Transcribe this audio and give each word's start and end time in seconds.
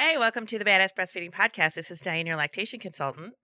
Hey, 0.00 0.16
welcome 0.16 0.46
to 0.46 0.60
the 0.60 0.64
Badass 0.64 0.90
Breastfeeding 0.96 1.32
Podcast. 1.32 1.74
This 1.74 1.90
is 1.90 2.00
Diane, 2.00 2.24
your 2.24 2.36
lactation 2.36 2.78
consultant. 2.78 3.34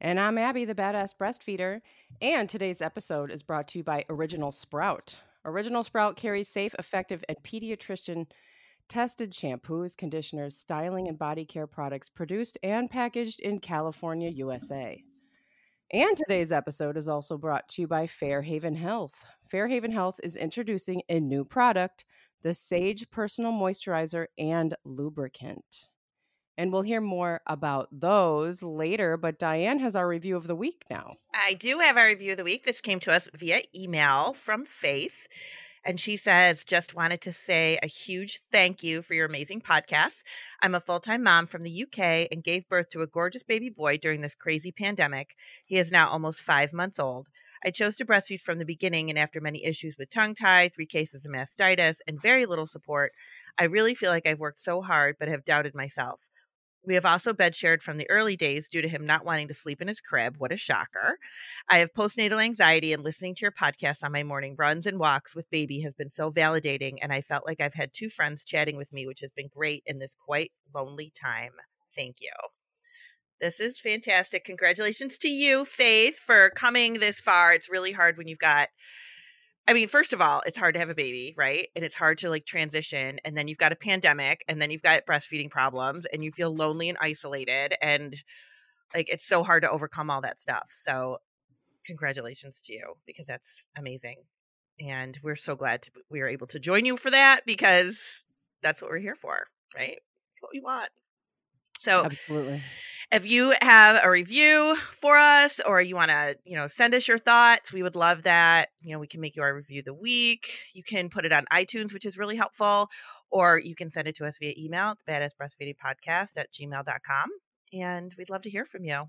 And 0.00 0.20
I'm 0.20 0.38
Abby, 0.38 0.64
the 0.64 0.76
Badass 0.76 1.10
Breastfeeder. 1.20 1.80
And 2.22 2.48
today's 2.48 2.80
episode 2.80 3.32
is 3.32 3.42
brought 3.42 3.66
to 3.68 3.78
you 3.78 3.84
by 3.84 4.04
Original 4.08 4.52
Sprout. 4.52 5.16
Original 5.44 5.82
Sprout 5.82 6.16
carries 6.16 6.48
safe, 6.48 6.72
effective, 6.78 7.24
and 7.28 7.36
pediatrician 7.42 8.26
tested 8.88 9.32
shampoos, 9.32 9.96
conditioners, 9.96 10.56
styling, 10.56 11.08
and 11.08 11.18
body 11.18 11.44
care 11.44 11.66
products 11.66 12.08
produced 12.08 12.56
and 12.62 12.88
packaged 12.88 13.40
in 13.40 13.58
California, 13.58 14.30
USA. 14.30 15.02
And 15.92 16.16
today's 16.16 16.52
episode 16.52 16.96
is 16.96 17.08
also 17.08 17.36
brought 17.36 17.68
to 17.70 17.82
you 17.82 17.88
by 17.88 18.06
Fairhaven 18.06 18.76
Health. 18.76 19.24
Fairhaven 19.48 19.92
Health 19.92 20.20
is 20.22 20.36
introducing 20.36 21.02
a 21.08 21.18
new 21.18 21.44
product 21.44 22.04
the 22.42 22.54
Sage 22.54 23.10
Personal 23.10 23.52
Moisturizer 23.52 24.26
and 24.38 24.74
Lubricant. 24.84 25.88
And 26.58 26.72
we'll 26.72 26.82
hear 26.82 27.02
more 27.02 27.42
about 27.46 27.88
those 27.92 28.62
later, 28.62 29.16
but 29.16 29.38
Diane 29.38 29.78
has 29.80 29.94
our 29.94 30.08
review 30.08 30.36
of 30.36 30.46
the 30.46 30.54
week 30.54 30.84
now. 30.88 31.10
I 31.34 31.52
do 31.54 31.78
have 31.80 31.98
our 31.98 32.06
review 32.06 32.32
of 32.32 32.38
the 32.38 32.44
week. 32.44 32.64
This 32.64 32.80
came 32.80 33.00
to 33.00 33.12
us 33.12 33.28
via 33.34 33.60
email 33.74 34.32
from 34.32 34.64
Faith. 34.64 35.28
And 35.84 36.00
she 36.00 36.16
says, 36.16 36.64
just 36.64 36.94
wanted 36.94 37.20
to 37.22 37.32
say 37.32 37.78
a 37.80 37.86
huge 37.86 38.40
thank 38.50 38.82
you 38.82 39.02
for 39.02 39.14
your 39.14 39.26
amazing 39.26 39.60
podcast. 39.60 40.16
I'm 40.60 40.74
a 40.74 40.80
full 40.80 40.98
time 40.98 41.22
mom 41.22 41.46
from 41.46 41.62
the 41.62 41.84
UK 41.84 42.26
and 42.32 42.42
gave 42.42 42.68
birth 42.68 42.90
to 42.90 43.02
a 43.02 43.06
gorgeous 43.06 43.44
baby 43.44 43.68
boy 43.68 43.98
during 43.98 44.20
this 44.20 44.34
crazy 44.34 44.72
pandemic. 44.72 45.36
He 45.64 45.76
is 45.76 45.92
now 45.92 46.08
almost 46.08 46.40
five 46.40 46.72
months 46.72 46.98
old. 46.98 47.28
I 47.66 47.70
chose 47.70 47.96
to 47.96 48.04
breastfeed 48.04 48.42
from 48.42 48.58
the 48.58 48.64
beginning, 48.64 49.10
and 49.10 49.18
after 49.18 49.40
many 49.40 49.64
issues 49.64 49.96
with 49.98 50.08
tongue 50.08 50.36
tie, 50.36 50.68
three 50.68 50.86
cases 50.86 51.24
of 51.24 51.32
mastitis, 51.32 51.98
and 52.06 52.22
very 52.22 52.46
little 52.46 52.68
support, 52.68 53.12
I 53.58 53.64
really 53.64 53.96
feel 53.96 54.10
like 54.10 54.24
I've 54.24 54.38
worked 54.38 54.60
so 54.60 54.82
hard 54.82 55.16
but 55.18 55.26
have 55.26 55.44
doubted 55.44 55.74
myself. 55.74 56.20
We 56.84 56.94
have 56.94 57.04
also 57.04 57.32
bed 57.32 57.56
shared 57.56 57.82
from 57.82 57.96
the 57.96 58.08
early 58.08 58.36
days 58.36 58.68
due 58.68 58.82
to 58.82 58.88
him 58.88 59.04
not 59.04 59.24
wanting 59.24 59.48
to 59.48 59.54
sleep 59.54 59.82
in 59.82 59.88
his 59.88 60.00
crib. 60.00 60.36
What 60.38 60.52
a 60.52 60.56
shocker. 60.56 61.18
I 61.68 61.78
have 61.78 61.92
postnatal 61.92 62.40
anxiety, 62.40 62.92
and 62.92 63.02
listening 63.02 63.34
to 63.34 63.42
your 63.42 63.50
podcast 63.50 64.04
on 64.04 64.12
my 64.12 64.22
morning 64.22 64.54
runs 64.56 64.86
and 64.86 65.00
walks 65.00 65.34
with 65.34 65.50
baby 65.50 65.80
has 65.80 65.94
been 65.94 66.12
so 66.12 66.30
validating. 66.30 66.98
And 67.02 67.12
I 67.12 67.22
felt 67.22 67.46
like 67.46 67.60
I've 67.60 67.74
had 67.74 67.90
two 67.92 68.10
friends 68.10 68.44
chatting 68.44 68.76
with 68.76 68.92
me, 68.92 69.08
which 69.08 69.20
has 69.20 69.32
been 69.32 69.48
great 69.48 69.82
in 69.86 69.98
this 69.98 70.14
quite 70.14 70.52
lonely 70.72 71.12
time. 71.20 71.52
Thank 71.96 72.20
you. 72.20 72.30
This 73.40 73.60
is 73.60 73.78
fantastic. 73.78 74.44
Congratulations 74.44 75.18
to 75.18 75.28
you, 75.28 75.64
Faith, 75.64 76.18
for 76.18 76.50
coming 76.50 76.94
this 76.94 77.20
far. 77.20 77.52
It's 77.52 77.68
really 77.68 77.92
hard 77.92 78.16
when 78.16 78.28
you've 78.28 78.38
got 78.38 78.68
I 79.68 79.72
mean, 79.72 79.88
first 79.88 80.12
of 80.12 80.20
all, 80.20 80.42
it's 80.46 80.58
hard 80.58 80.74
to 80.74 80.78
have 80.78 80.90
a 80.90 80.94
baby, 80.94 81.34
right? 81.36 81.68
And 81.74 81.84
it's 81.84 81.96
hard 81.96 82.18
to 82.18 82.30
like 82.30 82.46
transition. 82.46 83.18
And 83.24 83.36
then 83.36 83.48
you've 83.48 83.58
got 83.58 83.72
a 83.72 83.76
pandemic, 83.76 84.44
and 84.48 84.62
then 84.62 84.70
you've 84.70 84.82
got 84.82 85.06
breastfeeding 85.06 85.50
problems, 85.50 86.06
and 86.12 86.22
you 86.22 86.30
feel 86.30 86.54
lonely 86.54 86.88
and 86.88 86.96
isolated. 87.00 87.74
And 87.82 88.14
like, 88.94 89.08
it's 89.08 89.26
so 89.26 89.42
hard 89.42 89.64
to 89.64 89.70
overcome 89.70 90.08
all 90.08 90.20
that 90.20 90.40
stuff. 90.40 90.68
So, 90.70 91.18
congratulations 91.84 92.60
to 92.64 92.72
you 92.72 92.94
because 93.06 93.26
that's 93.26 93.64
amazing. 93.76 94.18
And 94.80 95.18
we're 95.22 95.36
so 95.36 95.56
glad 95.56 95.82
to, 95.82 95.90
we 96.10 96.20
are 96.20 96.28
able 96.28 96.46
to 96.48 96.60
join 96.60 96.84
you 96.84 96.96
for 96.96 97.10
that 97.10 97.40
because 97.46 97.98
that's 98.62 98.80
what 98.80 98.90
we're 98.90 98.98
here 98.98 99.16
for, 99.16 99.46
right? 99.76 99.98
What 100.40 100.50
we 100.52 100.60
want. 100.60 100.90
So, 101.86 102.04
absolutely. 102.04 102.64
if 103.12 103.30
you 103.30 103.54
have 103.62 104.00
a 104.02 104.10
review 104.10 104.76
for 105.00 105.16
us 105.16 105.60
or 105.64 105.80
you 105.80 105.94
want 105.94 106.10
to 106.10 106.36
you 106.44 106.56
know 106.56 106.66
send 106.66 106.96
us 106.96 107.06
your 107.06 107.16
thoughts 107.16 107.72
we 107.72 107.84
would 107.84 107.94
love 107.94 108.24
that. 108.24 108.70
You 108.80 108.92
know 108.92 108.98
we 108.98 109.06
can 109.06 109.20
make 109.20 109.36
you 109.36 109.42
our 109.42 109.54
review 109.54 109.78
of 109.78 109.84
the 109.84 109.94
week. 109.94 110.58
You 110.74 110.82
can 110.82 111.10
put 111.10 111.24
it 111.24 111.32
on 111.32 111.44
itunes 111.52 111.92
which 111.92 112.04
is 112.04 112.18
really 112.18 112.34
helpful 112.34 112.88
or 113.30 113.60
you 113.60 113.76
can 113.76 113.92
send 113.92 114.08
it 114.08 114.16
to 114.16 114.26
us 114.26 114.36
via 114.40 114.52
email 114.58 114.96
badass 115.08 115.30
breastfeeding 115.40 115.76
podcast 115.76 116.36
at 116.36 116.52
gmail.com 116.52 117.28
and 117.72 118.12
we'd 118.18 118.30
love 118.30 118.42
to 118.42 118.50
hear 118.50 118.64
from 118.64 118.82
you. 118.82 119.04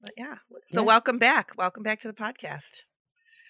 But 0.00 0.14
yeah 0.16 0.34
so 0.68 0.80
yes. 0.80 0.86
welcome 0.86 1.18
back. 1.18 1.52
Welcome 1.56 1.84
back 1.84 2.00
to 2.00 2.08
the 2.08 2.14
podcast. 2.14 2.82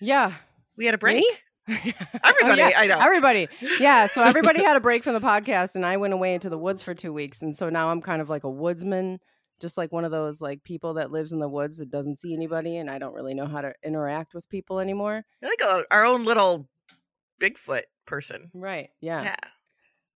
Yeah. 0.02 0.34
We 0.76 0.84
had 0.84 0.94
a 0.94 0.98
break. 0.98 1.22
Me? 1.22 1.30
everybody, 1.68 2.62
oh, 2.62 2.68
yeah. 2.68 2.72
I 2.76 2.86
know. 2.86 2.98
Everybody. 3.00 3.48
Yeah. 3.80 4.06
So 4.06 4.22
everybody 4.24 4.62
had 4.62 4.76
a 4.76 4.80
break 4.80 5.02
from 5.02 5.14
the 5.14 5.20
podcast 5.20 5.74
and 5.74 5.84
I 5.84 5.96
went 5.96 6.14
away 6.14 6.34
into 6.34 6.48
the 6.48 6.58
woods 6.58 6.80
for 6.80 6.94
two 6.94 7.12
weeks. 7.12 7.42
And 7.42 7.56
so 7.56 7.68
now 7.68 7.90
I'm 7.90 8.00
kind 8.00 8.22
of 8.22 8.30
like 8.30 8.44
a 8.44 8.50
woodsman, 8.50 9.18
just 9.60 9.76
like 9.76 9.90
one 9.90 10.04
of 10.04 10.12
those 10.12 10.40
like 10.40 10.62
people 10.62 10.94
that 10.94 11.10
lives 11.10 11.32
in 11.32 11.40
the 11.40 11.48
woods 11.48 11.78
that 11.78 11.90
doesn't 11.90 12.20
see 12.20 12.32
anybody 12.32 12.76
and 12.76 12.88
I 12.88 12.98
don't 12.98 13.14
really 13.14 13.34
know 13.34 13.46
how 13.46 13.62
to 13.62 13.74
interact 13.82 14.32
with 14.32 14.48
people 14.48 14.78
anymore. 14.78 15.24
You're 15.42 15.50
like 15.50 15.60
a, 15.60 15.84
our 15.90 16.04
own 16.04 16.24
little 16.24 16.68
Bigfoot 17.40 17.82
person. 18.06 18.50
Right. 18.54 18.90
Yeah. 19.00 19.24
Yeah. 19.24 19.36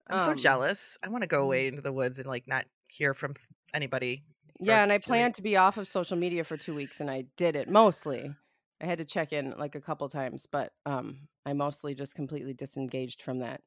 I'm 0.07 0.19
um, 0.19 0.25
so 0.25 0.33
jealous. 0.35 0.97
I 1.03 1.09
want 1.09 1.23
to 1.23 1.27
go 1.27 1.41
away 1.41 1.65
mm. 1.65 1.69
into 1.69 1.81
the 1.81 1.91
woods 1.91 2.19
and 2.19 2.27
like 2.27 2.47
not 2.47 2.65
hear 2.87 3.15
from 3.15 3.33
anybody. 3.73 4.23
Yeah, 4.61 4.83
and 4.83 4.91
I 4.91 4.97
planned 4.97 5.35
to 5.35 5.41
be 5.41 5.55
off 5.55 5.77
of 5.77 5.87
social 5.87 6.17
media 6.17 6.43
for 6.43 6.57
two 6.57 6.75
weeks 6.75 6.99
and 6.99 7.09
I 7.09 7.25
did 7.37 7.55
it 7.55 7.69
mostly. 7.69 8.35
I 8.81 8.85
had 8.85 8.99
to 8.99 9.05
check 9.05 9.33
in 9.33 9.53
like 9.57 9.75
a 9.75 9.81
couple 9.81 10.07
times, 10.09 10.47
but 10.49 10.71
um, 10.85 11.27
I 11.45 11.53
mostly 11.53 11.95
just 11.95 12.15
completely 12.15 12.53
disengaged 12.53 13.21
from 13.21 13.39
that, 13.39 13.61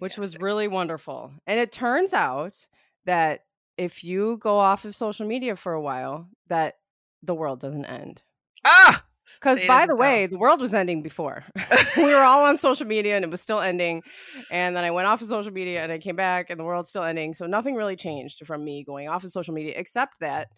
which 0.00 0.18
was 0.18 0.38
really 0.38 0.68
wonderful. 0.68 1.32
And 1.46 1.60
it 1.60 1.72
turns 1.72 2.12
out 2.12 2.66
that 3.04 3.44
if 3.76 4.04
you 4.04 4.38
go 4.38 4.58
off 4.58 4.84
of 4.84 4.94
social 4.94 5.26
media 5.26 5.56
for 5.56 5.72
a 5.72 5.80
while, 5.80 6.28
that 6.48 6.78
the 7.22 7.34
world 7.34 7.60
doesn't 7.60 7.84
end. 7.84 8.22
Ah, 8.64 9.04
because 9.38 9.60
by 9.66 9.86
the 9.86 9.94
way, 9.94 10.26
the 10.26 10.38
world 10.38 10.60
was 10.60 10.74
ending 10.74 11.02
before. 11.02 11.44
we 11.96 12.04
were 12.04 12.22
all 12.22 12.44
on 12.44 12.56
social 12.56 12.86
media 12.86 13.16
and 13.16 13.24
it 13.24 13.30
was 13.30 13.40
still 13.40 13.60
ending. 13.60 14.02
And 14.50 14.76
then 14.76 14.84
I 14.84 14.90
went 14.90 15.06
off 15.06 15.22
of 15.22 15.28
social 15.28 15.52
media 15.52 15.82
and 15.82 15.92
I 15.92 15.98
came 15.98 16.16
back 16.16 16.50
and 16.50 16.58
the 16.58 16.64
world's 16.64 16.90
still 16.90 17.04
ending. 17.04 17.34
So 17.34 17.46
nothing 17.46 17.74
really 17.74 17.96
changed 17.96 18.46
from 18.46 18.64
me 18.64 18.84
going 18.84 19.08
off 19.08 19.24
of 19.24 19.30
social 19.30 19.54
media 19.54 19.74
except 19.76 20.20
that 20.20 20.48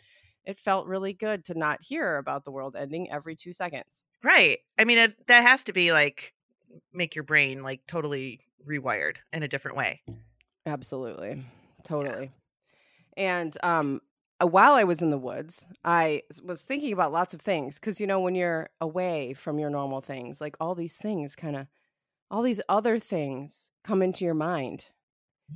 it 0.45 0.59
felt 0.59 0.87
really 0.87 1.13
good 1.13 1.45
to 1.47 1.55
not 1.55 1.83
hear 1.83 2.17
about 2.17 2.45
the 2.45 2.51
world 2.51 2.77
ending 2.77 3.11
every 3.11 3.37
two 3.37 3.53
seconds. 3.53 4.05
Right. 4.23 4.59
I 4.79 4.85
mean, 4.85 4.99
it, 4.99 5.27
that 5.27 5.43
has 5.43 5.65
to 5.65 5.73
be 5.73 5.93
like 5.93 6.35
make 6.93 7.15
your 7.15 7.25
brain 7.25 7.63
like 7.63 7.83
totally 7.87 8.41
rewired 8.67 9.17
in 9.33 9.43
a 9.43 9.49
different 9.49 9.77
way. 9.77 10.01
Absolutely. 10.67 11.45
Totally. 11.85 12.31
Yeah. 13.17 13.41
And 13.41 13.57
um 13.63 14.01
uh, 14.43 14.47
while 14.47 14.73
I 14.73 14.85
was 14.85 15.03
in 15.03 15.11
the 15.11 15.19
woods, 15.19 15.67
I 15.85 16.23
was 16.43 16.63
thinking 16.63 16.93
about 16.93 17.13
lots 17.13 17.35
of 17.35 17.41
things 17.41 17.79
because 17.79 18.01
you 18.01 18.07
know 18.07 18.21
when 18.21 18.35
you're 18.35 18.71
away 18.81 19.35
from 19.35 19.59
your 19.59 19.71
normal 19.71 20.01
things, 20.01 20.41
like 20.41 20.57
all 20.61 20.75
these 20.75 20.97
things 20.97 21.37
kind 21.37 21.57
of 21.57 21.67
all 22.31 22.43
these 22.43 22.61
other 22.69 22.99
things 22.99 23.71
come 23.85 24.03
into 24.03 24.25
your 24.25 24.35
mind 24.35 24.89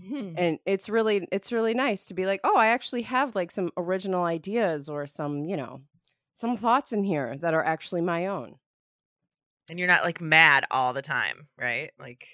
Mm-hmm. 0.04 0.34
And 0.38 0.58
it's 0.66 0.88
really 0.88 1.26
it's 1.32 1.52
really 1.52 1.74
nice 1.74 2.06
to 2.06 2.14
be 2.14 2.26
like, 2.26 2.40
"Oh, 2.44 2.56
I 2.56 2.68
actually 2.68 3.02
have 3.02 3.34
like 3.34 3.50
some 3.50 3.70
original 3.76 4.24
ideas 4.24 4.88
or 4.88 5.06
some, 5.06 5.44
you 5.44 5.56
know, 5.56 5.82
some 6.34 6.56
thoughts 6.56 6.92
in 6.92 7.04
here 7.04 7.36
that 7.38 7.54
are 7.54 7.64
actually 7.64 8.02
my 8.02 8.26
own." 8.26 8.56
And 9.68 9.78
you're 9.78 9.88
not 9.88 10.04
like 10.04 10.20
mad 10.20 10.64
all 10.70 10.92
the 10.92 11.02
time, 11.02 11.48
right? 11.58 11.90
Like 11.98 12.28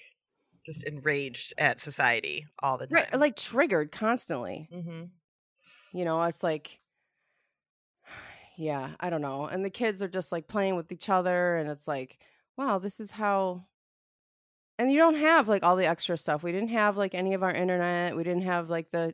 just 0.65 0.83
enraged 0.83 1.53
at 1.57 1.81
society 1.81 2.45
all 2.59 2.77
the 2.77 2.87
time. 2.87 2.95
Right, 2.95 3.19
like 3.19 3.35
triggered 3.35 3.91
constantly. 3.91 4.69
Mm-hmm. 4.73 5.97
You 5.97 6.05
know, 6.05 6.21
it's 6.23 6.43
like 6.43 6.79
yeah, 8.57 8.91
I 8.99 9.09
don't 9.09 9.21
know. 9.21 9.45
And 9.45 9.63
the 9.63 9.69
kids 9.69 10.01
are 10.01 10.07
just 10.07 10.31
like 10.31 10.47
playing 10.47 10.75
with 10.75 10.91
each 10.91 11.09
other 11.09 11.57
and 11.57 11.69
it's 11.69 11.87
like, 11.87 12.17
wow, 12.57 12.79
this 12.79 12.99
is 12.99 13.11
how 13.11 13.65
and 14.79 14.91
you 14.91 14.97
don't 14.97 15.15
have 15.15 15.47
like 15.47 15.63
all 15.63 15.75
the 15.75 15.87
extra 15.87 16.17
stuff. 16.17 16.43
We 16.43 16.51
didn't 16.51 16.69
have 16.69 16.97
like 16.97 17.13
any 17.15 17.33
of 17.33 17.43
our 17.43 17.51
internet. 17.53 18.15
We 18.15 18.23
didn't 18.23 18.43
have 18.43 18.69
like 18.69 18.91
the 18.91 19.13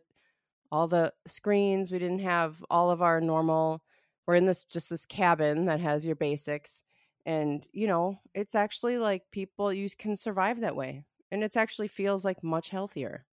all 0.71 0.87
the 0.87 1.13
screens. 1.25 1.91
We 1.91 1.99
didn't 1.99 2.19
have 2.19 2.63
all 2.69 2.91
of 2.91 3.01
our 3.01 3.19
normal. 3.19 3.81
We're 4.27 4.35
in 4.35 4.45
this 4.45 4.63
just 4.63 4.89
this 4.89 5.05
cabin 5.05 5.65
that 5.65 5.79
has 5.79 6.05
your 6.05 6.15
basics, 6.15 6.83
and 7.25 7.65
you 7.71 7.87
know 7.87 8.19
it's 8.33 8.55
actually 8.55 8.97
like 8.97 9.23
people 9.31 9.73
you 9.73 9.89
can 9.97 10.15
survive 10.15 10.61
that 10.61 10.75
way, 10.75 11.03
and 11.31 11.43
it's 11.43 11.57
actually 11.57 11.87
feels 11.87 12.23
like 12.23 12.43
much 12.43 12.69
healthier. 12.69 13.25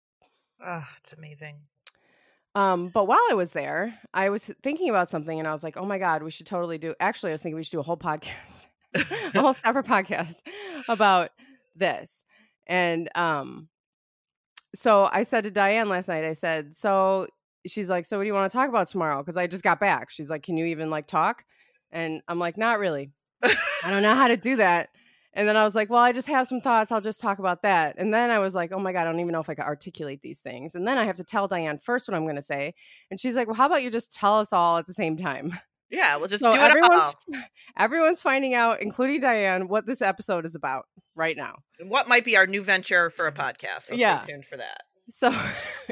Oh, 0.65 0.87
it's 1.03 1.13
amazing. 1.13 1.57
Um, 2.55 2.87
but 2.87 3.05
while 3.05 3.19
I 3.29 3.33
was 3.33 3.51
there, 3.51 3.93
I 4.13 4.29
was 4.29 4.49
thinking 4.63 4.89
about 4.89 5.09
something, 5.09 5.37
and 5.37 5.47
I 5.47 5.51
was 5.51 5.63
like, 5.63 5.75
"Oh 5.75 5.85
my 5.85 5.99
god, 5.99 6.23
we 6.23 6.31
should 6.31 6.45
totally 6.47 6.77
do." 6.77 6.95
Actually, 7.01 7.31
I 7.31 7.33
was 7.33 7.43
thinking 7.43 7.57
we 7.57 7.63
should 7.63 7.71
do 7.73 7.81
a 7.81 7.83
whole 7.83 7.97
podcast, 7.97 8.67
a 9.35 9.41
whole 9.41 9.53
separate 9.65 9.85
podcast 9.85 10.37
about 10.87 11.31
this. 11.75 12.23
And 12.67 13.09
um 13.15 13.69
so 14.73 15.09
I 15.11 15.23
said 15.23 15.45
to 15.45 15.51
Diane 15.51 15.89
last 15.89 16.09
night, 16.09 16.25
I 16.25 16.33
said, 16.33 16.75
so 16.75 17.27
she's 17.65 17.89
like, 17.89 18.05
so 18.05 18.17
what 18.17 18.23
do 18.23 18.27
you 18.27 18.33
want 18.33 18.51
to 18.51 18.55
talk 18.55 18.69
about 18.69 18.87
tomorrow? 18.87 19.19
Because 19.21 19.37
I 19.37 19.47
just 19.47 19.63
got 19.63 19.79
back. 19.79 20.09
She's 20.09 20.29
like, 20.29 20.43
can 20.43 20.57
you 20.57 20.65
even 20.65 20.89
like 20.89 21.07
talk? 21.07 21.43
And 21.91 22.21
I'm 22.27 22.39
like, 22.39 22.57
not 22.57 22.79
really. 22.79 23.11
I 23.41 23.89
don't 23.89 24.01
know 24.01 24.15
how 24.15 24.27
to 24.27 24.37
do 24.49 24.57
that. 24.57 24.89
And 25.33 25.49
then 25.49 25.57
I 25.57 25.63
was 25.65 25.75
like, 25.75 25.89
well, 25.89 26.01
I 26.01 26.13
just 26.13 26.29
have 26.29 26.47
some 26.47 26.61
thoughts. 26.61 26.91
I'll 26.91 27.01
just 27.01 27.19
talk 27.19 27.39
about 27.39 27.61
that. 27.63 27.95
And 27.97 28.13
then 28.13 28.29
I 28.31 28.39
was 28.39 28.55
like, 28.55 28.71
oh 28.71 28.79
my 28.79 28.93
God, 28.93 29.01
I 29.01 29.03
don't 29.05 29.19
even 29.19 29.33
know 29.33 29.41
if 29.41 29.49
I 29.49 29.55
can 29.55 29.65
articulate 29.65 30.21
these 30.21 30.39
things. 30.39 30.75
And 30.75 30.87
then 30.87 30.97
I 30.97 31.03
have 31.03 31.17
to 31.17 31.25
tell 31.25 31.47
Diane 31.47 31.77
first 31.77 32.07
what 32.07 32.15
I'm 32.15 32.23
going 32.23 32.37
to 32.37 32.41
say. 32.41 32.73
And 33.11 33.19
she's 33.19 33.35
like, 33.35 33.47
well, 33.47 33.55
how 33.55 33.65
about 33.65 33.83
you 33.83 33.91
just 33.91 34.13
tell 34.13 34.39
us 34.39 34.53
all 34.53 34.77
at 34.77 34.85
the 34.85 34.93
same 34.93 35.17
time? 35.17 35.57
Yeah, 35.89 36.17
we'll 36.17 36.27
just 36.27 36.41
so 36.41 36.51
do 36.51 36.57
it 36.57 36.61
everyone's, 36.61 37.05
all. 37.05 37.15
Everyone's 37.77 38.21
finding 38.21 38.53
out, 38.53 38.81
including 38.81 39.21
Diane, 39.21 39.67
what 39.67 39.85
this 39.85 40.01
episode 40.01 40.45
is 40.45 40.55
about 40.55 40.85
right 41.15 41.37
now. 41.37 41.57
What 41.83 42.07
might 42.07 42.25
be 42.25 42.37
our 42.37 42.47
new 42.47 42.63
venture 42.63 43.09
for 43.09 43.27
a 43.27 43.31
podcast. 43.31 43.87
So 43.87 43.95
yeah. 43.95 44.23
stay 44.23 44.33
tuned 44.33 44.45
for 44.45 44.57
that. 44.57 44.81
so 45.09 45.31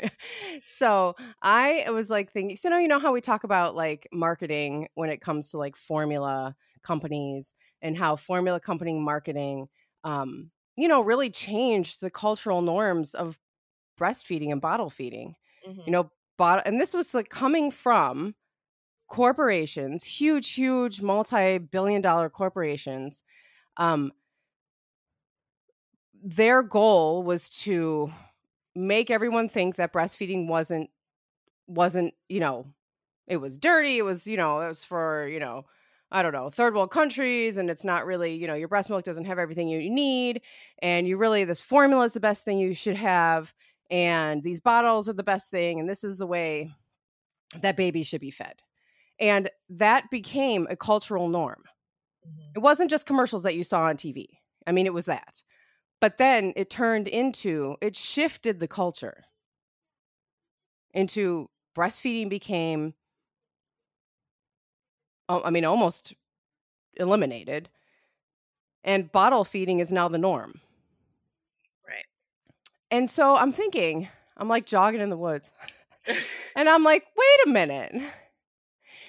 so 0.64 1.16
i 1.42 1.86
was 1.92 2.10
like 2.10 2.32
thinking 2.32 2.56
so 2.56 2.70
now 2.70 2.80
you 2.80 2.88
know 2.88 2.98
how 2.98 3.14
we 3.14 3.22
talk 3.22 3.44
about 3.44 3.76
like 3.76 4.08
marketing 4.12 4.88
when 4.96 5.10
it 5.10 5.22
comes 5.22 5.50
to 5.50 5.58
like 5.58 5.76
formula 5.76 6.56
companies 6.82 7.54
and 7.82 7.98
how 7.98 8.16
formula 8.16 8.60
company 8.60 8.94
marketing 8.94 9.68
um 10.04 10.50
you 10.76 10.88
know 10.88 11.02
really 11.02 11.30
changed 11.30 12.02
the 12.02 12.10
cultural 12.10 12.62
norms 12.62 13.14
of 13.14 13.40
breastfeeding 14.00 14.52
and 14.52 14.62
bottle 14.62 14.90
feeding 14.90 15.36
mm-hmm. 15.68 15.82
you 15.86 15.92
know 15.92 16.10
bot- 16.38 16.66
and 16.66 16.82
this 16.82 16.94
was 16.94 17.14
like 17.14 17.30
coming 17.30 17.70
from 17.70 18.34
corporations 19.08 20.04
huge 20.04 20.54
huge 20.54 21.02
multi-billion 21.02 22.02
dollar 22.02 22.30
corporations 22.30 23.24
um 23.78 24.12
their 26.24 26.64
goal 26.64 27.24
was 27.24 27.50
to 27.50 28.12
make 28.76 29.12
everyone 29.12 29.50
think 29.50 29.76
that 29.76 29.94
breastfeeding 29.94 30.48
wasn't 30.48 30.90
wasn't 31.68 32.14
you 32.30 32.40
know 32.40 32.66
it 33.28 33.38
was 33.38 33.58
dirty 33.58 33.98
it 33.98 34.04
was 34.04 34.26
you 34.26 34.38
know 34.38 34.62
it 34.62 34.68
was 34.68 34.84
for 34.84 35.28
you 35.28 35.40
know 35.40 35.66
i 36.12 36.22
don't 36.22 36.34
know 36.34 36.50
third 36.50 36.74
world 36.74 36.92
countries 36.92 37.58
and 37.58 37.70
it's 37.70 37.84
not 37.84 38.06
really 38.06 38.34
you 38.36 38.48
know 38.48 38.54
your 38.54 38.68
breast 38.68 38.90
milk 38.90 39.04
doesn't 39.04 39.26
have 39.26 39.40
everything 39.40 39.68
you 39.68 39.90
need 39.90 40.42
and 40.80 41.08
you 41.08 41.18
really 41.18 41.44
this 41.46 41.62
formula 41.62 42.04
is 42.06 42.14
the 42.14 42.20
best 42.20 42.44
thing 42.44 42.58
you 42.58 42.74
should 42.74 42.98
have 42.98 43.54
and 43.92 44.44
these 44.44 44.60
bottles 44.60 45.08
are 45.08 45.14
the 45.14 45.24
best 45.24 45.50
thing 45.50 45.80
and 45.80 45.90
this 45.90 46.04
is 46.04 46.18
the 46.18 46.28
way 46.28 46.72
that 47.62 47.78
babies 47.78 48.08
should 48.08 48.22
be 48.22 48.32
fed 48.32 48.62
and 49.20 49.50
that 49.70 50.10
became 50.10 50.68
a 50.70 50.76
cultural 50.76 51.28
norm 51.28 51.64
mm-hmm. 52.28 52.52
it 52.56 52.60
wasn't 52.60 52.90
just 52.90 53.06
commercials 53.06 53.44
that 53.44 53.56
you 53.56 53.64
saw 53.64 53.82
on 53.82 53.98
tv 53.98 54.28
i 54.68 54.72
mean 54.72 54.86
it 54.86 54.94
was 54.94 55.06
that 55.06 55.42
but 56.04 56.18
then 56.18 56.52
it 56.58 56.70
turned 56.70 57.08
into, 57.08 57.78
it 57.80 57.96
shifted 57.96 58.60
the 58.60 58.68
culture 58.68 59.24
into 60.94 61.50
breastfeeding 61.78 62.28
became, 62.28 62.94
I 65.30 65.50
mean, 65.50 65.64
almost 65.64 66.14
eliminated. 66.96 67.70
And 68.84 69.10
bottle 69.14 69.46
feeding 69.46 69.80
is 69.80 69.94
now 69.94 70.10
the 70.10 70.18
norm. 70.18 70.60
Right. 71.88 72.04
And 72.92 73.10
so 73.10 73.38
I'm 73.38 73.54
thinking, 73.54 74.10
I'm 74.36 74.50
like 74.50 74.66
jogging 74.66 75.00
in 75.00 75.10
the 75.10 75.16
woods. 75.16 75.54
and 76.58 76.68
I'm 76.68 76.84
like, 76.84 77.06
wait 77.16 77.48
a 77.48 77.50
minute. 77.50 77.96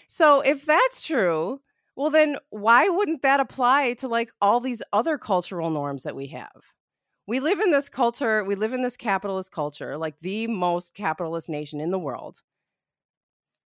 So 0.08 0.40
if 0.40 0.64
that's 0.64 1.06
true, 1.06 1.60
well, 1.96 2.10
then 2.10 2.38
why 2.50 2.88
wouldn't 2.88 3.22
that 3.22 3.40
apply 3.40 3.94
to 3.94 4.08
like 4.08 4.30
all 4.40 4.60
these 4.60 4.82
other 4.92 5.18
cultural 5.18 5.70
norms 5.70 6.02
that 6.02 6.16
we 6.16 6.28
have? 6.28 6.62
we 7.26 7.40
live 7.40 7.60
in 7.60 7.70
this 7.70 7.88
culture, 7.88 8.44
we 8.44 8.54
live 8.54 8.72
in 8.72 8.82
this 8.82 8.96
capitalist 8.96 9.50
culture, 9.50 9.96
like 9.96 10.14
the 10.20 10.46
most 10.46 10.94
capitalist 10.94 11.48
nation 11.48 11.80
in 11.80 11.90
the 11.90 11.98
world. 11.98 12.42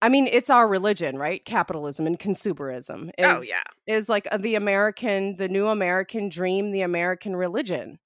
I 0.00 0.08
mean, 0.08 0.29
it's 0.29 0.49
our 0.49 0.69
religion, 0.69 1.19
right? 1.19 1.44
Capitalism 1.44 2.06
and 2.06 2.19
consumerism 2.19 3.11
oh, 3.19 3.38
is, 3.38 3.38
oh, 3.38 3.43
yeah. 3.43 3.62
is 3.87 4.08
like 4.08 4.29
the 4.38 4.55
American, 4.55 5.37
the 5.37 5.49
new 5.49 5.67
American 5.67 6.29
dream, 6.29 6.70
the 6.70 6.82
American 6.82 7.35
religion. 7.35 7.99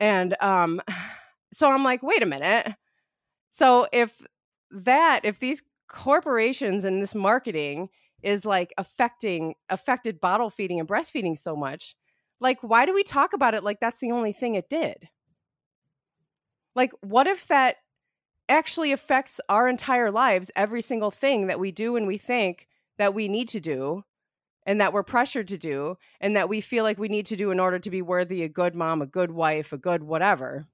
And 0.00 0.34
um, 0.40 0.80
so 1.52 1.70
I'm 1.70 1.84
like, 1.84 2.02
wait 2.02 2.22
a 2.22 2.26
minute. 2.26 2.74
So 3.50 3.86
if 3.92 4.22
that, 4.70 5.20
if 5.24 5.38
these 5.38 5.62
corporations 5.88 6.84
and 6.84 7.02
this 7.02 7.14
marketing 7.14 7.88
is 8.22 8.44
like 8.44 8.72
affecting 8.78 9.54
affected 9.68 10.20
bottle 10.20 10.50
feeding 10.50 10.78
and 10.78 10.88
breastfeeding 10.88 11.36
so 11.36 11.56
much, 11.56 11.96
like, 12.40 12.58
why 12.62 12.86
do 12.86 12.94
we 12.94 13.02
talk 13.02 13.32
about 13.32 13.54
it 13.54 13.64
like 13.64 13.80
that's 13.80 14.00
the 14.00 14.12
only 14.12 14.32
thing 14.32 14.54
it 14.54 14.68
did? 14.68 15.08
Like, 16.74 16.92
what 17.00 17.26
if 17.26 17.46
that 17.48 17.76
actually 18.48 18.92
affects 18.92 19.40
our 19.48 19.68
entire 19.68 20.10
lives, 20.10 20.50
every 20.56 20.82
single 20.82 21.10
thing 21.10 21.46
that 21.46 21.60
we 21.60 21.70
do 21.70 21.96
and 21.96 22.06
we 22.06 22.18
think 22.18 22.68
that 22.98 23.14
we 23.14 23.28
need 23.28 23.48
to 23.48 23.60
do 23.60 24.04
and 24.66 24.80
that 24.80 24.92
we're 24.92 25.02
pressured 25.02 25.48
to 25.48 25.58
do 25.58 25.96
and 26.20 26.36
that 26.36 26.48
we 26.48 26.60
feel 26.60 26.84
like 26.84 26.98
we 26.98 27.08
need 27.08 27.26
to 27.26 27.36
do 27.36 27.50
in 27.50 27.60
order 27.60 27.78
to 27.78 27.90
be 27.90 28.02
worthy 28.02 28.42
a 28.42 28.48
good 28.48 28.74
mom, 28.74 29.02
a 29.02 29.06
good 29.06 29.30
wife, 29.30 29.72
a 29.72 29.78
good 29.78 30.02
whatever. 30.02 30.66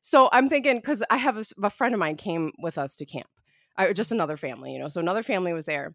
So 0.00 0.28
I'm 0.32 0.48
thinking 0.48 0.76
because 0.76 1.02
I 1.10 1.16
have 1.16 1.38
a, 1.38 1.44
a, 1.62 1.70
friend 1.70 1.94
of 1.94 2.00
mine 2.00 2.16
came 2.16 2.52
with 2.58 2.76
us 2.76 2.96
to 2.96 3.06
camp, 3.06 3.28
I, 3.76 3.92
just 3.92 4.12
another 4.12 4.36
family, 4.36 4.72
you 4.72 4.78
know. 4.78 4.88
So 4.88 5.00
another 5.00 5.22
family 5.22 5.52
was 5.52 5.66
there, 5.66 5.94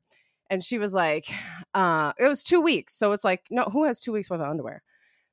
and 0.49 0.63
she 0.63 0.77
was 0.77 0.93
like, 0.93 1.25
uh, 1.73 2.13
it 2.19 2.27
was 2.27 2.43
two 2.43 2.61
weeks. 2.61 2.93
So 2.93 3.11
it's 3.11 3.23
like, 3.23 3.43
no, 3.49 3.63
who 3.63 3.85
has 3.85 3.99
two 3.99 4.11
weeks 4.11 4.29
worth 4.29 4.41
of 4.41 4.49
underwear? 4.49 4.83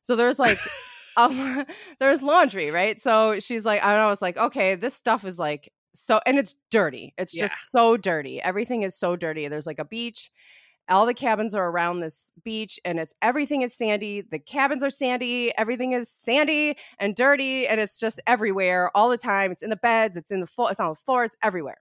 So 0.02 0.16
there's 0.16 0.38
like, 0.38 0.58
um, 1.16 1.64
there's 2.00 2.22
laundry, 2.22 2.70
right? 2.70 3.00
So 3.00 3.40
she's 3.40 3.64
like, 3.64 3.82
I 3.82 3.90
don't 3.90 3.98
know. 3.98 4.08
was 4.08 4.22
like, 4.22 4.36
okay, 4.36 4.74
this 4.74 4.94
stuff 4.94 5.24
is 5.24 5.38
like 5.38 5.72
so, 5.94 6.20
and 6.26 6.38
it's 6.38 6.56
dirty. 6.70 7.14
It's 7.16 7.34
yeah. 7.34 7.46
just 7.46 7.70
so 7.74 7.96
dirty. 7.96 8.40
Everything 8.42 8.82
is 8.82 8.96
so 8.96 9.16
dirty. 9.16 9.48
There's 9.48 9.66
like 9.66 9.78
a 9.78 9.84
beach. 9.84 10.30
All 10.90 11.06
the 11.06 11.14
cabins 11.14 11.54
are 11.54 11.70
around 11.70 12.00
this 12.00 12.30
beach, 12.42 12.78
and 12.84 13.00
it's 13.00 13.14
everything 13.22 13.62
is 13.62 13.72
sandy. 13.72 14.20
The 14.20 14.38
cabins 14.38 14.82
are 14.82 14.90
sandy. 14.90 15.56
Everything 15.56 15.92
is 15.92 16.10
sandy 16.10 16.76
and 16.98 17.14
dirty, 17.14 17.66
and 17.66 17.80
it's 17.80 17.98
just 17.98 18.20
everywhere 18.26 18.90
all 18.94 19.08
the 19.08 19.16
time. 19.16 19.50
It's 19.50 19.62
in 19.62 19.70
the 19.70 19.76
beds. 19.76 20.16
It's 20.16 20.30
in 20.30 20.40
the 20.40 20.46
floor. 20.46 20.70
It's 20.70 20.80
on 20.80 20.90
the 20.90 20.94
floor. 20.94 21.24
It's 21.24 21.36
everywhere. 21.42 21.78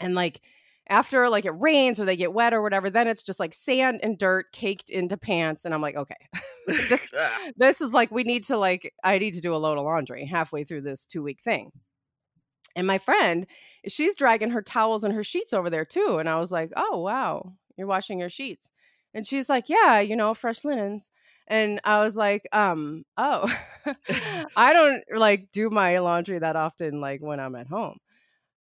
And 0.00 0.14
like, 0.14 0.40
after 0.88 1.28
like 1.28 1.46
it 1.46 1.54
rains 1.58 1.98
or 1.98 2.04
they 2.04 2.16
get 2.16 2.32
wet 2.32 2.52
or 2.52 2.62
whatever, 2.62 2.90
then 2.90 3.08
it's 3.08 3.22
just 3.22 3.40
like 3.40 3.54
sand 3.54 4.00
and 4.02 4.18
dirt 4.18 4.52
caked 4.52 4.90
into 4.90 5.16
pants. 5.16 5.64
And 5.64 5.72
I'm 5.72 5.80
like, 5.80 5.96
okay, 5.96 6.16
this, 6.66 7.00
this 7.56 7.80
is 7.80 7.92
like, 7.92 8.10
we 8.10 8.24
need 8.24 8.44
to 8.44 8.56
like, 8.56 8.92
I 9.02 9.18
need 9.18 9.34
to 9.34 9.40
do 9.40 9.54
a 9.54 9.56
load 9.56 9.78
of 9.78 9.84
laundry 9.84 10.26
halfway 10.26 10.64
through 10.64 10.82
this 10.82 11.06
two 11.06 11.22
week 11.22 11.40
thing. 11.40 11.70
And 12.76 12.86
my 12.86 12.98
friend, 12.98 13.46
she's 13.86 14.16
dragging 14.16 14.50
her 14.50 14.62
towels 14.62 15.04
and 15.04 15.14
her 15.14 15.24
sheets 15.24 15.52
over 15.52 15.70
there 15.70 15.84
too. 15.84 16.18
And 16.18 16.28
I 16.28 16.38
was 16.40 16.50
like, 16.50 16.72
oh, 16.76 16.98
wow, 16.98 17.52
you're 17.76 17.86
washing 17.86 18.18
your 18.18 18.28
sheets. 18.28 18.70
And 19.14 19.26
she's 19.26 19.48
like, 19.48 19.68
yeah, 19.68 20.00
you 20.00 20.16
know, 20.16 20.34
fresh 20.34 20.64
linens. 20.64 21.10
And 21.46 21.80
I 21.84 22.00
was 22.00 22.16
like, 22.16 22.48
um, 22.52 23.04
oh, 23.16 23.52
I 24.56 24.72
don't 24.72 25.04
like 25.14 25.52
do 25.52 25.70
my 25.70 25.98
laundry 25.98 26.38
that 26.38 26.56
often, 26.56 27.00
like 27.00 27.22
when 27.22 27.38
I'm 27.38 27.54
at 27.54 27.68
home. 27.68 27.98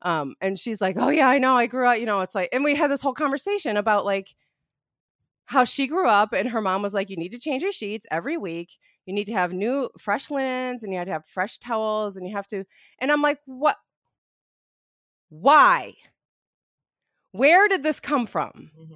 Um, 0.02 0.35
and 0.40 0.59
she's 0.59 0.81
like, 0.81 0.97
Oh, 0.99 1.09
yeah, 1.11 1.28
I 1.28 1.38
know. 1.38 1.55
I 1.55 1.67
grew 1.67 1.87
up, 1.87 1.99
you 1.99 2.07
know, 2.07 2.21
it's 2.21 2.35
like, 2.35 2.49
and 2.52 2.64
we 2.64 2.75
had 2.75 2.90
this 2.90 3.02
whole 3.02 3.14
conversation 3.14 3.76
about 3.76 4.05
like 4.05 4.35
how 5.49 5.64
she 5.64 5.87
grew 5.87 6.07
up, 6.07 6.35
and 6.35 6.50
her 6.50 6.61
mom 6.61 6.83
was 6.83 6.93
like, 6.93 7.09
You 7.09 7.17
need 7.17 7.33
to 7.33 7.38
change 7.38 7.62
your 7.62 7.73
sheets 7.73 8.07
every 8.11 8.37
week. 8.37 8.76
You 9.07 9.14
need 9.14 9.26
to 9.28 9.33
have 9.33 9.52
new, 9.52 9.88
fresh 9.99 10.31
linens, 10.31 10.85
and 10.85 10.93
you 10.93 10.99
have 10.99 11.07
to 11.07 11.12
have 11.12 11.26
fresh 11.26 11.57
towels, 11.57 12.17
and 12.17 12.28
you 12.28 12.37
have 12.37 12.47
to. 12.49 12.64
And 12.99 13.11
I'm 13.11 13.23
like, 13.23 13.38
What? 13.47 13.76
Why? 15.31 15.95
Where 17.33 17.67
did 17.67 17.83
this 17.83 17.99
come 17.99 18.26
from? 18.26 18.71
Mm-hmm. 18.78 18.95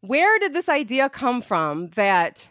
Where 0.00 0.38
did 0.38 0.54
this 0.54 0.68
idea 0.68 1.10
come 1.10 1.42
from 1.42 1.88
that 1.90 2.50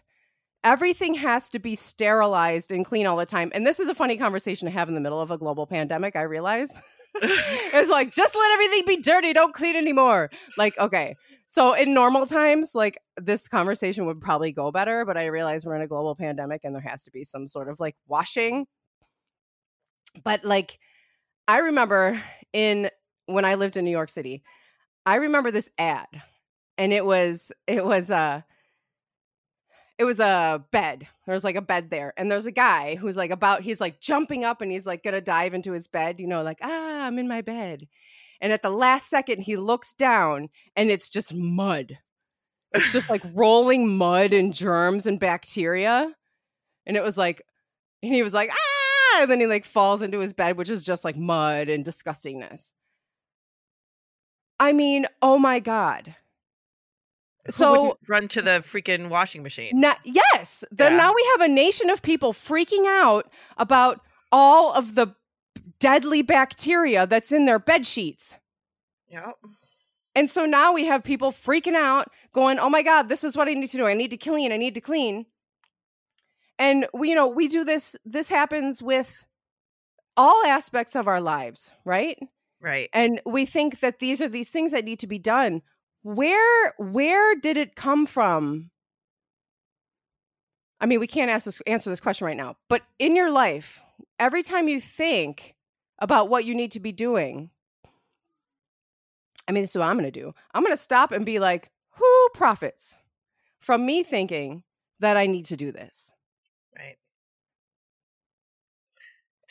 everything 0.63 1.15
has 1.15 1.49
to 1.49 1.59
be 1.59 1.73
sterilized 1.73 2.71
and 2.71 2.85
clean 2.85 3.07
all 3.07 3.17
the 3.17 3.25
time? 3.25 3.51
And 3.55 3.65
this 3.65 3.79
is 3.79 3.89
a 3.89 3.95
funny 3.95 4.17
conversation 4.17 4.67
to 4.67 4.71
have 4.71 4.87
in 4.87 4.93
the 4.93 5.01
middle 5.01 5.19
of 5.19 5.31
a 5.31 5.37
global 5.37 5.65
pandemic, 5.65 6.15
I 6.15 6.21
realize. 6.21 6.71
it's 7.23 7.89
like 7.89 8.11
just 8.11 8.35
let 8.35 8.51
everything 8.53 8.83
be 8.85 9.01
dirty 9.01 9.33
don't 9.33 9.53
clean 9.53 9.75
anymore. 9.75 10.29
Like 10.57 10.77
okay. 10.77 11.15
So 11.47 11.73
in 11.73 11.93
normal 11.93 12.25
times 12.25 12.73
like 12.73 12.97
this 13.17 13.47
conversation 13.47 14.05
would 14.05 14.21
probably 14.21 14.53
go 14.53 14.71
better 14.71 15.03
but 15.03 15.17
i 15.17 15.25
realize 15.25 15.65
we're 15.65 15.75
in 15.75 15.81
a 15.81 15.87
global 15.87 16.15
pandemic 16.15 16.61
and 16.63 16.73
there 16.73 16.81
has 16.81 17.03
to 17.03 17.11
be 17.11 17.23
some 17.23 17.47
sort 17.47 17.69
of 17.69 17.79
like 17.79 17.95
washing. 18.07 18.65
But 20.23 20.43
like 20.45 20.79
i 21.47 21.59
remember 21.59 22.21
in 22.53 22.89
when 23.25 23.45
i 23.45 23.55
lived 23.55 23.77
in 23.77 23.85
new 23.85 23.91
york 23.91 24.09
city 24.09 24.43
i 25.05 25.15
remember 25.15 25.51
this 25.51 25.69
ad 25.77 26.07
and 26.77 26.93
it 26.93 27.05
was 27.05 27.51
it 27.67 27.85
was 27.85 28.11
uh 28.11 28.41
it 29.97 30.03
was 30.03 30.19
a 30.19 30.63
bed. 30.71 31.07
There 31.25 31.33
was 31.33 31.43
like 31.43 31.55
a 31.55 31.61
bed 31.61 31.89
there. 31.89 32.13
And 32.17 32.29
there's 32.29 32.45
a 32.45 32.51
guy 32.51 32.95
who's 32.95 33.17
like 33.17 33.31
about, 33.31 33.61
he's 33.61 33.81
like 33.81 33.99
jumping 33.99 34.43
up 34.43 34.61
and 34.61 34.71
he's 34.71 34.87
like 34.87 35.03
going 35.03 35.13
to 35.13 35.21
dive 35.21 35.53
into 35.53 35.71
his 35.71 35.87
bed, 35.87 36.19
you 36.19 36.27
know, 36.27 36.43
like, 36.43 36.59
ah, 36.61 37.05
I'm 37.05 37.19
in 37.19 37.27
my 37.27 37.41
bed. 37.41 37.87
And 38.39 38.51
at 38.51 38.63
the 38.63 38.69
last 38.69 39.09
second, 39.09 39.41
he 39.41 39.55
looks 39.55 39.93
down 39.93 40.49
and 40.75 40.89
it's 40.89 41.09
just 41.09 41.33
mud. 41.33 41.99
It's 42.73 42.91
just 42.91 43.09
like 43.09 43.21
rolling 43.33 43.95
mud 43.97 44.33
and 44.33 44.53
germs 44.53 45.05
and 45.05 45.19
bacteria. 45.19 46.11
And 46.85 46.97
it 46.97 47.03
was 47.03 47.17
like, 47.17 47.43
and 48.01 48.13
he 48.13 48.23
was 48.23 48.33
like, 48.33 48.49
ah, 48.51 49.21
and 49.21 49.29
then 49.29 49.39
he 49.39 49.45
like 49.45 49.65
falls 49.65 50.01
into 50.01 50.19
his 50.19 50.33
bed, 50.33 50.57
which 50.57 50.71
is 50.71 50.81
just 50.81 51.05
like 51.05 51.15
mud 51.15 51.69
and 51.69 51.85
disgustingness. 51.85 52.73
I 54.59 54.73
mean, 54.73 55.05
oh 55.21 55.37
my 55.37 55.59
God 55.59 56.15
so 57.49 57.97
run 58.07 58.27
to 58.29 58.41
the 58.41 58.63
freaking 58.65 59.09
washing 59.09 59.43
machine. 59.43 59.71
Na- 59.79 59.95
yes. 60.03 60.63
Then 60.71 60.93
yeah. 60.93 60.97
now 60.97 61.13
we 61.13 61.29
have 61.31 61.41
a 61.41 61.53
nation 61.53 61.89
of 61.89 62.01
people 62.01 62.33
freaking 62.33 62.85
out 62.85 63.31
about 63.57 64.01
all 64.31 64.73
of 64.73 64.95
the 64.95 65.15
deadly 65.79 66.21
bacteria 66.21 67.07
that's 67.07 67.31
in 67.31 67.45
their 67.45 67.59
bed 67.59 67.85
sheets. 67.85 68.37
Yep. 69.09 69.35
And 70.15 70.29
so 70.29 70.45
now 70.45 70.73
we 70.73 70.85
have 70.85 71.03
people 71.03 71.31
freaking 71.31 71.75
out, 71.75 72.09
going, 72.33 72.59
"Oh 72.59 72.69
my 72.69 72.83
god, 72.83 73.09
this 73.09 73.23
is 73.23 73.37
what 73.37 73.47
I 73.47 73.53
need 73.53 73.69
to 73.69 73.77
do. 73.77 73.87
I 73.87 73.93
need 73.93 74.11
to 74.11 74.17
clean. 74.17 74.51
I 74.51 74.57
need 74.57 74.75
to 74.75 74.81
clean." 74.81 75.25
And 76.59 76.85
we, 76.93 77.09
you 77.09 77.15
know, 77.15 77.27
we 77.27 77.47
do 77.47 77.63
this. 77.63 77.95
This 78.05 78.29
happens 78.29 78.83
with 78.83 79.25
all 80.17 80.45
aspects 80.45 80.95
of 80.95 81.07
our 81.07 81.21
lives, 81.21 81.71
right? 81.85 82.17
Right. 82.59 82.89
And 82.93 83.21
we 83.25 83.45
think 83.45 83.79
that 83.79 83.99
these 83.99 84.21
are 84.21 84.29
these 84.29 84.49
things 84.49 84.71
that 84.71 84.85
need 84.85 84.99
to 84.99 85.07
be 85.07 85.17
done. 85.17 85.61
Where 86.03 86.73
where 86.77 87.35
did 87.35 87.57
it 87.57 87.75
come 87.75 88.05
from? 88.05 88.71
I 90.79 90.87
mean, 90.87 90.99
we 90.99 91.07
can't 91.07 91.29
ask 91.29 91.45
this, 91.45 91.61
answer 91.67 91.91
this 91.91 91.99
question 91.99 92.25
right 92.25 92.35
now, 92.35 92.55
but 92.67 92.81
in 92.97 93.15
your 93.15 93.29
life, 93.29 93.83
every 94.19 94.41
time 94.41 94.67
you 94.67 94.79
think 94.79 95.55
about 95.99 96.27
what 96.27 96.43
you 96.43 96.55
need 96.55 96.71
to 96.71 96.79
be 96.79 96.91
doing, 96.91 97.51
I 99.47 99.51
mean, 99.51 99.61
this 99.61 99.71
is 99.71 99.77
what 99.77 99.85
I'm 99.85 99.97
going 99.97 100.11
to 100.11 100.19
do. 100.19 100.33
I'm 100.55 100.63
going 100.63 100.75
to 100.75 100.81
stop 100.81 101.11
and 101.11 101.23
be 101.23 101.37
like, 101.37 101.69
who 101.91 102.29
profits 102.33 102.97
from 103.59 103.85
me 103.85 104.01
thinking 104.01 104.63
that 104.99 105.17
I 105.17 105.27
need 105.27 105.45
to 105.45 105.55
do 105.55 105.71
this? 105.71 106.13
Right. 106.75 106.97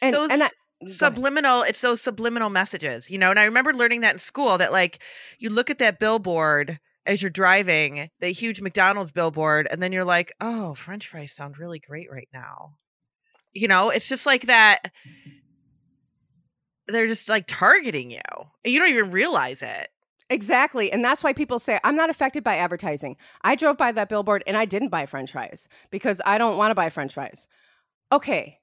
And, 0.02 0.14
so 0.14 0.26
and 0.28 0.42
I, 0.42 0.50
subliminal 0.86 1.62
it's 1.62 1.80
those 1.80 2.00
subliminal 2.00 2.48
messages 2.48 3.10
you 3.10 3.18
know 3.18 3.30
and 3.30 3.38
i 3.38 3.44
remember 3.44 3.72
learning 3.74 4.00
that 4.00 4.14
in 4.14 4.18
school 4.18 4.56
that 4.56 4.72
like 4.72 5.00
you 5.38 5.50
look 5.50 5.68
at 5.68 5.78
that 5.78 5.98
billboard 5.98 6.78
as 7.04 7.20
you're 7.22 7.30
driving 7.30 8.08
the 8.20 8.28
huge 8.28 8.60
mcdonald's 8.60 9.10
billboard 9.10 9.68
and 9.70 9.82
then 9.82 9.92
you're 9.92 10.04
like 10.04 10.32
oh 10.40 10.74
french 10.74 11.06
fries 11.06 11.32
sound 11.32 11.58
really 11.58 11.78
great 11.78 12.10
right 12.10 12.28
now 12.32 12.74
you 13.52 13.68
know 13.68 13.90
it's 13.90 14.08
just 14.08 14.24
like 14.24 14.46
that 14.46 14.90
they're 16.88 17.06
just 17.06 17.28
like 17.28 17.46
targeting 17.46 18.10
you 18.10 18.20
and 18.64 18.72
you 18.72 18.78
don't 18.78 18.90
even 18.90 19.10
realize 19.10 19.62
it 19.62 19.88
Exactly. 20.30 20.92
And 20.92 21.04
that's 21.04 21.24
why 21.24 21.32
people 21.32 21.58
say, 21.58 21.80
I'm 21.82 21.96
not 21.96 22.08
affected 22.08 22.44
by 22.44 22.56
advertising. 22.56 23.16
I 23.42 23.56
drove 23.56 23.76
by 23.76 23.90
that 23.90 24.08
billboard 24.08 24.44
and 24.46 24.56
I 24.56 24.64
didn't 24.64 24.90
buy 24.90 25.04
french 25.04 25.32
fries 25.32 25.68
because 25.90 26.20
I 26.24 26.38
don't 26.38 26.56
want 26.56 26.70
to 26.70 26.76
buy 26.76 26.88
french 26.88 27.14
fries. 27.14 27.48
Okay, 28.12 28.59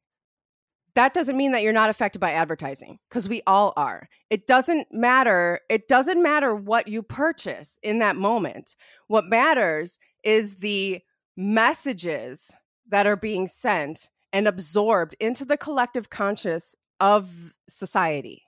that 0.98 1.14
doesn't 1.14 1.38
mean 1.38 1.52
that 1.52 1.62
you're 1.62 1.74
not 1.74 1.92
affected 1.92 2.18
by 2.18 2.32
advertising 2.32 2.98
because 3.08 3.30
we 3.30 3.44
all 3.46 3.72
are. 3.78 4.10
It 4.32 4.48
doesn't 4.48 4.88
matter. 4.92 5.60
It 5.70 5.88
doesn't 5.88 6.24
matter 6.24 6.56
what 6.56 6.88
you 6.88 7.04
purchase 7.04 7.78
in 7.84 8.00
that 8.00 8.16
moment. 8.16 8.76
What 9.06 9.26
matters 9.26 10.00
is 10.24 10.56
the 10.56 11.02
messages 11.36 12.52
that 12.88 13.06
are 13.06 13.16
being 13.16 13.46
sent 13.46 14.10
and 14.34 14.48
absorbed 14.48 15.16
into 15.20 15.46
the 15.46 15.56
collective 15.56 16.10
conscious 16.10 16.76
of 17.00 17.54
society. 17.70 18.42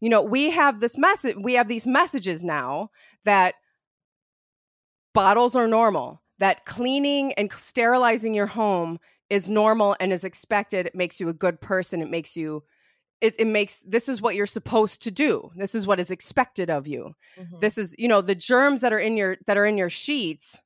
You 0.00 0.08
know, 0.08 0.22
we 0.22 0.48
have 0.52 0.80
this 0.80 0.96
message, 0.96 1.36
we 1.38 1.54
have 1.54 1.68
these 1.68 1.86
messages 1.86 2.42
now 2.42 2.88
that 3.24 3.52
bottles 5.12 5.54
are 5.54 5.68
normal, 5.68 6.22
that 6.38 6.64
cleaning 6.64 7.34
and 7.34 7.52
sterilizing 7.52 8.32
your 8.32 8.46
home 8.46 8.98
is 9.30 9.48
normal 9.48 9.96
and 10.00 10.12
is 10.12 10.24
expected 10.24 10.86
it 10.86 10.94
makes 10.94 11.20
you 11.20 11.28
a 11.28 11.32
good 11.32 11.60
person 11.60 12.02
it 12.02 12.10
makes 12.10 12.36
you 12.36 12.62
it, 13.20 13.36
it 13.38 13.46
makes 13.46 13.80
this 13.80 14.08
is 14.08 14.22
what 14.22 14.34
you're 14.34 14.46
supposed 14.46 15.02
to 15.02 15.10
do. 15.10 15.50
This 15.54 15.74
is 15.74 15.86
what 15.86 16.00
is 16.00 16.10
expected 16.10 16.70
of 16.70 16.86
you. 16.86 17.14
Mm-hmm. 17.38 17.58
this 17.60 17.78
is 17.78 17.94
you 17.98 18.08
know 18.08 18.20
the 18.20 18.34
germs 18.34 18.80
that 18.80 18.92
are 18.92 18.98
in 18.98 19.16
your 19.16 19.36
that 19.46 19.56
are 19.56 19.66
in 19.66 19.78
your 19.78 19.90
sheets 19.90 20.60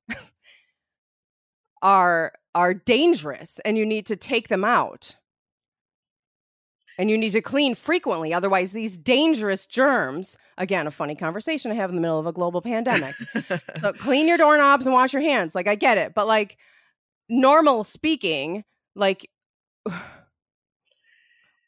are 1.83 2.33
are 2.55 2.75
dangerous 2.75 3.61
and 3.65 3.77
you 3.77 3.85
need 3.85 4.07
to 4.07 4.17
take 4.17 4.49
them 4.49 4.65
out. 4.65 5.17
And 6.97 7.11
you 7.11 7.19
need 7.19 7.31
to 7.31 7.41
clean 7.41 7.75
frequently 7.75 8.33
otherwise 8.33 8.71
these 8.71 8.97
dangerous 8.97 9.67
germs 9.67 10.39
again 10.57 10.87
a 10.87 10.93
funny 10.93 11.17
conversation 11.17 11.73
i 11.73 11.75
have 11.75 11.91
in 11.91 11.97
the 11.97 12.01
middle 12.01 12.21
of 12.21 12.27
a 12.27 12.33
global 12.33 12.63
pandemic. 12.63 13.17
So 13.81 13.93
clean 13.95 14.29
your 14.29 14.39
doorknobs 14.39 14.87
and 14.87 14.95
wash 14.95 15.13
your 15.13 15.23
hands 15.23 15.57
like 15.57 15.67
i 15.67 15.75
get 15.75 15.99
it 15.99 16.15
but 16.15 16.29
like 16.29 16.57
normal 17.29 17.85
speaking, 17.85 18.65
like 18.95 19.29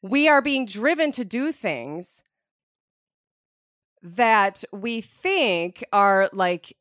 we 0.02 0.28
are 0.28 0.42
being 0.42 0.66
driven 0.66 1.12
to 1.12 1.24
do 1.24 1.52
things 1.52 2.22
that 4.02 4.62
we 4.72 5.00
think 5.00 5.84
are 5.92 6.28
like 6.32 6.76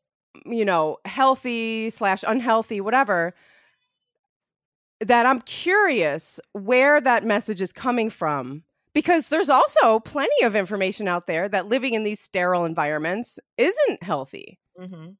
you 0.45 0.65
know 0.65 0.97
healthy 1.05 1.89
slash 1.89 2.23
unhealthy 2.27 2.81
whatever 2.81 3.33
that 4.99 5.25
i'm 5.25 5.41
curious 5.41 6.39
where 6.53 7.01
that 7.01 7.23
message 7.23 7.61
is 7.61 7.71
coming 7.71 8.09
from. 8.09 8.63
Because 8.93 9.27
there's 9.27 9.49
also 9.49 9.99
plenty 9.99 10.45
of 10.45 10.55
information 10.55 11.09
out 11.09 11.27
there 11.27 11.49
that 11.49 11.67
living 11.67 11.95
in 11.95 12.03
these 12.03 12.21
sterile 12.21 12.63
environments 12.63 13.37
isn't 13.57 14.01
healthy. 14.01 14.57
Mm-hmm 14.79 15.11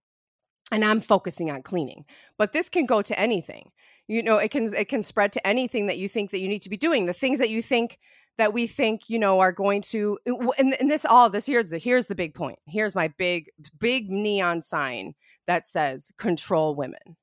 and 0.76 0.84
i'm 0.84 1.02
focusing 1.02 1.50
on 1.50 1.62
cleaning 1.62 2.06
but 2.38 2.52
this 2.52 2.70
can 2.70 2.86
go 2.86 3.02
to 3.02 3.20
anything. 3.20 3.72
You 4.08 4.22
know 4.22 4.38
it 4.38 4.52
can 4.52 4.74
it 4.74 4.88
can 4.88 5.02
spread 5.02 5.34
to 5.34 5.48
anything 5.48 5.88
that 5.88 5.98
you 5.98 6.08
think 6.08 6.32
that 6.32 6.40
you 6.40 6.48
need 6.48 6.62
to 6.62 6.70
be 6.70 6.78
doing. 6.78 7.06
The 7.06 7.14
things 7.14 7.40
that 7.40 7.50
you 7.50 7.62
think 7.62 7.98
that 8.38 8.54
we 8.54 8.68
think 8.68 9.10
you 9.10 9.18
know 9.18 9.40
are 9.40 9.52
going 9.52 9.82
to 9.82 10.20
and, 10.26 10.76
and 10.80 10.92
this 10.92 11.06
all 11.06 11.30
this 11.30 11.46
here's 11.46 11.72
the 11.72 11.80
here's 11.80 12.08
the 12.08 12.16
big 12.16 12.36
point. 12.36 12.60
Here's 12.68 12.94
my 12.94 13.08
big 13.18 13.50
big 13.80 14.12
neon 14.12 14.62
sign 14.62 15.16
that 15.48 15.66
says 15.66 16.12
control 16.18 16.76
women. 16.76 17.18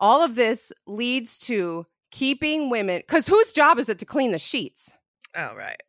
All 0.00 0.22
of 0.22 0.34
this 0.34 0.72
leads 0.86 1.38
to 1.38 1.86
keeping 2.10 2.70
women 2.70 2.98
because 2.98 3.26
whose 3.26 3.52
job 3.52 3.78
is 3.78 3.88
it 3.88 3.98
to 3.98 4.06
clean 4.06 4.30
the 4.30 4.38
sheets? 4.38 4.96
Oh 5.34 5.54
right 5.54 5.80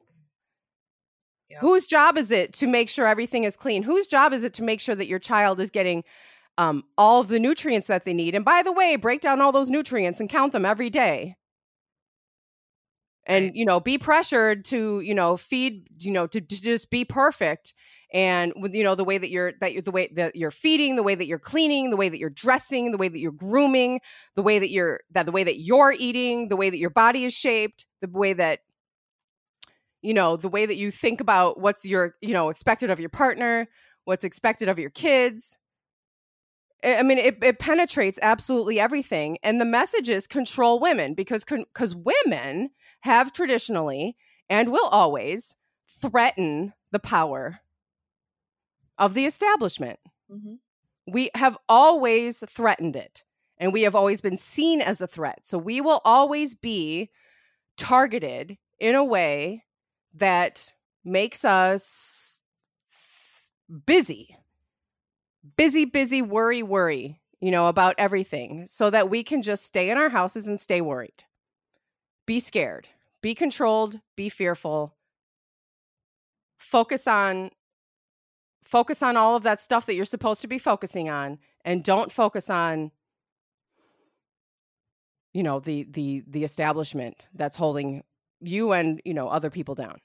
Yep. 1.49 1.61
Whose 1.61 1.87
job 1.87 2.17
is 2.17 2.31
it 2.31 2.53
to 2.53 2.67
make 2.67 2.89
sure 2.89 3.07
everything 3.07 3.43
is 3.43 3.55
clean? 3.55 3.83
Whose 3.83 4.07
job 4.07 4.33
is 4.33 4.43
it 4.43 4.53
to 4.55 4.63
make 4.63 4.79
sure 4.79 4.95
that 4.95 5.07
your 5.07 5.19
child 5.19 5.59
is 5.59 5.69
getting 5.69 6.03
um, 6.57 6.83
all 6.97 7.21
of 7.21 7.29
the 7.29 7.39
nutrients 7.39 7.87
that 7.87 8.03
they 8.03 8.13
need? 8.13 8.35
And 8.35 8.43
by 8.43 8.63
the 8.63 8.71
way, 8.71 8.95
break 8.95 9.21
down 9.21 9.39
all 9.39 9.51
those 9.51 9.69
nutrients 9.69 10.19
and 10.19 10.29
count 10.29 10.51
them 10.51 10.65
every 10.65 10.89
day. 10.89 11.35
And, 13.25 13.45
right. 13.45 13.55
you 13.55 13.65
know, 13.65 13.79
be 13.79 13.97
pressured 13.97 14.65
to, 14.65 15.01
you 15.01 15.13
know, 15.13 15.37
feed, 15.37 15.87
you 15.99 16.11
know, 16.11 16.27
to, 16.27 16.39
to 16.39 16.61
just 16.61 16.89
be 16.89 17.05
perfect 17.05 17.73
and 18.13 18.53
with 18.55 18.73
you 18.73 18.83
know 18.83 18.95
the 18.95 19.03
way 19.03 19.17
that 19.17 19.29
you're 19.29 19.53
that 19.59 19.73
you're 19.73 19.81
the 19.81 19.91
way 19.91 20.09
that 20.13 20.35
you're 20.35 20.51
feeding 20.51 20.95
the 20.95 21.03
way 21.03 21.15
that 21.15 21.25
you're 21.25 21.39
cleaning 21.39 21.89
the 21.89 21.97
way 21.97 22.09
that 22.09 22.19
you're 22.19 22.29
dressing 22.29 22.91
the 22.91 22.97
way 22.97 23.07
that 23.07 23.19
you're 23.19 23.31
grooming 23.31 23.99
the 24.35 24.41
way 24.41 24.59
that 24.59 24.69
you're 24.69 25.01
that 25.11 25.25
the 25.25 25.31
way 25.31 25.43
that 25.43 25.59
you're 25.59 25.93
eating 25.97 26.47
the 26.47 26.55
way 26.55 26.69
that 26.69 26.77
your 26.77 26.89
body 26.89 27.25
is 27.25 27.33
shaped 27.33 27.85
the 28.01 28.09
way 28.09 28.33
that 28.33 28.59
you 30.07 30.13
know 30.13 30.37
the 30.37 30.47
way 30.47 30.65
that 30.65 30.77
you 30.77 30.89
think 30.89 31.19
about 31.19 31.59
what's 31.59 31.85
your 31.85 32.15
you 32.21 32.33
know 32.33 32.47
expected 32.47 32.89
of 32.89 32.99
your 32.99 33.09
partner 33.09 33.67
what's 34.05 34.23
expected 34.23 34.69
of 34.69 34.79
your 34.79 34.89
kids. 34.89 35.57
I 36.81 37.03
mean 37.03 37.17
it, 37.17 37.43
it 37.43 37.59
penetrates 37.59 38.17
absolutely 38.21 38.79
everything 38.79 39.37
and 39.43 39.59
the 39.59 39.65
messages 39.65 40.25
control 40.25 40.79
women 40.79 41.13
because 41.13 41.43
because 41.43 41.93
women 41.93 42.69
have 43.01 43.33
traditionally 43.33 44.15
and 44.49 44.71
will 44.71 44.87
always 44.87 45.55
threaten 45.89 46.73
the 46.91 46.99
power 46.99 47.59
of 48.97 49.13
the 49.13 49.25
establishment. 49.25 49.99
Mm-hmm. 50.31 50.55
we 51.07 51.29
have 51.35 51.57
always 51.69 52.43
threatened 52.49 52.97
it 52.97 53.23
and 53.57 53.71
we 53.71 53.83
have 53.83 53.95
always 53.95 54.19
been 54.19 54.35
seen 54.35 54.81
as 54.81 54.99
a 54.99 55.07
threat. 55.07 55.45
So 55.45 55.57
we 55.57 55.79
will 55.79 56.01
always 56.03 56.53
be 56.53 57.09
targeted 57.77 58.57
in 58.77 58.93
a 58.93 59.05
way 59.05 59.63
that 60.19 60.73
makes 61.03 61.45
us 61.45 62.41
busy, 63.85 64.37
busy, 65.55 65.85
busy, 65.85 66.21
worry, 66.21 66.63
worry, 66.63 67.19
you 67.39 67.51
know, 67.51 67.67
about 67.67 67.95
everything 67.97 68.65
so 68.65 68.89
that 68.89 69.09
we 69.09 69.23
can 69.23 69.41
just 69.41 69.65
stay 69.65 69.89
in 69.89 69.97
our 69.97 70.09
houses 70.09 70.47
and 70.47 70.59
stay 70.59 70.81
worried. 70.81 71.23
Be 72.25 72.39
scared, 72.39 72.89
be 73.21 73.33
controlled, 73.33 73.99
be 74.15 74.29
fearful. 74.29 74.95
Focus 76.57 77.07
on 77.07 77.51
focus 78.63 79.01
on 79.01 79.15
all 79.15 79.35
of 79.35 79.43
that 79.43 79.61
stuff 79.61 79.85
that 79.85 79.95
you're 79.95 80.03
supposed 80.03 80.41
to 80.41 80.47
be 80.47 80.57
focusing 80.57 81.07
on 81.07 81.39
and 81.63 81.83
don't 81.83 82.11
focus 82.11 82.49
on 82.49 82.91
you 85.33 85.41
know 85.41 85.61
the 85.61 85.87
the 85.91 86.21
the 86.27 86.43
establishment 86.43 87.25
that's 87.33 87.55
holding 87.55 88.03
you 88.41 88.73
and 88.73 89.01
you 89.05 89.13
know 89.13 89.29
other 89.29 89.49
people 89.49 89.73
down 89.73 89.99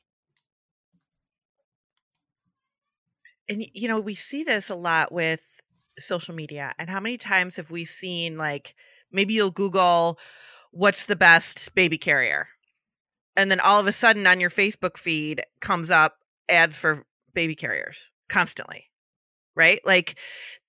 and 3.48 3.64
you 3.74 3.88
know 3.88 4.00
we 4.00 4.14
see 4.14 4.44
this 4.44 4.70
a 4.70 4.74
lot 4.74 5.12
with 5.12 5.40
social 5.98 6.34
media 6.34 6.74
and 6.78 6.88
how 6.88 7.00
many 7.00 7.16
times 7.16 7.56
have 7.56 7.70
we 7.70 7.84
seen 7.84 8.38
like 8.38 8.74
maybe 9.10 9.34
you'll 9.34 9.50
google 9.50 10.18
what's 10.70 11.04
the 11.06 11.16
best 11.16 11.74
baby 11.74 11.98
carrier? 11.98 12.48
and 13.36 13.50
then 13.50 13.60
all 13.60 13.78
of 13.80 13.86
a 13.86 13.92
sudden 13.92 14.26
on 14.26 14.40
your 14.40 14.50
facebook 14.50 14.96
feed 14.96 15.42
comes 15.60 15.90
up 15.90 16.18
ads 16.48 16.76
for 16.76 17.04
baby 17.34 17.54
carriers 17.54 18.10
constantly 18.28 18.88
right? 19.54 19.80
Like 19.84 20.16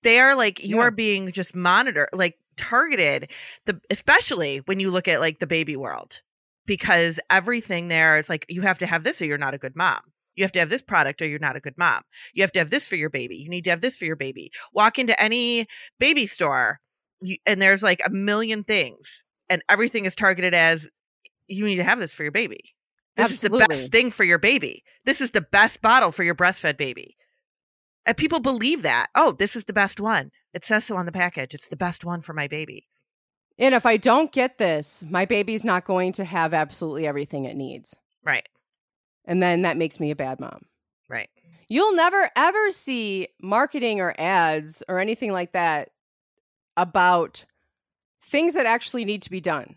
they 0.02 0.18
are 0.18 0.34
like 0.34 0.62
you 0.64 0.76
yeah. 0.76 0.82
are 0.82 0.90
being 0.90 1.32
just 1.32 1.54
monitored 1.54 2.08
like 2.12 2.38
targeted 2.56 3.30
the 3.66 3.80
especially 3.90 4.58
when 4.58 4.78
you 4.78 4.90
look 4.90 5.08
at 5.08 5.20
like 5.20 5.40
the 5.40 5.46
baby 5.46 5.76
world 5.76 6.22
because 6.66 7.18
everything 7.30 7.88
there 7.88 8.16
it's 8.16 8.28
like 8.28 8.46
you 8.48 8.62
have 8.62 8.78
to 8.78 8.86
have 8.86 9.02
this 9.02 9.20
or 9.20 9.24
you're 9.24 9.38
not 9.38 9.54
a 9.54 9.58
good 9.58 9.74
mom 9.74 10.00
you 10.36 10.44
have 10.44 10.52
to 10.52 10.58
have 10.58 10.68
this 10.68 10.82
product 10.82 11.22
or 11.22 11.26
you're 11.26 11.38
not 11.38 11.56
a 11.56 11.60
good 11.60 11.76
mom. 11.76 12.02
You 12.32 12.42
have 12.42 12.52
to 12.52 12.58
have 12.58 12.70
this 12.70 12.86
for 12.86 12.96
your 12.96 13.10
baby. 13.10 13.36
You 13.36 13.48
need 13.48 13.64
to 13.64 13.70
have 13.70 13.80
this 13.80 13.96
for 13.96 14.04
your 14.04 14.16
baby. 14.16 14.50
Walk 14.72 14.98
into 14.98 15.20
any 15.20 15.66
baby 15.98 16.26
store 16.26 16.80
you, 17.20 17.36
and 17.46 17.60
there's 17.60 17.82
like 17.82 18.00
a 18.04 18.10
million 18.10 18.64
things 18.64 19.24
and 19.48 19.62
everything 19.68 20.04
is 20.04 20.14
targeted 20.14 20.54
as 20.54 20.88
you 21.46 21.64
need 21.64 21.76
to 21.76 21.84
have 21.84 21.98
this 21.98 22.12
for 22.12 22.22
your 22.22 22.32
baby. 22.32 22.74
This 23.16 23.30
Absolutely. 23.30 23.58
is 23.58 23.62
the 23.62 23.68
best 23.68 23.92
thing 23.92 24.10
for 24.10 24.24
your 24.24 24.38
baby. 24.38 24.82
This 25.04 25.20
is 25.20 25.30
the 25.30 25.40
best 25.40 25.80
bottle 25.82 26.10
for 26.10 26.24
your 26.24 26.34
breastfed 26.34 26.76
baby. 26.76 27.16
And 28.06 28.16
people 28.16 28.40
believe 28.40 28.82
that. 28.82 29.06
Oh, 29.14 29.32
this 29.32 29.56
is 29.56 29.64
the 29.64 29.72
best 29.72 30.00
one. 30.00 30.30
It 30.52 30.64
says 30.64 30.84
so 30.84 30.96
on 30.96 31.06
the 31.06 31.12
package. 31.12 31.54
It's 31.54 31.68
the 31.68 31.76
best 31.76 32.04
one 32.04 32.22
for 32.22 32.32
my 32.32 32.48
baby. 32.48 32.86
And 33.58 33.74
if 33.74 33.86
I 33.86 33.96
don't 33.96 34.32
get 34.32 34.58
this, 34.58 35.04
my 35.08 35.24
baby's 35.24 35.64
not 35.64 35.84
going 35.84 36.12
to 36.14 36.24
have 36.24 36.52
absolutely 36.52 37.06
everything 37.06 37.44
it 37.44 37.56
needs. 37.56 37.94
Right. 38.24 38.48
And 39.24 39.42
then 39.42 39.62
that 39.62 39.76
makes 39.76 39.98
me 39.98 40.10
a 40.10 40.16
bad 40.16 40.40
mom. 40.40 40.62
Right. 41.08 41.28
You'll 41.68 41.94
never 41.94 42.30
ever 42.36 42.70
see 42.70 43.28
marketing 43.40 44.00
or 44.00 44.14
ads 44.18 44.82
or 44.88 44.98
anything 44.98 45.32
like 45.32 45.52
that 45.52 45.90
about 46.76 47.44
things 48.22 48.54
that 48.54 48.66
actually 48.66 49.04
need 49.04 49.22
to 49.22 49.30
be 49.30 49.40
done. 49.40 49.76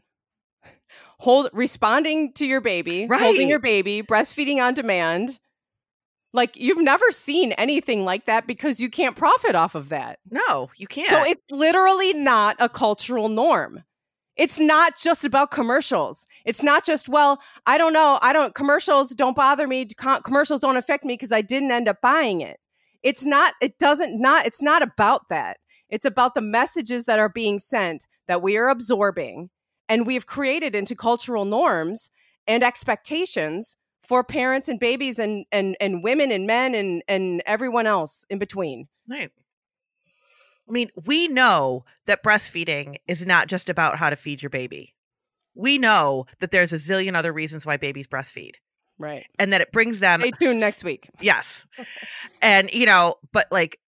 Hold 1.20 1.50
responding 1.52 2.34
to 2.34 2.46
your 2.46 2.62
baby, 2.62 3.08
holding 3.12 3.50
your 3.50 3.60
baby, 3.60 4.04
breastfeeding 4.04 4.62
on 4.62 4.74
demand. 4.74 5.40
Like 6.34 6.56
you've 6.58 6.82
never 6.82 7.10
seen 7.10 7.54
anything 7.54 8.06
like 8.06 8.26
that 8.26 8.46
because 8.46 8.80
you 8.80 8.90
can't 8.90 9.16
profit 9.16 9.56
off 9.56 9.74
of 9.74 9.90
that. 9.90 10.20
No, 10.30 10.70
you 10.78 10.86
can't. 10.86 11.08
So 11.08 11.24
it's 11.24 11.42
literally 11.50 12.14
not 12.14 12.58
a 12.60 12.70
cultural 12.70 13.30
norm. 13.30 13.84
It's 14.38 14.60
not 14.60 14.98
just 14.98 15.26
about 15.26 15.52
commercials. 15.52 16.26
It's 16.46 16.62
not 16.62 16.86
just, 16.86 17.10
well, 17.10 17.42
I 17.66 17.78
don't 17.78 17.94
know. 17.94 18.20
I 18.22 18.34
don't, 18.34 18.54
commercials 18.54 19.10
don't 19.10 19.36
bother 19.36 19.68
me. 19.68 19.88
Commercials 20.24 20.60
don't 20.60 20.78
affect 20.78 21.04
me 21.04 21.14
because 21.14 21.32
I 21.32 21.42
didn't 21.42 21.72
end 21.72 21.88
up 21.88 22.02
buying 22.02 22.42
it. 22.42 22.60
It's 23.04 23.26
not, 23.26 23.54
it 23.62 23.80
doesn't 23.80 24.20
not, 24.20 24.46
it's 24.46 24.62
not 24.62 24.82
about 24.82 25.30
that. 25.30 25.58
It's 25.90 26.06
about 26.06 26.36
the 26.36 26.42
messages 26.42 27.06
that 27.06 27.20
are 27.20 27.30
being 27.30 27.60
sent 27.60 28.06
that 28.28 28.42
we 28.42 28.58
are 28.58 28.70
absorbing 28.70 29.50
and 29.90 30.06
we've 30.06 30.26
created 30.26 30.76
into 30.76 30.96
cultural 30.96 31.46
norms 31.46 32.12
and 32.46 32.64
expectations 32.64 33.78
for 34.04 34.24
parents 34.24 34.70
and 34.70 34.80
babies 34.80 35.20
and 35.20 35.46
and 35.52 35.76
and 35.82 36.04
women 36.04 36.32
and 36.32 36.48
men 36.48 36.74
and 36.74 37.04
and 37.08 37.42
everyone 37.46 37.86
else 37.86 38.26
in 38.30 38.40
between. 38.40 38.88
Right. 39.10 39.32
I 40.68 40.72
mean, 40.72 40.90
we 41.06 41.28
know 41.28 41.86
that 42.08 42.24
breastfeeding 42.24 42.98
is 43.08 43.26
not 43.26 43.48
just 43.48 43.70
about 43.70 43.98
how 43.98 44.10
to 44.10 44.16
feed 44.16 44.42
your 44.42 44.50
baby. 44.50 44.94
We 45.56 45.78
know 45.78 46.26
that 46.40 46.52
there's 46.52 46.74
a 46.74 46.78
zillion 46.78 47.16
other 47.16 47.34
reasons 47.34 47.66
why 47.66 47.78
babies 47.78 48.08
breastfeed 48.08 48.56
Right. 49.00 49.26
and 49.40 49.54
that 49.54 49.62
it 49.62 49.72
brings 49.72 50.00
them 50.00 50.22
Stay 50.22 50.32
tuned 50.32 50.60
next 50.60 50.84
week. 50.84 51.10
Yes. 51.22 51.66
and 52.42 52.70
you 52.74 52.86
know, 52.86 53.16
but 53.32 53.48
like 53.52 53.80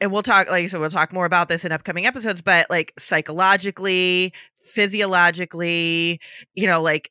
and 0.00 0.12
we'll 0.12 0.22
talk 0.22 0.48
like 0.48 0.64
I 0.64 0.66
said, 0.68 0.80
we'll 0.80 0.90
talk 0.90 1.12
more 1.12 1.24
about 1.26 1.48
this 1.48 1.64
in 1.64 1.72
upcoming 1.72 2.06
episodes, 2.06 2.40
but 2.40 2.66
like 2.70 2.92
psychologically, 2.98 4.32
physiologically, 4.64 6.20
you 6.54 6.66
know, 6.66 6.82
like 6.82 7.10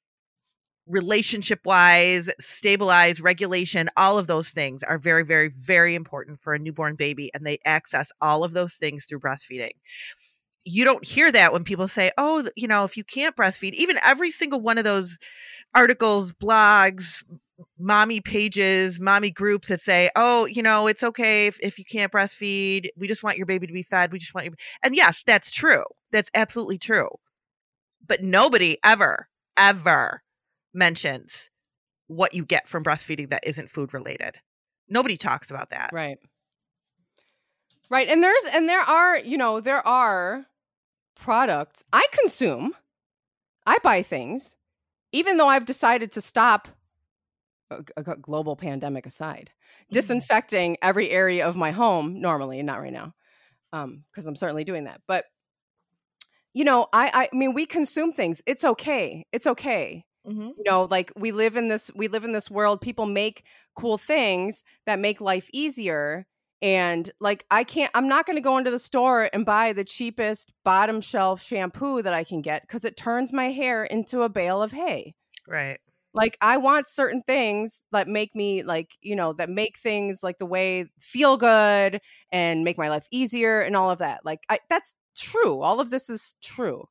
relationship 0.88 1.60
wise, 1.66 2.30
stabilize, 2.40 3.22
regulation, 3.22 3.90
all 3.98 4.18
of 4.18 4.28
those 4.28 4.50
things 4.50 4.84
are 4.84 4.98
very, 4.98 5.24
very, 5.24 5.50
very 5.50 5.96
important 5.96 6.40
for 6.40 6.54
a 6.54 6.60
newborn 6.60 6.96
baby. 6.96 7.32
And 7.34 7.46
they 7.46 7.60
access 7.66 8.12
all 8.22 8.44
of 8.44 8.54
those 8.54 8.76
things 8.76 9.06
through 9.06 9.20
breastfeeding. 9.20 9.72
You 10.66 10.84
don't 10.84 11.06
hear 11.06 11.32
that 11.32 11.54
when 11.54 11.64
people 11.64 11.88
say, 11.88 12.12
oh, 12.18 12.50
you 12.56 12.68
know, 12.68 12.84
if 12.84 12.98
you 12.98 13.04
can't 13.04 13.36
breastfeed, 13.36 13.74
even 13.74 14.00
every 14.04 14.32
single 14.32 14.60
one 14.60 14.78
of 14.78 14.84
those 14.84 15.18
articles, 15.74 16.34
blogs, 16.34 17.24
mommy 17.80 18.22
pages, 18.22 19.00
mommy 19.00 19.32
groups 19.32 19.70
that 19.70 19.82
say, 19.82 20.10
oh, 20.16 20.46
you 20.46 20.62
know, 20.62 20.88
it's 20.88 21.04
okay 21.04 21.48
if, 21.48 21.60
if 21.62 21.80
you 21.80 21.86
can't 21.86 22.12
breastfeed. 22.12 22.90
We 22.98 23.08
just 23.08 23.24
want 23.24 23.38
your 23.38 23.46
baby 23.46 23.68
to 23.68 23.74
be 23.74 23.84
fed. 23.84 24.12
We 24.12 24.20
just 24.20 24.34
want 24.34 24.46
you. 24.46 24.54
And 24.84 24.96
yes, 24.96 25.24
that's 25.26 25.52
true. 25.52 25.84
That's 26.12 26.30
absolutely 26.34 26.78
true. 26.78 27.10
But 28.06 28.24
nobody 28.24 28.78
ever, 28.84 29.28
ever 29.58 30.22
mentions 30.78 31.50
what 32.08 32.34
you 32.34 32.46
get 32.46 32.68
from 32.70 32.84
breastfeeding 32.84 33.30
that 33.30 33.46
isn't 33.46 33.70
food 33.70 33.94
related. 33.94 34.38
Nobody 34.88 35.18
talks 35.18 35.50
about 35.50 35.72
that. 35.72 35.90
Right. 35.92 36.18
Right. 37.90 38.08
And 38.08 38.24
there's 38.24 38.46
and 38.54 38.68
there 38.68 38.82
are, 38.82 39.18
you 39.18 39.38
know, 39.38 39.60
there 39.60 39.86
are 39.86 40.46
products 41.16 41.84
I 41.92 42.06
consume. 42.12 42.74
I 43.66 43.78
buy 43.84 44.04
things 44.04 44.56
even 45.14 45.38
though 45.38 45.48
I've 45.48 45.66
decided 45.66 46.12
to 46.14 46.22
stop 46.22 46.68
a, 47.72 48.16
global 48.22 48.56
pandemic 48.56 49.06
aside, 49.06 49.52
disinfecting 49.92 50.78
every 50.82 51.10
area 51.10 51.46
of 51.48 51.58
my 51.58 51.72
home 51.72 52.22
normally, 52.22 52.62
not 52.64 52.82
right 52.82 52.94
now. 52.94 53.14
Um 53.74 54.04
because 54.12 54.28
I'm 54.28 54.36
certainly 54.36 54.64
doing 54.64 54.86
that. 54.86 55.02
But 55.08 55.26
you 56.54 56.64
know, 56.64 56.88
I 56.94 57.30
I 57.32 57.36
mean 57.36 57.54
we 57.54 57.66
consume 57.66 58.14
things. 58.14 58.42
It's 58.46 58.64
okay. 58.64 59.26
It's 59.32 59.48
okay. 59.48 60.06
Mhm. 60.28 60.58
you 60.58 60.64
know 60.64 60.84
like 60.90 61.12
we 61.16 61.32
live 61.32 61.56
in 61.58 61.68
this 61.68 61.92
we 61.96 62.08
live 62.08 62.24
in 62.26 62.32
this 62.32 62.50
world 62.52 62.82
people 62.82 63.06
make 63.06 63.44
cool 63.76 63.98
things 63.98 64.64
that 64.86 65.00
make 65.00 65.22
life 65.22 65.50
easier 65.54 66.26
and 66.62 67.12
like 67.20 67.46
i 67.52 67.64
can't 67.64 67.92
i'm 67.94 68.08
not 68.08 68.26
going 68.26 68.36
to 68.36 68.42
go 68.42 68.58
into 68.58 68.72
the 68.72 68.80
store 68.80 69.30
and 69.34 69.46
buy 69.46 69.74
the 69.74 69.84
cheapest 69.84 70.52
bottom 70.66 71.02
shelf 71.02 71.42
shampoo 71.42 72.02
that 72.02 72.14
i 72.14 72.24
can 72.24 72.42
get 72.42 72.62
because 72.64 72.86
it 72.86 72.98
turns 72.98 73.32
my 73.34 73.52
hair 73.52 73.84
into 73.86 74.24
a 74.24 74.30
bale 74.30 74.62
of 74.62 74.72
hay 74.72 75.14
Right. 75.48 75.80
like 76.14 76.38
i 76.42 76.58
want 76.58 76.88
certain 76.88 77.22
things 77.28 77.84
that 77.92 78.08
make 78.08 78.36
me 78.36 78.64
like 78.64 78.92
you 79.02 79.16
know 79.16 79.34
that 79.34 79.50
make 79.50 79.78
things 79.78 80.24
like 80.24 80.38
the 80.38 80.46
way 80.46 80.86
feel 81.00 81.38
good 81.38 82.00
and 82.32 82.64
make 82.64 82.78
my 82.78 82.90
life 82.90 83.08
easier 83.12 83.62
and 83.62 83.76
all 83.76 83.90
of 83.92 84.00
that 84.00 84.22
like 84.26 84.40
I, 84.50 84.60
that's 84.70 84.96
true 85.18 85.62
all 85.62 85.80
of 85.80 85.90
this 85.90 86.10
is 86.10 86.36
true 86.44 86.86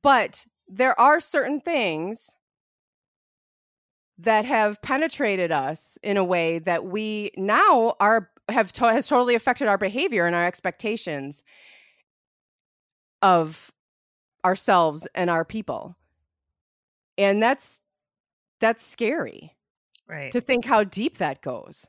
but 0.00 0.44
there 0.74 0.98
are 0.98 1.20
certain 1.20 1.60
things 1.60 2.34
that 4.16 4.44
have 4.44 4.80
penetrated 4.80 5.52
us 5.52 5.98
in 6.02 6.16
a 6.16 6.24
way 6.24 6.58
that 6.60 6.84
we 6.84 7.30
now 7.36 7.94
are 8.00 8.30
have 8.48 8.72
to, 8.72 8.84
has 8.92 9.06
totally 9.06 9.34
affected 9.34 9.68
our 9.68 9.78
behavior 9.78 10.26
and 10.26 10.34
our 10.34 10.46
expectations 10.46 11.44
of 13.20 13.70
ourselves 14.44 15.06
and 15.14 15.30
our 15.30 15.44
people 15.44 15.96
and 17.16 17.42
that's 17.42 17.80
that's 18.60 18.82
scary 18.84 19.54
Right. 20.08 20.32
to 20.32 20.40
think 20.40 20.64
how 20.64 20.84
deep 20.84 21.18
that 21.18 21.40
goes 21.40 21.86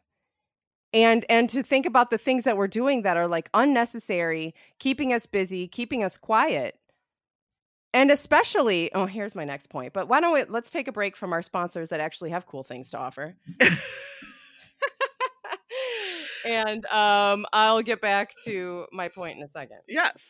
and 0.94 1.26
and 1.28 1.50
to 1.50 1.64
think 1.64 1.86
about 1.86 2.10
the 2.12 2.18
things 2.18 2.44
that 2.44 2.56
we're 2.56 2.68
doing 2.68 3.02
that 3.02 3.18
are 3.18 3.28
like 3.28 3.50
unnecessary 3.54 4.54
keeping 4.80 5.12
us 5.12 5.26
busy 5.26 5.68
keeping 5.68 6.04
us 6.04 6.18
quiet 6.18 6.78
and 7.94 8.12
especially 8.12 8.94
oh 8.94 9.06
here's 9.06 9.36
my 9.36 9.46
next 9.46 9.68
point 9.68 9.94
but 9.94 10.08
why 10.08 10.20
don't 10.20 10.34
we 10.34 10.44
let's 10.46 10.70
take 10.70 10.88
a 10.88 10.92
break 10.92 11.16
from 11.16 11.34
our 11.34 11.42
sponsors 11.42 11.90
that 11.90 12.00
actually 12.00 12.30
have 12.30 12.46
cool 12.46 12.64
things 12.64 12.90
to 12.90 12.98
offer 12.98 13.36
and 16.46 16.86
um 16.88 17.46
i'll 17.54 17.82
get 17.82 18.02
back 18.02 18.34
to 18.44 18.86
my 18.92 19.08
point 19.08 19.38
in 19.38 19.44
a 19.44 19.50
second 19.50 19.80
yes. 19.88 20.22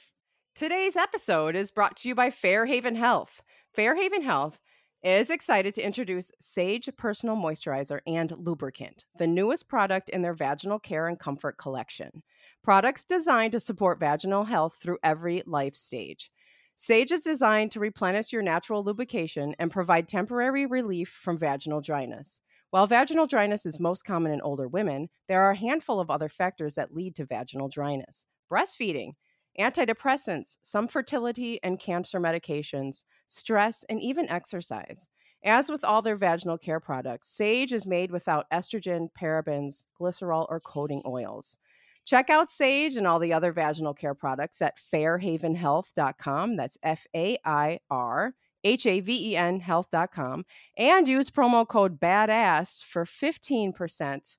Today's 0.55 0.95
episode 0.95 1.55
is 1.55 1.71
brought 1.71 1.97
to 1.97 2.07
you 2.07 2.13
by 2.13 2.29
Fairhaven 2.29 2.93
Health. 2.93 3.41
Fairhaven 3.73 4.21
Health 4.21 4.59
is 5.01 5.31
excited 5.31 5.73
to 5.73 5.81
introduce 5.81 6.29
Sage 6.39 6.87
Personal 6.95 7.35
Moisturizer 7.35 8.01
and 8.05 8.31
Lubricant, 8.37 9.03
the 9.17 9.25
newest 9.25 9.67
product 9.67 10.09
in 10.09 10.21
their 10.21 10.35
vaginal 10.35 10.77
care 10.77 11.07
and 11.07 11.17
comfort 11.17 11.57
collection. 11.57 12.21
Products 12.63 13.03
designed 13.03 13.53
to 13.53 13.59
support 13.59 13.99
vaginal 13.99 14.43
health 14.43 14.77
through 14.79 14.99
every 15.03 15.41
life 15.47 15.73
stage. 15.73 16.29
Sage 16.75 17.11
is 17.11 17.21
designed 17.21 17.71
to 17.71 17.79
replenish 17.79 18.33
your 18.33 18.41
natural 18.41 18.83
lubrication 18.83 19.55
and 19.59 19.71
provide 19.71 20.07
temporary 20.07 20.65
relief 20.65 21.09
from 21.09 21.37
vaginal 21.37 21.81
dryness. 21.81 22.41
While 22.71 22.87
vaginal 22.87 23.27
dryness 23.27 23.65
is 23.65 23.79
most 23.79 24.03
common 24.03 24.31
in 24.31 24.41
older 24.41 24.67
women, 24.67 25.09
there 25.27 25.43
are 25.43 25.51
a 25.51 25.57
handful 25.57 25.99
of 25.99 26.09
other 26.09 26.29
factors 26.29 26.73
that 26.73 26.93
lead 26.93 27.15
to 27.17 27.25
vaginal 27.25 27.69
dryness. 27.69 28.25
Breastfeeding, 28.51 29.11
antidepressants, 29.59 30.57
some 30.63 30.87
fertility 30.87 31.59
and 31.61 31.79
cancer 31.79 32.19
medications, 32.19 33.03
stress, 33.27 33.85
and 33.87 34.01
even 34.01 34.27
exercise. 34.27 35.07
As 35.45 35.69
with 35.69 35.83
all 35.83 36.01
their 36.01 36.15
vaginal 36.15 36.57
care 36.57 36.79
products, 36.79 37.29
Sage 37.29 37.73
is 37.73 37.85
made 37.85 38.09
without 38.09 38.49
estrogen, 38.51 39.09
parabens, 39.21 39.85
glycerol, 39.99 40.47
or 40.49 40.59
coating 40.59 41.03
oils. 41.05 41.57
Check 42.05 42.29
out 42.29 42.49
Sage 42.49 42.95
and 42.95 43.07
all 43.07 43.19
the 43.19 43.33
other 43.33 43.53
vaginal 43.53 43.93
care 43.93 44.13
products 44.13 44.61
at 44.61 44.77
fairhavenhealth.com. 44.77 46.55
That's 46.57 46.77
F 46.83 47.07
A 47.15 47.37
I 47.45 47.79
R 47.89 48.33
H 48.63 48.85
A 48.85 48.99
V 48.99 49.31
E 49.31 49.37
N 49.37 49.59
health.com. 49.61 50.45
And 50.77 51.07
use 51.07 51.29
promo 51.29 51.67
code 51.67 51.99
BADASS 51.99 52.83
for 52.83 53.05
15% 53.05 54.37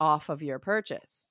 off 0.00 0.28
of 0.28 0.42
your 0.42 0.58
purchase. 0.58 1.26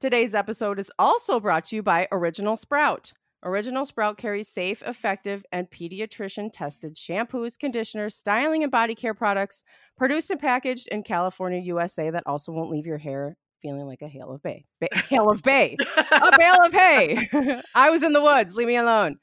Today's 0.00 0.34
episode 0.34 0.78
is 0.78 0.90
also 0.98 1.40
brought 1.40 1.66
to 1.66 1.76
you 1.76 1.82
by 1.82 2.08
Original 2.10 2.56
Sprout. 2.56 3.12
Original 3.44 3.86
Sprout 3.86 4.16
carries 4.16 4.48
safe, 4.48 4.82
effective, 4.82 5.44
and 5.52 5.70
pediatrician 5.70 6.50
tested 6.52 6.96
shampoos, 6.96 7.58
conditioners, 7.58 8.16
styling, 8.16 8.62
and 8.62 8.72
body 8.72 8.94
care 8.94 9.14
products 9.14 9.62
produced 9.96 10.30
and 10.30 10.40
packaged 10.40 10.88
in 10.88 11.02
California, 11.02 11.60
USA 11.60 12.10
that 12.10 12.22
also 12.26 12.52
won't 12.52 12.70
leave 12.70 12.86
your 12.86 12.98
hair 12.98 13.36
feeling 13.64 13.86
like 13.86 14.02
a 14.02 14.08
hail 14.08 14.30
of 14.30 14.42
bay. 14.42 14.66
Ba- 14.80 14.88
hail 15.08 15.30
of 15.30 15.42
bay. 15.42 15.76
a 15.96 16.38
bale 16.38 16.62
of 16.62 16.72
hay. 16.72 17.28
I 17.74 17.88
was 17.88 18.02
in 18.02 18.12
the 18.12 18.20
woods. 18.20 18.54
Leave 18.54 18.66
me 18.68 18.76
alone. 18.76 19.16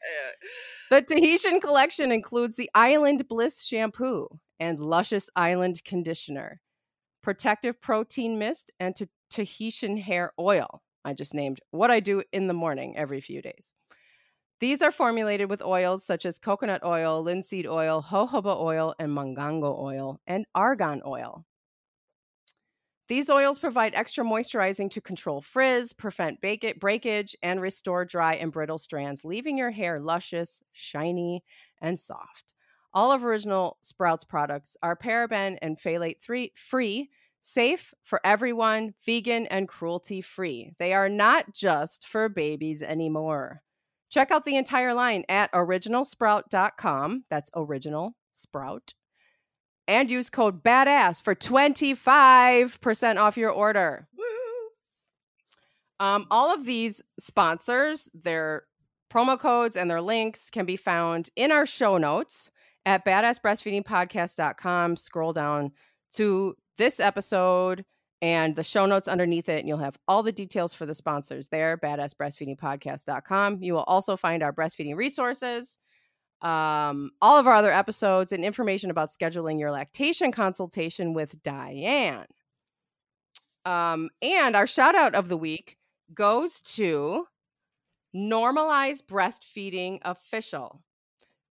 The 0.89 1.03
Tahitian 1.03 1.61
collection 1.61 2.11
includes 2.11 2.55
the 2.55 2.69
Island 2.73 3.27
Bliss 3.29 3.63
shampoo 3.63 4.27
and 4.59 4.79
Luscious 4.79 5.29
Island 5.35 5.83
conditioner, 5.85 6.59
protective 7.21 7.79
protein 7.79 8.39
mist, 8.39 8.71
and 8.79 8.95
t- 8.95 9.07
Tahitian 9.29 9.97
hair 9.97 10.33
oil. 10.39 10.81
I 11.05 11.13
just 11.13 11.33
named 11.35 11.61
what 11.69 11.91
I 11.91 11.99
do 11.99 12.23
in 12.33 12.47
the 12.47 12.53
morning 12.53 12.97
every 12.97 13.21
few 13.21 13.41
days. 13.43 13.71
These 14.59 14.81
are 14.81 14.91
formulated 14.91 15.49
with 15.49 15.61
oils 15.61 16.03
such 16.03 16.25
as 16.25 16.37
coconut 16.37 16.83
oil, 16.83 17.23
linseed 17.23 17.67
oil, 17.67 18.01
jojoba 18.01 18.59
oil, 18.59 18.93
and 18.99 19.11
mongongo 19.11 19.79
oil, 19.79 20.19
and 20.27 20.45
argan 20.53 21.01
oil. 21.05 21.45
These 23.11 23.29
oils 23.29 23.59
provide 23.59 23.93
extra 23.93 24.23
moisturizing 24.23 24.89
to 24.91 25.01
control 25.01 25.41
frizz, 25.41 25.91
prevent 25.91 26.39
breakage, 26.39 27.35
and 27.43 27.59
restore 27.59 28.05
dry 28.05 28.35
and 28.35 28.53
brittle 28.53 28.77
strands, 28.77 29.25
leaving 29.25 29.57
your 29.57 29.71
hair 29.71 29.99
luscious, 29.99 30.61
shiny, 30.71 31.43
and 31.81 31.99
soft. 31.99 32.53
All 32.93 33.11
of 33.11 33.25
Original 33.25 33.75
Sprouts 33.81 34.23
products 34.23 34.77
are 34.81 34.95
paraben 34.95 35.57
and 35.61 35.77
phthalate 35.77 36.21
free, 36.55 37.09
safe 37.41 37.93
for 38.01 38.21
everyone, 38.23 38.93
vegan, 39.05 39.45
and 39.47 39.67
cruelty 39.67 40.21
free. 40.21 40.71
They 40.79 40.93
are 40.93 41.09
not 41.09 41.53
just 41.53 42.07
for 42.07 42.29
babies 42.29 42.81
anymore. 42.81 43.61
Check 44.09 44.31
out 44.31 44.45
the 44.45 44.55
entire 44.55 44.93
line 44.93 45.25
at 45.27 45.51
originalsprout.com. 45.51 47.25
That's 47.29 47.51
original 47.57 48.15
sprout 48.31 48.93
and 49.87 50.09
use 50.09 50.29
code 50.29 50.63
BADASS 50.63 51.21
for 51.21 51.35
25% 51.35 53.17
off 53.17 53.37
your 53.37 53.51
order. 53.51 54.07
Um, 55.99 56.25
all 56.31 56.53
of 56.53 56.65
these 56.65 57.03
sponsors, 57.19 58.09
their 58.13 58.63
promo 59.11 59.37
codes 59.37 59.77
and 59.77 59.89
their 59.89 60.01
links 60.01 60.49
can 60.49 60.65
be 60.65 60.75
found 60.75 61.29
in 61.35 61.51
our 61.51 61.65
show 61.65 61.97
notes 61.97 62.49
at 62.85 63.05
badassbreastfeedingpodcast.com. 63.05 64.95
Scroll 64.95 65.33
down 65.33 65.71
to 66.13 66.55
this 66.77 66.99
episode 66.99 67.85
and 68.21 68.55
the 68.55 68.63
show 68.63 68.85
notes 68.85 69.07
underneath 69.07 69.49
it, 69.49 69.59
and 69.59 69.67
you'll 69.67 69.77
have 69.79 69.97
all 70.07 70.23
the 70.23 70.31
details 70.31 70.73
for 70.73 70.85
the 70.85 70.93
sponsors 70.93 71.47
there, 71.49 71.77
badassbreastfeedingpodcast.com. 71.77 73.61
You 73.61 73.73
will 73.73 73.83
also 73.83 74.15
find 74.15 74.43
our 74.43 74.53
breastfeeding 74.53 74.95
resources 74.95 75.77
um, 76.41 77.11
all 77.21 77.37
of 77.37 77.45
our 77.45 77.53
other 77.53 77.71
episodes 77.71 78.31
and 78.31 78.43
information 78.43 78.89
about 78.89 79.09
scheduling 79.09 79.59
your 79.59 79.71
lactation 79.71 80.31
consultation 80.31 81.13
with 81.13 81.41
Diane. 81.43 82.25
Um, 83.63 84.09
and 84.21 84.55
our 84.55 84.65
shout 84.65 84.95
out 84.95 85.13
of 85.13 85.29
the 85.29 85.37
week 85.37 85.77
goes 86.13 86.61
to 86.61 87.27
Normalize 88.15 89.03
Breastfeeding 89.03 89.99
Official. 90.03 90.81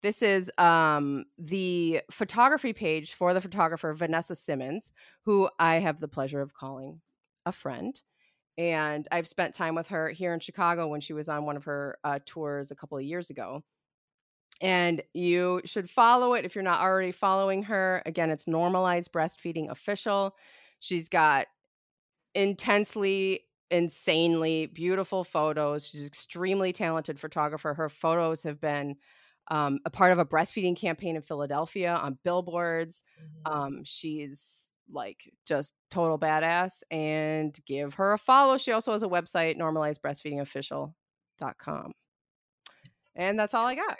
This 0.03 0.23
is 0.23 0.51
um, 0.59 1.27
the 1.39 2.01
photography 2.11 2.73
page 2.73 3.13
for 3.15 3.33
the 3.33 3.41
photographer 3.41 3.93
Vanessa 3.93 4.35
Simmons, 4.35 4.93
who 5.25 5.49
I 5.59 5.77
have 5.77 6.01
the 6.01 6.09
pleasure 6.09 6.41
of 6.41 6.55
calling 6.55 7.01
a 7.47 7.53
friend. 7.53 8.01
And 8.59 9.07
I've 9.13 9.29
spent 9.29 9.55
time 9.55 9.75
with 9.75 9.89
her 9.89 10.11
here 10.11 10.35
in 10.35 10.41
Chicago 10.41 10.89
when 10.89 11.01
she 11.01 11.13
was 11.13 11.29
on 11.29 11.45
one 11.45 11.57
of 11.57 11.65
her 11.65 11.99
uh, 12.03 12.19
tours 12.27 12.71
a 12.71 12.75
couple 12.75 12.99
of 12.99 13.05
years 13.05 13.31
ago 13.31 13.63
and 14.61 15.03
you 15.15 15.63
should 15.65 15.89
follow 15.89 16.35
it 16.35 16.45
if 16.45 16.55
you're 16.55 16.65
not 16.65 16.81
already 16.81 17.13
following 17.13 17.63
her. 17.65 18.03
Again, 18.05 18.31
it's 18.31 18.45
Normalize 18.45 19.09
Breastfeeding 19.09 19.71
Official. 19.71 20.37
She's 20.81 21.09
got 21.09 21.47
intensely, 22.35 23.47
insanely 23.71 24.67
beautiful 24.67 25.25
photos. 25.25 25.87
She's 25.87 26.05
extremely 26.05 26.73
talented 26.73 27.19
photographer. 27.19 27.75
Her 27.75 27.89
photos 27.89 28.43
have 28.43 28.61
been 28.61 28.97
um, 29.49 29.79
a 29.85 29.91
part 29.91 30.13
of 30.13 30.19
a 30.19 30.27
breastfeeding 30.27 30.77
campaign 30.77 31.17
in 31.17 31.23
Philadelphia 31.23 31.95
on 31.95 32.19
billboards. 32.23 33.03
Mm-hmm. 33.21 33.53
Um, 33.53 33.85
she's 33.85 34.69
like 34.93 35.33
just 35.47 35.73
total 35.91 36.19
badass 36.19 36.83
and 36.91 37.57
give 37.67 37.95
her 37.95 38.13
a 38.13 38.19
follow. 38.19 38.59
She 38.59 38.73
also 38.73 38.93
has 38.93 39.03
a 39.03 39.09
website, 39.09 39.59
normalizedbreastfeedingofficial.com. 39.59 41.93
And 43.17 43.39
that's 43.39 43.55
all 43.55 43.67
I 43.67 43.75
got. 43.75 43.97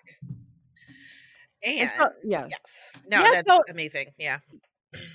And 1.63 1.91
so, 1.97 2.11
yeah. 2.25 2.47
yes, 2.49 2.93
no, 3.09 3.23
yeah, 3.23 3.31
that's 3.33 3.49
so, 3.49 3.63
amazing. 3.69 4.09
Yeah. 4.19 4.39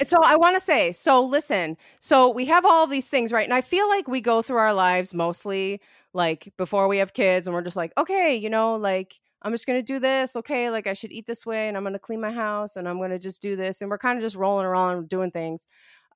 So 0.04 0.22
I 0.24 0.36
want 0.38 0.56
to 0.56 0.60
say, 0.60 0.92
so 0.92 1.24
listen, 1.24 1.76
so 2.00 2.30
we 2.30 2.46
have 2.46 2.66
all 2.66 2.88
these 2.88 3.10
things, 3.10 3.34
right? 3.34 3.44
And 3.44 3.54
I 3.54 3.62
feel 3.62 3.90
like 3.90 4.08
we 4.08 4.22
go 4.22 4.42
through 4.42 4.58
our 4.58 4.74
lives 4.74 5.14
mostly 5.14 5.82
like 6.14 6.54
before 6.58 6.88
we 6.88 6.98
have 7.00 7.14
kids, 7.14 7.48
and 7.48 7.54
we're 7.54 7.62
just 7.62 7.76
like, 7.76 7.92
okay, 7.98 8.36
you 8.36 8.50
know, 8.50 8.76
like 8.78 9.20
I'm 9.42 9.52
just 9.52 9.68
gonna 9.68 9.84
do 9.84 10.00
this. 10.00 10.36
Okay, 10.36 10.70
like 10.70 10.88
I 10.88 10.94
should 10.94 11.12
eat 11.12 11.26
this 11.28 11.46
way, 11.46 11.68
and 11.68 11.76
I'm 11.76 11.84
gonna 11.84 12.00
clean 12.00 12.22
my 12.22 12.32
house, 12.32 12.78
and 12.78 12.88
I'm 12.88 13.00
gonna 13.00 13.20
just 13.20 13.42
do 13.42 13.56
this, 13.56 13.82
and 13.82 13.90
we're 13.90 13.98
kind 13.98 14.18
of 14.18 14.24
just 14.24 14.36
rolling 14.36 14.66
around 14.66 15.10
doing 15.10 15.32
things. 15.32 15.68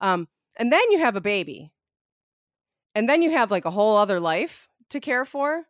Um, 0.01 0.27
and 0.57 0.71
then 0.71 0.91
you 0.91 0.99
have 0.99 1.15
a 1.15 1.21
baby, 1.21 1.71
and 2.95 3.09
then 3.09 3.21
you 3.21 3.31
have 3.31 3.51
like 3.51 3.65
a 3.65 3.71
whole 3.71 3.97
other 3.97 4.19
life 4.21 4.69
to 4.89 5.01
care 5.01 5.25
for, 5.25 5.65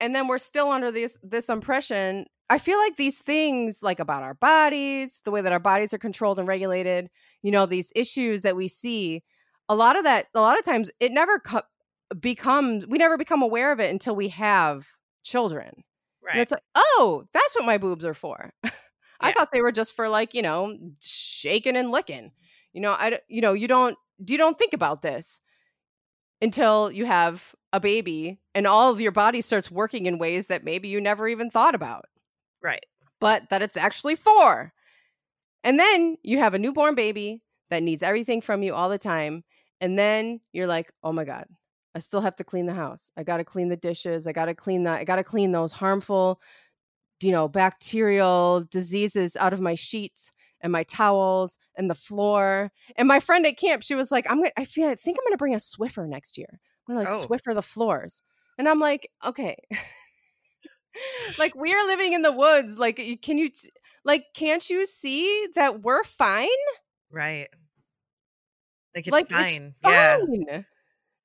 and 0.00 0.14
then 0.14 0.26
we're 0.26 0.38
still 0.38 0.70
under 0.70 0.90
this 0.90 1.16
this 1.22 1.48
impression 1.48 2.26
I 2.52 2.58
feel 2.58 2.76
like 2.76 2.96
these 2.96 3.18
things, 3.18 3.82
like 3.82 3.98
about 3.98 4.22
our 4.22 4.34
bodies, 4.34 5.22
the 5.24 5.30
way 5.30 5.40
that 5.40 5.52
our 5.52 5.58
bodies 5.58 5.94
are 5.94 5.98
controlled 5.98 6.38
and 6.38 6.46
regulated, 6.46 7.08
you 7.40 7.50
know, 7.50 7.64
these 7.64 7.90
issues 7.96 8.42
that 8.42 8.56
we 8.56 8.68
see, 8.68 9.22
a 9.70 9.74
lot 9.74 9.96
of 9.96 10.04
that, 10.04 10.26
a 10.34 10.40
lot 10.42 10.58
of 10.58 10.64
times, 10.66 10.90
it 11.00 11.12
never 11.12 11.38
co- 11.38 11.62
becomes, 12.20 12.86
we 12.86 12.98
never 12.98 13.16
become 13.16 13.40
aware 13.40 13.72
of 13.72 13.80
it 13.80 13.90
until 13.90 14.14
we 14.14 14.28
have 14.28 14.86
children. 15.24 15.82
Right. 16.22 16.34
And 16.34 16.42
it's 16.42 16.52
like, 16.52 16.62
oh, 16.74 17.24
that's 17.32 17.56
what 17.56 17.64
my 17.64 17.78
boobs 17.78 18.04
are 18.04 18.12
for. 18.12 18.52
I 19.22 19.32
thought 19.32 19.48
they 19.50 19.62
were 19.62 19.72
just 19.72 19.96
for 19.96 20.10
like, 20.10 20.34
you 20.34 20.42
know, 20.42 20.76
shaking 21.00 21.74
and 21.74 21.90
licking. 21.90 22.32
You 22.74 22.82
know, 22.82 22.92
I, 22.92 23.18
you 23.28 23.40
know, 23.40 23.54
you 23.54 23.66
don't, 23.66 23.96
you 24.26 24.36
don't 24.36 24.58
think 24.58 24.74
about 24.74 25.00
this 25.00 25.40
until 26.42 26.92
you 26.92 27.06
have 27.06 27.54
a 27.72 27.80
baby 27.80 28.40
and 28.54 28.66
all 28.66 28.90
of 28.90 29.00
your 29.00 29.12
body 29.12 29.40
starts 29.40 29.70
working 29.70 30.04
in 30.04 30.18
ways 30.18 30.48
that 30.48 30.64
maybe 30.64 30.88
you 30.88 31.00
never 31.00 31.28
even 31.28 31.48
thought 31.48 31.74
about. 31.74 32.04
Right. 32.62 32.84
But 33.20 33.50
that 33.50 33.62
it's 33.62 33.76
actually 33.76 34.16
four. 34.16 34.72
And 35.64 35.78
then 35.78 36.16
you 36.22 36.38
have 36.38 36.54
a 36.54 36.58
newborn 36.58 36.94
baby 36.94 37.42
that 37.70 37.82
needs 37.82 38.02
everything 38.02 38.40
from 38.40 38.62
you 38.62 38.74
all 38.74 38.88
the 38.88 38.98
time. 38.98 39.44
And 39.80 39.98
then 39.98 40.40
you're 40.52 40.66
like, 40.66 40.92
oh 41.02 41.12
my 41.12 41.24
God, 41.24 41.46
I 41.94 42.00
still 42.00 42.20
have 42.20 42.36
to 42.36 42.44
clean 42.44 42.66
the 42.66 42.74
house. 42.74 43.10
I 43.16 43.22
got 43.22 43.38
to 43.38 43.44
clean 43.44 43.68
the 43.68 43.76
dishes. 43.76 44.26
I 44.26 44.32
got 44.32 44.46
to 44.46 44.54
clean 44.54 44.84
that. 44.84 45.00
I 45.00 45.04
got 45.04 45.16
to 45.16 45.24
clean 45.24 45.52
those 45.52 45.72
harmful, 45.72 46.40
you 47.22 47.32
know, 47.32 47.48
bacterial 47.48 48.66
diseases 48.70 49.36
out 49.36 49.52
of 49.52 49.60
my 49.60 49.74
sheets 49.74 50.30
and 50.60 50.72
my 50.72 50.84
towels 50.84 51.58
and 51.76 51.90
the 51.90 51.94
floor. 51.94 52.70
And 52.96 53.08
my 53.08 53.20
friend 53.20 53.44
at 53.46 53.56
camp, 53.56 53.82
she 53.82 53.94
was 53.94 54.10
like, 54.10 54.30
I'm 54.30 54.38
gonna, 54.38 54.52
I 54.56 54.64
feel, 54.64 54.88
I 54.88 54.94
think 54.94 55.18
I'm 55.18 55.24
going 55.24 55.34
to 55.34 55.38
bring 55.38 55.54
a 55.54 55.58
Swiffer 55.58 56.08
next 56.08 56.38
year. 56.38 56.60
I'm 56.88 56.94
going 56.94 57.06
to 57.06 57.12
like 57.12 57.22
oh. 57.22 57.26
Swiffer 57.26 57.54
the 57.54 57.62
floors. 57.62 58.22
And 58.58 58.68
I'm 58.68 58.78
like, 58.78 59.08
okay. 59.24 59.56
like 61.38 61.54
we 61.54 61.72
are 61.72 61.86
living 61.86 62.12
in 62.12 62.22
the 62.22 62.32
woods. 62.32 62.78
Like, 62.78 63.00
can 63.22 63.38
you, 63.38 63.50
like, 64.04 64.26
can't 64.34 64.68
you 64.68 64.86
see 64.86 65.48
that 65.54 65.82
we're 65.82 66.04
fine? 66.04 66.48
Right. 67.10 67.48
Like 68.94 69.06
it's 69.06 69.12
like, 69.12 69.28
fine. 69.28 69.46
It's 69.46 69.74
fine. 69.82 70.44
Yeah. 70.48 70.62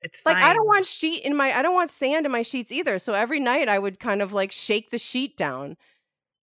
It's 0.00 0.22
like 0.24 0.36
I 0.36 0.54
don't 0.54 0.66
want 0.66 0.86
sheet 0.86 1.24
in 1.24 1.36
my 1.36 1.52
I 1.52 1.62
don't 1.62 1.74
want 1.74 1.90
sand 1.90 2.24
in 2.24 2.32
my 2.32 2.42
sheets 2.42 2.70
either. 2.70 2.98
So 2.98 3.14
every 3.14 3.40
night 3.40 3.68
I 3.68 3.78
would 3.78 3.98
kind 3.98 4.22
of 4.22 4.32
like 4.32 4.52
shake 4.52 4.90
the 4.90 4.98
sheet 4.98 5.36
down. 5.36 5.76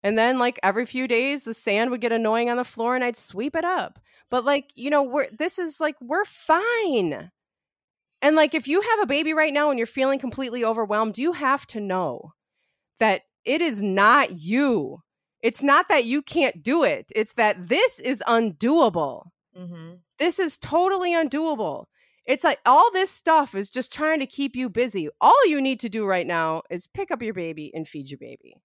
And 0.02 0.18
then 0.18 0.38
like 0.38 0.60
every 0.62 0.84
few 0.86 1.08
days 1.08 1.44
the 1.44 1.54
sand 1.54 1.90
would 1.90 2.00
get 2.00 2.12
annoying 2.12 2.50
on 2.50 2.56
the 2.56 2.64
floor 2.64 2.94
and 2.94 3.02
I'd 3.02 3.16
sweep 3.16 3.56
it 3.56 3.64
up. 3.64 3.98
But 4.30 4.44
like, 4.44 4.70
you 4.74 4.90
know, 4.90 5.02
we're 5.02 5.28
this 5.30 5.58
is 5.58 5.80
like 5.80 5.96
we're 6.00 6.26
fine. 6.26 7.30
And 8.20 8.36
like 8.36 8.54
if 8.54 8.68
you 8.68 8.82
have 8.82 9.00
a 9.00 9.06
baby 9.06 9.32
right 9.32 9.52
now 9.52 9.70
and 9.70 9.78
you're 9.78 9.86
feeling 9.86 10.18
completely 10.18 10.62
overwhelmed, 10.62 11.16
you 11.16 11.32
have 11.32 11.66
to 11.68 11.80
know 11.80 12.34
that 12.98 13.22
it 13.44 13.60
is 13.60 13.82
not 13.82 14.32
you. 14.32 15.02
It's 15.42 15.62
not 15.62 15.88
that 15.88 16.04
you 16.04 16.22
can't 16.22 16.62
do 16.62 16.82
it. 16.82 17.06
It's 17.14 17.32
that 17.34 17.68
this 17.68 18.00
is 18.00 18.22
undoable. 18.26 19.28
Mm-hmm. 19.56 19.94
This 20.18 20.38
is 20.38 20.58
totally 20.58 21.12
undoable. 21.12 21.84
It's 22.26 22.44
like 22.44 22.58
all 22.66 22.90
this 22.92 23.10
stuff 23.10 23.54
is 23.54 23.70
just 23.70 23.92
trying 23.92 24.20
to 24.20 24.26
keep 24.26 24.54
you 24.54 24.68
busy. 24.68 25.08
All 25.20 25.46
you 25.46 25.60
need 25.62 25.80
to 25.80 25.88
do 25.88 26.04
right 26.04 26.26
now 26.26 26.62
is 26.70 26.86
pick 26.86 27.10
up 27.10 27.22
your 27.22 27.32
baby 27.32 27.70
and 27.74 27.88
feed 27.88 28.10
your 28.10 28.18
baby. 28.18 28.60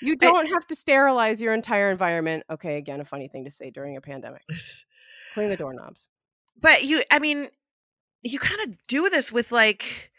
You 0.00 0.14
don't 0.14 0.46
I, 0.46 0.50
have 0.50 0.66
to 0.68 0.76
sterilize 0.76 1.42
your 1.42 1.52
entire 1.52 1.90
environment. 1.90 2.44
Okay, 2.48 2.76
again, 2.76 3.00
a 3.00 3.04
funny 3.04 3.26
thing 3.26 3.44
to 3.44 3.50
say 3.50 3.70
during 3.70 3.96
a 3.96 4.00
pandemic. 4.00 4.42
Clean 5.34 5.50
the 5.50 5.56
doorknobs. 5.56 6.08
But 6.60 6.84
you, 6.84 7.02
I 7.10 7.18
mean, 7.18 7.48
you 8.22 8.38
kind 8.38 8.60
of 8.68 8.76
do 8.86 9.10
this 9.10 9.32
with 9.32 9.50
like, 9.50 10.12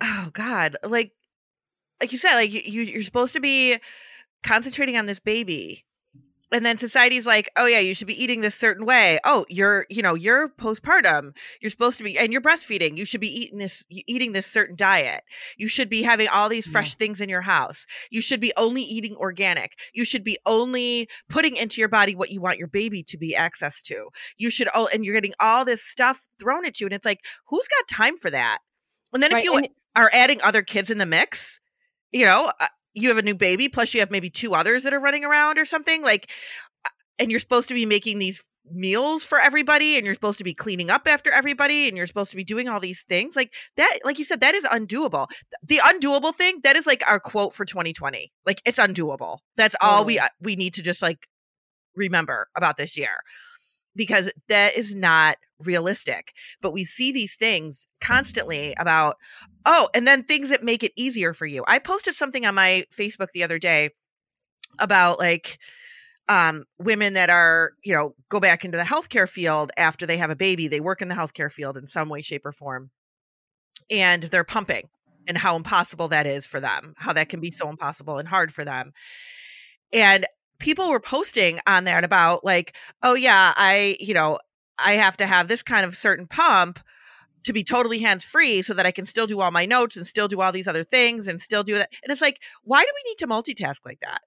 oh 0.00 0.30
God, 0.32 0.76
like 0.84 1.12
like 2.00 2.12
you 2.12 2.18
said, 2.18 2.34
like 2.34 2.52
you 2.52 2.82
you're 2.82 3.02
supposed 3.02 3.32
to 3.34 3.40
be 3.40 3.78
concentrating 4.42 4.96
on 4.96 5.06
this 5.06 5.18
baby, 5.18 5.84
and 6.52 6.64
then 6.64 6.76
society's 6.76 7.26
like, 7.26 7.50
oh 7.56 7.66
yeah, 7.66 7.80
you 7.80 7.92
should 7.92 8.06
be 8.06 8.22
eating 8.22 8.40
this 8.40 8.54
certain 8.54 8.86
way. 8.86 9.18
Oh, 9.24 9.44
you're, 9.48 9.84
you 9.90 10.00
know, 10.00 10.14
you're 10.14 10.48
postpartum. 10.48 11.32
You're 11.60 11.70
supposed 11.70 11.98
to 11.98 12.04
be, 12.04 12.16
and 12.16 12.32
you're 12.32 12.40
breastfeeding. 12.40 12.96
You 12.96 13.04
should 13.04 13.20
be 13.20 13.34
eating 13.34 13.58
this, 13.58 13.84
eating 13.90 14.32
this 14.32 14.46
certain 14.46 14.76
diet. 14.76 15.24
You 15.56 15.66
should 15.66 15.88
be 15.88 16.02
having 16.02 16.28
all 16.28 16.48
these 16.48 16.66
fresh 16.66 16.94
yeah. 16.94 16.98
things 16.98 17.20
in 17.20 17.28
your 17.28 17.40
house. 17.40 17.84
You 18.10 18.20
should 18.20 18.38
be 18.38 18.52
only 18.56 18.82
eating 18.82 19.16
organic. 19.16 19.72
You 19.92 20.04
should 20.04 20.22
be 20.22 20.38
only 20.46 21.08
putting 21.28 21.56
into 21.56 21.80
your 21.80 21.88
body 21.88 22.14
what 22.14 22.30
you 22.30 22.40
want 22.40 22.58
your 22.58 22.68
baby 22.68 23.02
to 23.04 23.18
be 23.18 23.34
access 23.34 23.82
to. 23.82 24.08
You 24.38 24.50
should, 24.50 24.68
oh, 24.72 24.88
and 24.94 25.04
you're 25.04 25.14
getting 25.14 25.34
all 25.40 25.64
this 25.64 25.82
stuff 25.82 26.28
thrown 26.38 26.64
at 26.64 26.80
you, 26.80 26.86
and 26.86 26.94
it's 26.94 27.04
like, 27.04 27.24
who's 27.48 27.66
got 27.66 27.88
time 27.88 28.16
for 28.16 28.30
that? 28.30 28.58
And 29.12 29.20
then 29.20 29.32
right, 29.32 29.40
if 29.40 29.44
you 29.44 29.56
and- 29.56 29.68
are 29.96 30.10
adding 30.12 30.40
other 30.42 30.62
kids 30.62 30.90
in 30.90 30.98
the 30.98 31.06
mix, 31.06 31.58
you 32.12 32.24
know, 32.24 32.50
uh, 32.60 32.66
you 32.96 33.08
have 33.10 33.18
a 33.18 33.22
new 33.22 33.34
baby 33.34 33.68
plus 33.68 33.94
you 33.94 34.00
have 34.00 34.10
maybe 34.10 34.30
two 34.30 34.54
others 34.54 34.82
that 34.82 34.94
are 34.94 35.00
running 35.00 35.24
around 35.24 35.58
or 35.58 35.64
something 35.64 36.02
like 36.02 36.30
uh, 36.84 36.90
and 37.18 37.30
you're 37.30 37.40
supposed 37.40 37.68
to 37.68 37.74
be 37.74 37.86
making 37.86 38.18
these 38.18 38.42
meals 38.72 39.24
for 39.24 39.38
everybody 39.38 39.96
and 39.96 40.04
you're 40.04 40.14
supposed 40.14 40.38
to 40.38 40.44
be 40.44 40.54
cleaning 40.54 40.90
up 40.90 41.06
after 41.06 41.30
everybody 41.30 41.86
and 41.86 41.96
you're 41.96 42.06
supposed 42.06 42.30
to 42.30 42.36
be 42.36 42.42
doing 42.42 42.68
all 42.68 42.80
these 42.80 43.02
things 43.02 43.36
like 43.36 43.52
that 43.76 43.98
like 44.04 44.18
you 44.18 44.24
said 44.24 44.40
that 44.40 44.54
is 44.54 44.64
undoable. 44.64 45.28
The 45.62 45.78
undoable 45.84 46.34
thing 46.34 46.60
that 46.64 46.74
is 46.74 46.86
like 46.86 47.02
our 47.08 47.20
quote 47.20 47.54
for 47.54 47.64
2020 47.64 48.32
like 48.44 48.62
it's 48.64 48.78
undoable. 48.78 49.38
That's 49.56 49.76
all 49.80 50.04
we 50.04 50.18
uh, 50.18 50.28
we 50.40 50.56
need 50.56 50.74
to 50.74 50.82
just 50.82 51.02
like 51.02 51.28
remember 51.94 52.48
about 52.56 52.76
this 52.76 52.96
year 52.96 53.18
because 53.96 54.30
that 54.48 54.76
is 54.76 54.94
not 54.94 55.38
realistic. 55.58 56.32
But 56.60 56.72
we 56.72 56.84
see 56.84 57.12
these 57.12 57.34
things 57.34 57.86
constantly 58.00 58.74
about, 58.78 59.16
oh, 59.64 59.88
and 59.94 60.06
then 60.06 60.22
things 60.22 60.50
that 60.50 60.62
make 60.62 60.84
it 60.84 60.92
easier 60.96 61.32
for 61.32 61.46
you. 61.46 61.64
I 61.66 61.78
posted 61.78 62.14
something 62.14 62.46
on 62.46 62.54
my 62.54 62.84
Facebook 62.96 63.28
the 63.32 63.42
other 63.42 63.58
day 63.58 63.90
about 64.78 65.18
like 65.18 65.58
um 66.28 66.64
women 66.78 67.14
that 67.14 67.30
are 67.30 67.72
you 67.82 67.94
know 67.94 68.14
go 68.28 68.40
back 68.40 68.64
into 68.64 68.76
the 68.76 68.84
healthcare 68.84 69.28
field 69.28 69.70
after 69.76 70.04
they 70.04 70.18
have 70.18 70.28
a 70.28 70.36
baby 70.36 70.68
they 70.68 70.80
work 70.80 71.00
in 71.00 71.08
the 71.08 71.14
healthcare 71.14 71.50
field 71.50 71.76
in 71.76 71.86
some 71.86 72.08
way 72.08 72.20
shape 72.20 72.44
or 72.44 72.52
form 72.52 72.90
and 73.90 74.24
they're 74.24 74.44
pumping 74.44 74.88
and 75.28 75.38
how 75.38 75.56
impossible 75.56 76.08
that 76.08 76.26
is 76.26 76.44
for 76.44 76.60
them 76.60 76.94
how 76.98 77.12
that 77.12 77.28
can 77.28 77.40
be 77.40 77.50
so 77.50 77.70
impossible 77.70 78.18
and 78.18 78.28
hard 78.28 78.52
for 78.52 78.64
them 78.64 78.92
and 79.92 80.26
people 80.58 80.88
were 80.90 81.00
posting 81.00 81.60
on 81.66 81.84
there 81.84 81.98
about 81.98 82.44
like, 82.44 82.76
oh 83.02 83.14
yeah, 83.14 83.52
I, 83.56 83.96
you 84.00 84.14
know, 84.14 84.38
I 84.78 84.92
have 84.92 85.16
to 85.18 85.26
have 85.26 85.48
this 85.48 85.62
kind 85.62 85.86
of 85.86 85.96
certain 85.96 86.26
pump 86.26 86.80
to 87.44 87.52
be 87.52 87.62
totally 87.62 88.00
hands 88.00 88.24
free 88.24 88.60
so 88.62 88.74
that 88.74 88.86
I 88.86 88.90
can 88.90 89.06
still 89.06 89.26
do 89.26 89.40
all 89.40 89.50
my 89.50 89.66
notes 89.66 89.96
and 89.96 90.06
still 90.06 90.28
do 90.28 90.40
all 90.40 90.52
these 90.52 90.66
other 90.66 90.84
things 90.84 91.28
and 91.28 91.40
still 91.40 91.62
do 91.62 91.74
that. 91.78 91.90
And 92.02 92.12
it's 92.12 92.20
like, 92.20 92.42
why 92.64 92.82
do 92.82 92.90
we 92.92 93.10
need 93.10 93.18
to 93.18 93.26
multitask 93.26 93.84
like 93.84 94.00
that? 94.00 94.20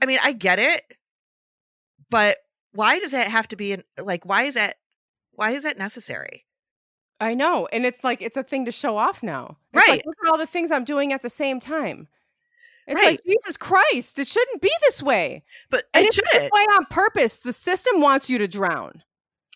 I 0.00 0.06
mean, 0.06 0.20
I 0.22 0.32
get 0.32 0.60
it, 0.60 0.82
but 2.08 2.38
why 2.72 3.00
does 3.00 3.10
that 3.10 3.28
have 3.28 3.48
to 3.48 3.56
be 3.56 3.72
in, 3.72 3.82
like, 4.00 4.24
why 4.24 4.44
is 4.44 4.54
that, 4.54 4.76
why 5.32 5.50
is 5.50 5.64
that 5.64 5.76
necessary? 5.76 6.44
I 7.20 7.34
know. 7.34 7.66
And 7.72 7.84
it's 7.84 8.04
like, 8.04 8.22
it's 8.22 8.36
a 8.36 8.44
thing 8.44 8.64
to 8.66 8.72
show 8.72 8.96
off 8.96 9.24
now. 9.24 9.56
It's 9.72 9.88
right. 9.88 9.96
Like, 9.96 10.06
look 10.06 10.14
at 10.24 10.30
all 10.30 10.38
the 10.38 10.46
things 10.46 10.70
I'm 10.70 10.84
doing 10.84 11.12
at 11.12 11.22
the 11.22 11.28
same 11.28 11.58
time. 11.58 12.06
It's 12.88 13.02
right. 13.02 13.12
like 13.12 13.24
Jesus 13.24 13.58
Christ, 13.58 14.18
it 14.18 14.26
shouldn't 14.26 14.62
be 14.62 14.72
this 14.80 15.02
way. 15.02 15.44
But 15.70 15.84
and 15.92 16.04
it 16.04 16.08
it's 16.08 16.16
should. 16.16 16.24
this 16.32 16.44
way 16.44 16.62
on 16.74 16.86
purpose. 16.90 17.38
The 17.38 17.52
system 17.52 18.00
wants 18.00 18.30
you 18.30 18.38
to 18.38 18.48
drown. 18.48 19.02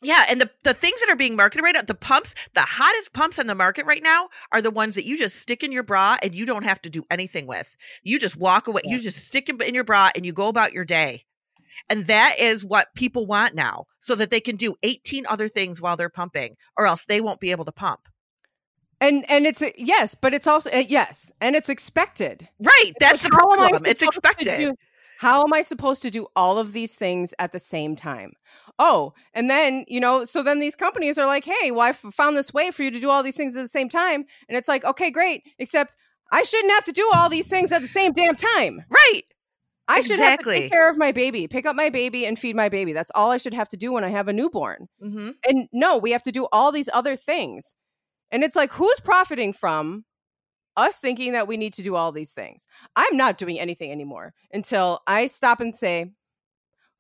Yeah, 0.03 0.25
and 0.29 0.41
the 0.41 0.51
the 0.65 0.75
things 0.75 1.01
that 1.01 1.09
are 1.09 1.17
being 1.17 1.35
marketed 1.35 1.65
right 1.65 1.75
now, 1.75 1.83
the 1.83 1.95
pumps, 1.95 2.35
the 2.55 2.61
hottest 2.61 3.15
pumps 3.15 3.39
on 3.39 3.47
the 3.47 3.55
market 3.55 3.87
right 3.87 4.03
now 4.03 4.29
are 4.53 4.61
the 4.61 4.71
ones 4.71 4.97
that 4.97 5.07
you 5.07 5.17
just 5.17 5.37
stick 5.37 5.63
in 5.63 5.73
your 5.73 5.83
bra 5.83 6.17
and 6.23 6.35
you 6.35 6.45
don't 6.45 6.65
have 6.65 6.83
to 6.83 6.91
do 6.91 7.05
anything 7.11 7.47
with. 7.47 7.75
You 8.03 8.19
just 8.19 8.37
walk 8.37 8.67
away. 8.67 8.83
Yeah. 8.85 8.97
You 8.97 9.03
just 9.03 9.27
stick 9.27 9.49
it 9.49 9.63
in 9.63 9.75
your 9.75 9.85
bra 9.85 10.11
and 10.15 10.27
you 10.27 10.33
go 10.33 10.49
about 10.49 10.73
your 10.73 10.85
day. 10.85 11.25
And 11.89 12.07
that 12.09 12.37
is 12.39 12.67
what 12.67 12.95
people 12.95 13.27
want 13.27 13.55
now, 13.55 13.87
so 13.99 14.15
that 14.17 14.31
they 14.31 14.41
can 14.41 14.57
do 14.57 14.75
18 14.83 15.25
other 15.27 15.49
things 15.49 15.81
while 15.81 15.97
they're 15.97 16.11
pumping, 16.11 16.57
or 16.77 16.87
else 16.87 17.05
they 17.05 17.23
won't 17.23 17.41
be 17.41 17.51
able 17.51 17.65
to 17.65 17.73
pump 17.73 18.09
and 19.03 19.29
and 19.29 19.47
it's 19.47 19.63
yes 19.77 20.15
but 20.15 20.33
it's 20.33 20.47
also 20.47 20.71
yes 20.71 21.31
and 21.41 21.55
it's 21.55 21.69
expected 21.69 22.49
right 22.61 22.93
that's 23.01 23.23
like, 23.23 23.31
the 23.31 23.37
problem 23.37 23.81
it's 23.85 24.03
expected 24.03 24.57
do, 24.57 24.75
how 25.19 25.43
am 25.43 25.53
i 25.53 25.61
supposed 25.61 26.01
to 26.01 26.11
do 26.11 26.27
all 26.37 26.59
of 26.59 26.73
these 26.73 26.95
things 26.95 27.35
at 27.39 27.53
the 27.53 27.59
same 27.59 27.95
time 27.95 28.33
oh 28.79 29.13
and 29.35 29.51
then 29.51 29.85
you 29.89 30.01
know 30.01 30.25
so 30.25 30.43
then 30.43 30.61
these 30.61 30.77
companies 30.77 31.19
are 31.19 31.27
like 31.27 31.45
hey 31.45 31.71
well 31.71 31.83
i 31.83 31.93
found 31.93 32.37
this 32.37 32.55
way 32.55 32.71
for 32.71 32.83
you 32.83 32.91
to 32.91 33.01
do 33.01 33.11
all 33.11 33.23
these 33.23 33.37
things 33.37 33.57
at 33.57 33.63
the 33.63 33.69
same 33.69 33.89
time 33.89 34.25
and 34.49 34.57
it's 34.57 34.69
like 34.69 34.85
okay 34.85 35.11
great 35.11 35.43
except 35.59 35.97
i 36.31 36.43
shouldn't 36.43 36.73
have 36.73 36.85
to 36.85 36.93
do 36.93 37.09
all 37.15 37.29
these 37.29 37.49
things 37.49 37.73
at 37.73 37.83
the 37.83 37.89
same 37.89 38.13
damn 38.13 38.37
time 38.37 38.85
right 38.89 39.23
I 39.89 40.01
should 40.01 40.13
exactly. 40.13 40.55
have 40.55 40.61
to 40.61 40.63
take 40.63 40.73
care 40.73 40.89
of 40.89 40.97
my 40.97 41.11
baby, 41.11 41.49
pick 41.49 41.67
up 41.67 41.75
my 41.75 41.91
baby, 41.91 42.25
and 42.25 42.39
feed 42.39 42.55
my 42.55 42.69
baby. 42.69 42.93
That's 42.93 43.11
all 43.17 43.33
I 43.33 43.37
should 43.37 43.53
have 43.53 43.69
to 43.71 43.77
do 43.77 43.93
when 43.93 44.05
I 44.05 44.11
have 44.11 44.29
a 44.29 44.33
newborn. 44.33 44.89
Mm-hmm. 45.03 45.31
And 45.47 45.69
no, 45.73 45.99
we 45.99 46.13
have 46.13 46.23
to 46.23 46.33
do 46.33 46.47
all 46.53 46.71
these 46.71 46.89
other 46.95 47.17
things. 47.17 47.75
And 48.33 48.43
it's 48.43 48.57
like, 48.57 48.73
who's 48.73 48.99
profiting 49.01 49.53
from 49.53 50.05
us 50.77 50.99
thinking 50.99 51.35
that 51.35 51.47
we 51.47 51.59
need 51.59 51.75
to 51.75 51.83
do 51.83 51.95
all 51.95 52.11
these 52.11 52.33
things? 52.33 52.67
I'm 52.97 53.17
not 53.17 53.39
doing 53.39 53.61
anything 53.61 53.93
anymore 53.93 54.33
until 54.53 55.01
I 55.07 55.27
stop 55.27 55.61
and 55.61 55.77
say, 55.77 56.11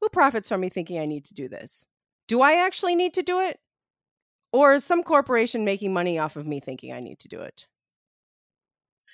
who 0.01 0.09
profits 0.11 0.49
from 0.49 0.61
me 0.61 0.69
thinking 0.69 1.01
I 1.01 1.07
need 1.07 1.25
to 1.27 1.35
do 1.35 1.49
this? 1.49 1.87
Do 2.29 2.43
I 2.43 2.65
actually 2.65 2.95
need 2.95 3.15
to 3.15 3.23
do 3.23 3.41
it? 3.41 3.59
Or 4.53 4.75
is 4.75 4.85
some 4.85 5.03
corporation 5.03 5.65
making 5.65 5.95
money 5.95 6.19
off 6.19 6.37
of 6.37 6.47
me 6.47 6.61
thinking 6.61 6.93
I 6.93 7.01
need 7.01 7.19
to 7.21 7.29
do 7.29 7.41
it? 7.41 7.67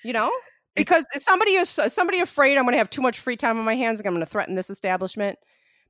You 0.02 0.12
know? 0.12 0.32
Because 0.74 1.04
is 1.14 1.24
somebody 1.24 1.52
is 1.52 1.68
somebody 1.68 2.20
afraid 2.20 2.56
I'm 2.56 2.64
going 2.64 2.72
to 2.72 2.78
have 2.78 2.90
too 2.90 3.02
much 3.02 3.18
free 3.20 3.36
time 3.36 3.58
on 3.58 3.64
my 3.64 3.74
hands 3.74 4.00
and 4.00 4.06
I'm 4.06 4.14
going 4.14 4.24
to 4.24 4.30
threaten 4.30 4.54
this 4.54 4.70
establishment? 4.70 5.38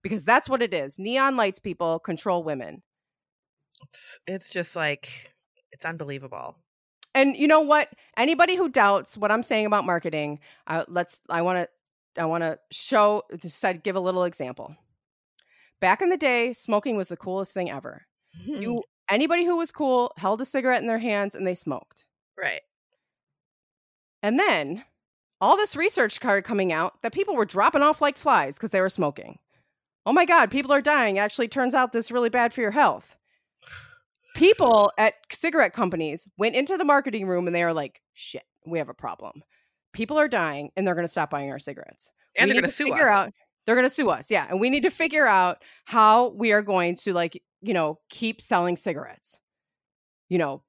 Because 0.02 0.24
that's 0.24 0.48
what 0.48 0.62
it 0.62 0.72
is. 0.72 0.98
Neon 0.98 1.36
lights 1.36 1.58
people 1.58 1.98
control 1.98 2.42
women. 2.42 2.82
It's, 3.82 4.18
it's 4.26 4.50
just 4.50 4.76
like 4.76 5.32
it's 5.72 5.84
unbelievable. 5.84 6.56
And 7.14 7.36
you 7.36 7.48
know 7.48 7.60
what? 7.60 7.88
Anybody 8.16 8.56
who 8.56 8.68
doubts 8.68 9.16
what 9.16 9.32
I'm 9.32 9.42
saying 9.42 9.66
about 9.66 9.84
marketing, 9.84 10.40
uh, 10.66 10.84
let's. 10.88 11.20
I 11.28 11.42
want 11.42 11.58
to. 11.58 12.22
I 12.22 12.26
want 12.26 12.42
to 12.42 12.58
show. 12.70 13.22
Decide. 13.40 13.82
Give 13.82 13.96
a 13.96 14.00
little 14.00 14.24
example. 14.24 14.76
Back 15.80 16.02
in 16.02 16.08
the 16.08 16.16
day, 16.16 16.52
smoking 16.52 16.96
was 16.96 17.08
the 17.08 17.16
coolest 17.16 17.52
thing 17.52 17.70
ever. 17.70 18.06
you 18.44 18.82
anybody 19.10 19.44
who 19.44 19.56
was 19.56 19.72
cool 19.72 20.12
held 20.16 20.40
a 20.40 20.44
cigarette 20.44 20.80
in 20.80 20.88
their 20.88 20.98
hands 20.98 21.34
and 21.34 21.46
they 21.46 21.54
smoked. 21.54 22.04
Right. 22.36 22.62
And 24.22 24.38
then 24.38 24.84
all 25.40 25.56
this 25.56 25.76
research 25.76 26.12
started 26.14 26.42
coming 26.42 26.72
out 26.72 27.00
that 27.02 27.12
people 27.12 27.36
were 27.36 27.44
dropping 27.44 27.82
off 27.82 28.02
like 28.02 28.16
flies 28.16 28.56
because 28.56 28.70
they 28.70 28.80
were 28.80 28.88
smoking. 28.88 29.38
Oh 30.04 30.12
my 30.12 30.24
God, 30.24 30.50
people 30.50 30.72
are 30.72 30.80
dying. 30.80 31.18
Actually, 31.18 31.48
turns 31.48 31.74
out 31.74 31.92
this 31.92 32.06
is 32.06 32.12
really 32.12 32.28
bad 32.28 32.52
for 32.52 32.60
your 32.60 32.72
health 32.72 33.18
people 34.38 34.92
at 34.96 35.14
cigarette 35.30 35.72
companies 35.72 36.26
went 36.38 36.54
into 36.54 36.76
the 36.76 36.84
marketing 36.84 37.26
room 37.26 37.46
and 37.46 37.54
they 37.54 37.62
are 37.62 37.72
like, 37.72 38.00
shit, 38.14 38.44
we 38.66 38.78
have 38.78 38.88
a 38.88 38.94
problem. 38.94 39.42
People 39.92 40.18
are 40.18 40.28
dying 40.28 40.70
and 40.76 40.86
they're 40.86 40.94
going 40.94 41.06
to 41.06 41.10
stop 41.10 41.30
buying 41.30 41.50
our 41.50 41.58
cigarettes. 41.58 42.10
And 42.36 42.48
we 42.48 42.52
they're 42.52 42.62
going 42.62 42.70
to 42.70 42.76
sue 42.76 42.94
us. 42.94 43.00
Out, 43.00 43.32
they're 43.66 43.74
going 43.74 43.88
to 43.88 43.94
sue 43.94 44.10
us. 44.10 44.30
Yeah. 44.30 44.46
And 44.48 44.60
we 44.60 44.70
need 44.70 44.84
to 44.84 44.90
figure 44.90 45.26
out 45.26 45.62
how 45.86 46.28
we 46.28 46.52
are 46.52 46.62
going 46.62 46.94
to, 46.96 47.12
like, 47.12 47.42
you 47.60 47.74
know, 47.74 47.98
keep 48.10 48.40
selling 48.40 48.76
cigarettes. 48.76 49.38
You 50.28 50.38
know, 50.38 50.62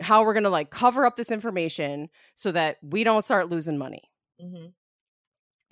how 0.00 0.24
we're 0.24 0.34
going 0.34 0.44
to 0.44 0.50
like 0.50 0.70
cover 0.70 1.06
up 1.06 1.16
this 1.16 1.30
information 1.30 2.08
so 2.34 2.52
that 2.52 2.78
we 2.82 3.04
don't 3.04 3.22
start 3.22 3.48
losing 3.48 3.78
money. 3.78 4.02
Mm-hmm. 4.42 4.66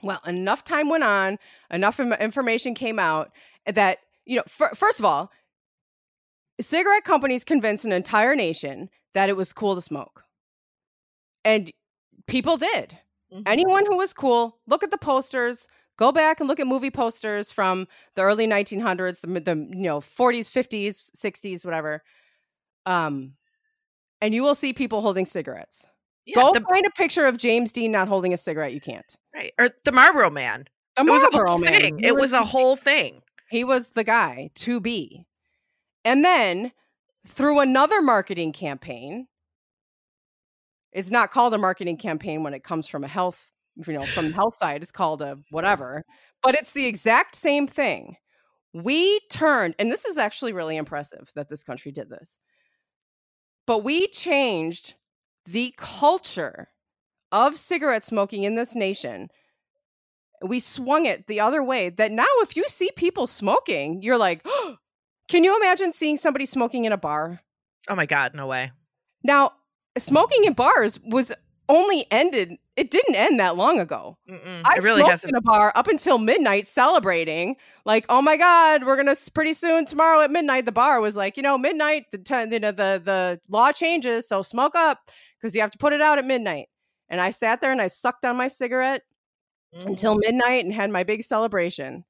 Well, 0.06 0.20
enough 0.26 0.64
time 0.64 0.88
went 0.88 1.04
on, 1.04 1.38
enough 1.70 2.00
information 2.00 2.74
came 2.74 2.98
out 2.98 3.32
that, 3.66 3.98
you 4.24 4.36
know, 4.36 4.44
f- 4.46 4.76
first 4.76 4.98
of 4.98 5.04
all, 5.04 5.30
cigarette 6.62 7.04
companies 7.04 7.44
convinced 7.44 7.84
an 7.84 7.92
entire 7.92 8.34
nation 8.34 8.88
that 9.14 9.28
it 9.28 9.36
was 9.36 9.52
cool 9.52 9.74
to 9.74 9.80
smoke. 9.80 10.24
And 11.44 11.70
people 12.26 12.56
did. 12.56 12.98
Mm-hmm. 13.32 13.42
Anyone 13.46 13.86
who 13.86 13.96
was 13.96 14.12
cool, 14.12 14.58
look 14.66 14.82
at 14.82 14.90
the 14.90 14.98
posters, 14.98 15.66
go 15.96 16.12
back 16.12 16.40
and 16.40 16.48
look 16.48 16.60
at 16.60 16.66
movie 16.66 16.90
posters 16.90 17.52
from 17.52 17.86
the 18.14 18.22
early 18.22 18.46
1900s, 18.46 19.20
the, 19.20 19.40
the 19.40 19.56
you 19.56 19.84
know 19.84 20.00
40s, 20.00 20.50
50s, 20.50 21.10
60s, 21.16 21.64
whatever. 21.64 22.02
Um, 22.86 23.34
and 24.20 24.34
you 24.34 24.42
will 24.42 24.54
see 24.54 24.72
people 24.72 25.00
holding 25.00 25.26
cigarettes. 25.26 25.86
Yeah, 26.26 26.34
go 26.36 26.52
the, 26.52 26.60
find 26.60 26.86
a 26.86 26.90
picture 26.90 27.26
of 27.26 27.38
James 27.38 27.72
Dean 27.72 27.90
not 27.90 28.08
holding 28.08 28.32
a 28.32 28.36
cigarette. 28.36 28.72
You 28.72 28.80
can't. 28.80 29.16
Right. 29.34 29.52
Or 29.58 29.70
the 29.84 29.92
Marlboro 29.92 30.30
Man. 30.30 30.66
The 30.96 31.04
Marlboro 31.04 31.58
Man. 31.58 31.72
Thing. 31.72 32.00
It 32.00 32.14
was, 32.14 32.30
was 32.30 32.32
a 32.32 32.44
whole 32.44 32.76
thing. 32.76 33.22
He 33.50 33.64
was 33.64 33.90
the 33.90 34.04
guy 34.04 34.50
to 34.56 34.80
be. 34.80 35.26
And 36.04 36.24
then 36.24 36.72
through 37.26 37.60
another 37.60 38.02
marketing 38.02 38.52
campaign, 38.52 39.28
it's 40.92 41.10
not 41.10 41.30
called 41.30 41.54
a 41.54 41.58
marketing 41.58 41.96
campaign 41.96 42.42
when 42.42 42.54
it 42.54 42.64
comes 42.64 42.88
from 42.88 43.04
a 43.04 43.08
health, 43.08 43.50
you 43.86 43.94
know, 43.94 44.02
from 44.02 44.28
the 44.28 44.34
health 44.34 44.56
side, 44.56 44.82
it's 44.82 44.92
called 44.92 45.22
a 45.22 45.38
whatever, 45.50 46.04
but 46.42 46.54
it's 46.54 46.72
the 46.72 46.86
exact 46.86 47.34
same 47.34 47.66
thing. 47.66 48.16
We 48.74 49.20
turned, 49.30 49.74
and 49.78 49.90
this 49.90 50.04
is 50.04 50.18
actually 50.18 50.52
really 50.52 50.76
impressive 50.76 51.30
that 51.34 51.48
this 51.48 51.62
country 51.62 51.92
did 51.92 52.10
this, 52.10 52.38
but 53.66 53.84
we 53.84 54.08
changed 54.08 54.94
the 55.46 55.74
culture 55.76 56.68
of 57.30 57.56
cigarette 57.56 58.04
smoking 58.04 58.44
in 58.44 58.54
this 58.54 58.74
nation 58.74 59.28
we 60.44 60.60
swung 60.60 61.06
it 61.06 61.26
the 61.26 61.40
other 61.40 61.62
way 61.62 61.88
that 61.90 62.12
now 62.12 62.26
if 62.38 62.56
you 62.56 62.64
see 62.68 62.90
people 62.96 63.26
smoking, 63.26 64.02
you're 64.02 64.18
like, 64.18 64.42
oh, 64.44 64.76
can 65.28 65.44
you 65.44 65.56
imagine 65.56 65.92
seeing 65.92 66.16
somebody 66.16 66.46
smoking 66.46 66.84
in 66.84 66.92
a 66.92 66.96
bar? 66.96 67.40
Oh 67.88 67.94
my 67.96 68.06
God, 68.06 68.34
no 68.34 68.46
way. 68.46 68.72
Now, 69.24 69.52
smoking 69.98 70.44
in 70.44 70.52
bars 70.52 71.00
was 71.04 71.32
only 71.68 72.06
ended 72.10 72.58
it 72.74 72.90
didn't 72.90 73.14
end 73.14 73.38
that 73.38 73.54
long 73.56 73.78
ago. 73.78 74.16
Mm-mm, 74.28 74.62
I 74.64 74.76
really 74.76 75.00
smoked 75.00 75.10
hasn't. 75.10 75.30
in 75.30 75.34
a 75.36 75.40
bar 75.42 75.72
up 75.74 75.88
until 75.88 76.16
midnight 76.18 76.66
celebrating. 76.66 77.56
Like, 77.84 78.06
oh 78.08 78.22
my 78.22 78.36
god, 78.38 78.84
we're 78.84 78.96
gonna 78.96 79.14
pretty 79.34 79.52
soon 79.52 79.84
tomorrow 79.84 80.22
at 80.22 80.30
midnight. 80.30 80.64
The 80.64 80.72
bar 80.72 81.00
was 81.00 81.14
like, 81.14 81.36
you 81.36 81.42
know, 81.42 81.58
midnight. 81.58 82.06
The 82.12 82.18
ten, 82.18 82.50
you 82.50 82.60
know, 82.60 82.72
the 82.72 83.00
the 83.04 83.40
law 83.48 83.72
changes, 83.72 84.26
so 84.28 84.40
smoke 84.42 84.74
up 84.74 85.10
because 85.38 85.54
you 85.54 85.60
have 85.60 85.70
to 85.72 85.78
put 85.78 85.92
it 85.92 86.00
out 86.00 86.18
at 86.18 86.24
midnight. 86.24 86.68
And 87.10 87.20
I 87.20 87.28
sat 87.30 87.60
there 87.60 87.72
and 87.72 87.80
I 87.82 87.88
sucked 87.88 88.24
on 88.24 88.36
my 88.36 88.48
cigarette 88.48 89.02
Mm. 89.74 89.86
until 89.86 90.16
midnight 90.16 90.64
and 90.66 90.74
had 90.74 90.90
my 90.90 91.02
big 91.02 91.22
celebration. 91.22 92.04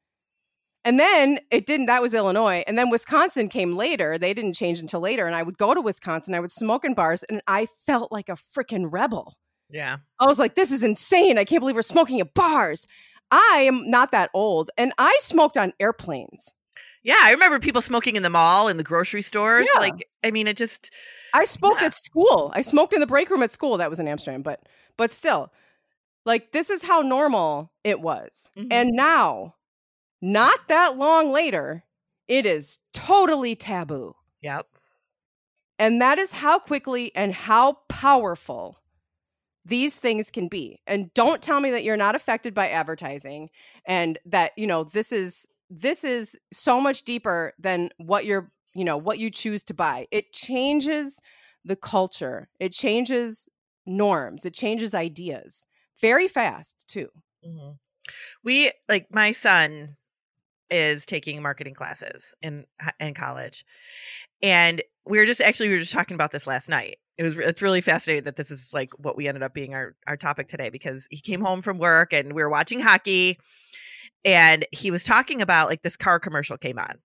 And 0.85 0.99
then 0.99 1.39
it 1.51 1.65
didn't, 1.67 1.87
that 1.87 2.03
was 2.03 2.13
Illinois. 2.13 2.65
And 2.67 2.77
then 2.77 2.91
Wisconsin 2.91 3.49
came 3.49 3.77
later. 3.77 4.19
They 4.19 4.35
didn't 4.35 4.55
change 4.55 4.81
until 4.81 5.01
later. 5.01 5.27
And 5.27 5.37
I 5.37 5.43
would 5.43 5.57
go 5.59 5.75
to 5.75 5.81
Wisconsin, 5.81 6.35
I 6.35 6.41
would 6.41 6.51
smoke 6.51 6.85
in 6.85 6.95
bars, 6.95 7.23
and 7.25 7.41
I 7.47 7.67
felt 7.87 8.11
like 8.11 8.29
a 8.29 8.33
freaking 8.33 8.87
rebel. 8.91 9.37
yeah. 9.71 9.99
I 10.19 10.27
was 10.27 10.39
like, 10.39 10.55
this 10.57 10.73
is 10.73 10.83
insane. 10.83 11.39
I 11.39 11.45
can't 11.45 11.61
believe 11.61 11.77
we're 11.77 11.83
smoking 11.83 12.21
at 12.21 12.35
bars. 12.35 12.87
I 13.31 13.65
am 13.67 13.89
not 13.89 14.11
that 14.13 14.31
old. 14.35 14.71
And 14.77 14.93
I 14.99 15.17
smoked 15.21 15.57
on 15.57 15.73
airplanes. 15.81 16.53
Yeah, 17.05 17.19
I 17.21 17.31
remember 17.33 17.59
people 17.59 17.83
smoking 17.83 18.17
in 18.17 18.23
the 18.23 18.31
mall 18.31 18.69
in 18.69 18.77
the 18.77 18.85
grocery 18.85 19.23
stores. 19.23 19.67
Yeah. 19.73 19.81
Like, 19.81 20.07
I 20.25 20.31
mean, 20.31 20.47
it 20.47 20.57
just 20.57 20.91
I 21.35 21.45
smoked 21.45 21.81
Yeah. 21.81 21.87
at 21.89 21.95
school. 21.95 22.51
I 22.55 22.61
smoked 22.61 22.93
in 22.93 23.01
the 23.01 23.07
break 23.07 23.31
room 23.31 23.43
at 23.43 23.51
school. 23.53 23.77
That 23.79 23.91
was 23.91 23.99
in 23.99 24.07
Amsterdam, 24.09 24.43
but 24.43 24.61
but 24.97 25.11
still, 25.11 25.53
like 26.25 26.53
this 26.53 26.71
is 26.71 26.83
how 26.83 27.01
normal 27.01 27.73
it 27.85 28.01
was. 28.01 28.51
Mhm. 28.57 28.69
And 28.71 28.91
now, 28.93 29.55
not 30.23 30.69
that 30.69 30.97
long 30.97 31.33
later, 31.33 31.85
it 32.29 32.47
is 32.47 32.79
totally 32.95 33.57
taboo. 33.57 34.17
Yep. 34.41 34.67
And 35.79 36.01
that 36.01 36.19
is 36.19 36.33
how 36.33 36.59
quickly 36.59 37.15
and 37.15 37.35
how 37.35 37.79
powerful 37.89 38.79
these 39.65 39.97
things 39.97 40.31
can 40.31 40.49
be. 40.49 40.81
And 40.87 41.13
don't 41.15 41.43
tell 41.43 41.61
me 41.61 41.71
that 41.73 41.85
you're 41.85 41.97
not 41.97 42.15
affected 42.17 42.55
by 42.55 42.69
advertising 42.69 43.51
and 43.87 44.19
that, 44.27 44.53
you 44.57 44.67
know, 44.67 44.85
this 44.85 45.13
is 45.13 45.47
this 45.71 46.05
is 46.05 46.39
so 46.53 46.81
much 46.81 47.03
deeper 47.03 47.53
than 47.59 47.91
what 47.99 48.27
you're, 48.27 48.53
you 48.75 48.85
know, 48.85 48.97
what 48.99 49.19
you 49.19 49.31
choose 49.31 49.63
to 49.65 49.75
buy. 49.75 50.07
It 50.11 50.33
changes 50.33 51.21
the 51.65 51.77
culture. 51.77 52.49
It 52.61 52.73
changes 52.73 53.49
norms. 53.87 54.45
It 54.45 54.55
changes 54.55 54.95
ideas 54.95 55.67
very 56.01 56.29
fast, 56.29 56.85
too. 56.89 57.09
Mhm. 57.45 57.79
We 58.45 58.73
like 58.89 59.09
my 59.11 59.33
son 59.33 59.97
is 60.73 61.07
taking 61.07 61.43
marketing 61.43 61.75
classes 61.75 62.35
in 62.43 62.65
in 63.01 63.15
college, 63.15 63.65
and 64.43 64.83
we 65.07 65.19
were 65.19 65.27
just 65.27 65.41
actually 65.41 65.69
we 65.69 65.75
were 65.75 65.81
just 65.81 65.93
talking 65.93 66.15
about 66.15 66.33
this 66.33 66.47
last 66.47 66.69
night. 66.69 66.99
It 67.19 67.23
was 67.25 67.37
it's 67.39 67.63
really 67.63 67.81
fascinating 67.81 68.25
that 68.25 68.37
this 68.37 68.51
is 68.51 68.71
like 68.73 68.93
what 68.99 69.17
we 69.17 69.29
ended 69.29 69.43
up 69.43 69.55
being 69.55 69.75
our 69.75 69.95
our 70.07 70.17
topic 70.17 70.49
today 70.49 70.71
because 70.71 71.07
he 71.11 71.21
came 71.21 71.41
home 71.41 71.63
from 71.63 71.79
work 71.79 72.13
and 72.13 72.33
we 72.33 72.43
were 72.43 72.51
watching 72.51 72.81
hockey, 72.81 73.39
and 74.25 74.67
he 74.73 74.91
was 74.91 75.05
talking 75.05 75.43
about 75.43 75.69
like 75.69 75.83
this 75.83 75.97
car 75.97 76.19
commercial 76.19 76.57
came 76.57 76.79
on. 76.79 76.99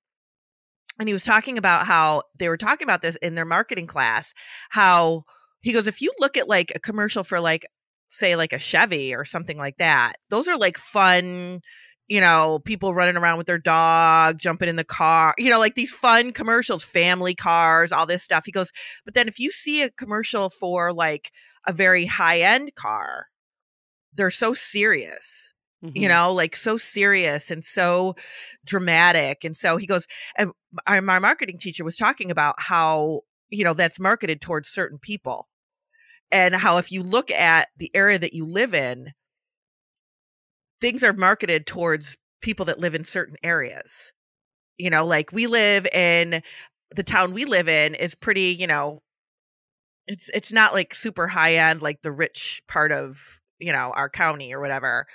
And 0.99 1.08
he 1.08 1.13
was 1.13 1.23
talking 1.23 1.60
about 1.60 1.86
how 1.86 2.23
they 2.39 2.49
were 2.49 2.58
talking 2.58 2.86
about 2.86 3.03
this 3.03 3.17
in 3.17 3.36
their 3.36 3.45
marketing 3.45 3.86
class. 3.86 4.34
How 4.69 5.25
he 5.62 5.71
goes, 5.71 5.86
if 5.86 6.01
you 6.01 6.12
look 6.19 6.38
at 6.38 6.47
like 6.47 6.71
a 6.73 6.80
commercial 6.80 7.23
for 7.23 7.39
like 7.39 7.67
say 8.10 8.36
like 8.36 8.53
a 8.53 8.60
Chevy 8.60 9.13
or 9.13 9.25
something 9.25 9.58
like 9.58 9.77
that. 9.77 10.13
Those 10.30 10.47
are 10.47 10.58
like 10.58 10.77
fun, 10.77 11.62
you 12.08 12.22
know, 12.22 12.60
people 12.65 12.93
running 12.93 13.17
around 13.17 13.38
with 13.38 13.48
their 13.48 13.58
dog, 13.58 14.38
jumping 14.39 14.70
in 14.70 14.78
the 14.78 14.84
car, 14.84 15.34
you 15.38 15.50
know, 15.50 15.60
like 15.60 15.76
these 15.76 15.93
fun 15.93 16.32
commercials, 16.32 16.84
family 16.84 17.36
cars, 17.36 17.91
all 17.91 18.06
this 18.06 18.24
stuff. 18.24 18.46
He 18.46 18.52
goes, 18.52 18.72
but 19.06 19.13
then 19.13 19.28
if 19.28 19.39
you 19.39 19.52
see 19.52 19.82
a 19.84 19.89
commercial 19.91 20.50
for 20.50 20.93
like 20.93 21.32
a 21.67 21.74
very 21.74 22.06
high 22.06 22.39
end 22.41 22.76
car, 22.76 23.28
they're 24.13 24.32
so 24.32 24.54
serious 24.54 25.54
you 25.93 26.08
Mhm. 26.08 26.08
know 26.08 26.32
like 26.34 26.56
so 26.56 26.78
serious 26.78 27.50
and 27.52 27.63
so 27.63 28.15
dramatic 28.65 29.43
and 29.43 29.58
so 29.58 29.78
he 29.78 29.88
goes 29.88 30.06
and 30.38 30.52
my, 30.88 31.00
my 31.00 31.20
marketing 31.20 31.58
teacher 31.58 31.84
was 31.84 31.98
talking 31.98 32.30
about 32.32 32.56
how 32.60 33.22
you 33.50 33.63
know 33.63 33.74
that's 33.74 34.00
marketed 34.00 34.41
towards 34.41 34.70
certain 34.70 35.00
people 35.00 35.48
and 36.32 36.56
how 36.56 36.78
if 36.78 36.91
you 36.91 37.04
look 37.04 37.32
at 37.32 37.70
the 37.78 37.91
area 37.96 38.20
that 38.20 38.34
you 38.34 38.46
live 38.46 38.74
in 38.74 39.13
things 40.82 41.04
are 41.04 41.13
marketed 41.13 41.66
towards 41.66 42.18
people 42.42 42.66
that 42.66 42.80
live 42.80 42.96
in 42.96 43.04
certain 43.04 43.38
areas. 43.44 44.12
You 44.78 44.90
know 44.90 45.06
like 45.06 45.32
we 45.32 45.48
live 45.48 45.88
in 45.88 46.42
the 46.96 47.04
town 47.04 47.34
we 47.34 47.46
live 47.46 47.68
in 47.68 47.96
is 47.96 48.16
pretty 48.16 48.56
you 48.58 48.68
know 48.68 49.02
it's 50.08 50.30
it's 50.34 50.54
not 50.54 50.74
like 50.74 50.96
super 50.96 51.28
high 51.28 51.56
end 51.56 51.82
like 51.82 52.02
the 52.02 52.12
rich 52.12 52.62
part 52.68 52.92
of 52.92 53.40
you 53.60 53.72
know 53.72 53.92
our 53.96 54.10
county 54.10 54.54
or 54.54 54.60
whatever. 54.62 55.06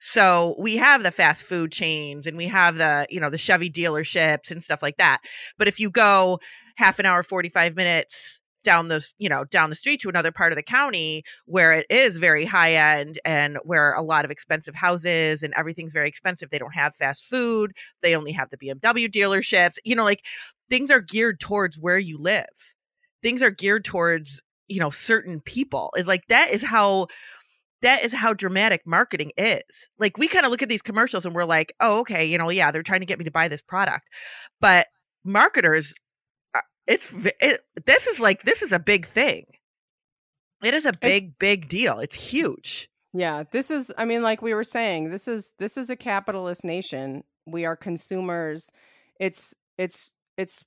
So 0.00 0.56
we 0.58 0.76
have 0.78 1.04
the 1.04 1.12
fast 1.12 1.44
food 1.44 1.70
chains 1.70 2.26
and 2.26 2.36
we 2.36 2.48
have 2.48 2.76
the 2.76 3.06
you 3.10 3.20
know 3.20 3.30
the 3.30 3.38
chevy 3.38 3.70
dealerships 3.70 4.50
and 4.50 4.62
stuff 4.62 4.82
like 4.82 4.96
that. 4.98 5.20
But 5.58 5.68
if 5.68 5.80
you 5.80 5.90
go 5.90 6.40
half 6.76 6.98
an 6.98 7.06
hour 7.06 7.22
45 7.22 7.76
minutes 7.76 8.40
down 8.62 8.88
those 8.88 9.14
you 9.18 9.28
know 9.28 9.44
down 9.44 9.70
the 9.70 9.76
street 9.76 10.00
to 10.00 10.08
another 10.08 10.32
part 10.32 10.52
of 10.52 10.56
the 10.56 10.62
county 10.62 11.24
where 11.46 11.72
it 11.72 11.86
is 11.90 12.16
very 12.16 12.44
high 12.44 12.74
end 12.74 13.18
and 13.24 13.58
where 13.64 13.92
a 13.92 14.02
lot 14.02 14.24
of 14.24 14.30
expensive 14.30 14.74
houses 14.74 15.42
and 15.42 15.52
everything's 15.56 15.92
very 15.92 16.08
expensive. 16.08 16.50
They 16.50 16.58
don't 16.58 16.74
have 16.74 16.96
fast 16.96 17.24
food. 17.24 17.72
They 18.02 18.14
only 18.14 18.32
have 18.32 18.50
the 18.50 18.56
bmw 18.56 19.10
dealerships. 19.10 19.76
You 19.84 19.96
know 19.96 20.04
like 20.04 20.24
things 20.70 20.90
are 20.90 21.00
geared 21.00 21.40
towards 21.40 21.78
where 21.78 21.98
you 21.98 22.18
live. 22.18 22.46
Things 23.22 23.42
are 23.42 23.50
geared 23.50 23.84
towards 23.84 24.40
you 24.68 24.80
know 24.80 24.90
certain 24.90 25.40
people. 25.40 25.92
It's 25.96 26.08
like 26.08 26.26
that 26.28 26.50
is 26.50 26.62
how 26.62 27.08
that 27.82 28.04
is 28.04 28.12
how 28.12 28.32
dramatic 28.32 28.82
marketing 28.86 29.32
is. 29.36 29.62
Like 29.98 30.16
we 30.16 30.28
kind 30.28 30.46
of 30.46 30.50
look 30.52 30.62
at 30.62 30.68
these 30.68 30.82
commercials 30.82 31.26
and 31.26 31.34
we're 31.34 31.44
like 31.44 31.74
oh 31.80 32.00
okay 32.00 32.24
you 32.24 32.38
know 32.38 32.48
yeah 32.48 32.70
they're 32.70 32.82
trying 32.82 33.00
to 33.00 33.06
get 33.06 33.18
me 33.18 33.24
to 33.24 33.30
buy 33.30 33.48
this 33.48 33.62
product. 33.62 34.08
But 34.60 34.86
marketers 35.24 35.94
it's 36.86 37.12
it, 37.40 37.64
this 37.84 38.06
is 38.06 38.20
like 38.20 38.42
this 38.42 38.62
is 38.62 38.72
a 38.72 38.78
big 38.78 39.06
thing 39.06 39.46
it 40.62 40.74
is 40.74 40.86
a 40.86 40.92
big 40.92 41.38
big 41.38 41.68
deal 41.68 41.98
it's 41.98 42.14
huge 42.16 42.88
Yeah, 43.12 43.44
this 43.50 43.70
is 43.70 43.92
I 43.98 44.04
mean 44.04 44.22
like 44.22 44.40
we 44.40 44.54
were 44.54 44.64
saying, 44.64 45.10
this 45.10 45.28
is 45.28 45.52
this 45.58 45.76
is 45.76 45.90
a 45.90 45.96
capitalist 45.96 46.64
nation. 46.64 47.24
We 47.46 47.64
are 47.64 47.76
consumers. 47.76 48.70
It's 49.20 49.54
it's 49.76 50.12
it's 50.38 50.64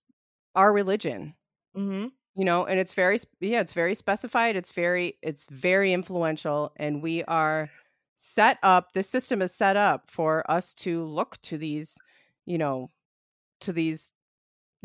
our 0.53 0.71
religion, 0.71 1.33
mm-hmm. 1.75 2.07
you 2.35 2.45
know, 2.45 2.65
and 2.65 2.79
it's 2.79 2.93
very 2.93 3.17
yeah, 3.39 3.61
it's 3.61 3.73
very 3.73 3.95
specified, 3.95 4.55
it's 4.55 4.71
very 4.71 5.17
it's 5.23 5.47
very 5.49 5.91
influential 5.91 6.71
and 6.77 7.01
we 7.01 7.23
are 7.23 7.69
set 8.17 8.59
up 8.63 8.93
this 8.93 9.09
system 9.09 9.41
is 9.41 9.53
set 9.53 9.75
up 9.75 10.09
for 10.09 10.49
us 10.49 10.73
to 10.75 11.03
look 11.03 11.41
to 11.41 11.57
these, 11.57 11.97
you 12.45 12.59
know, 12.59 12.89
to 13.61 13.73
these 13.73 14.11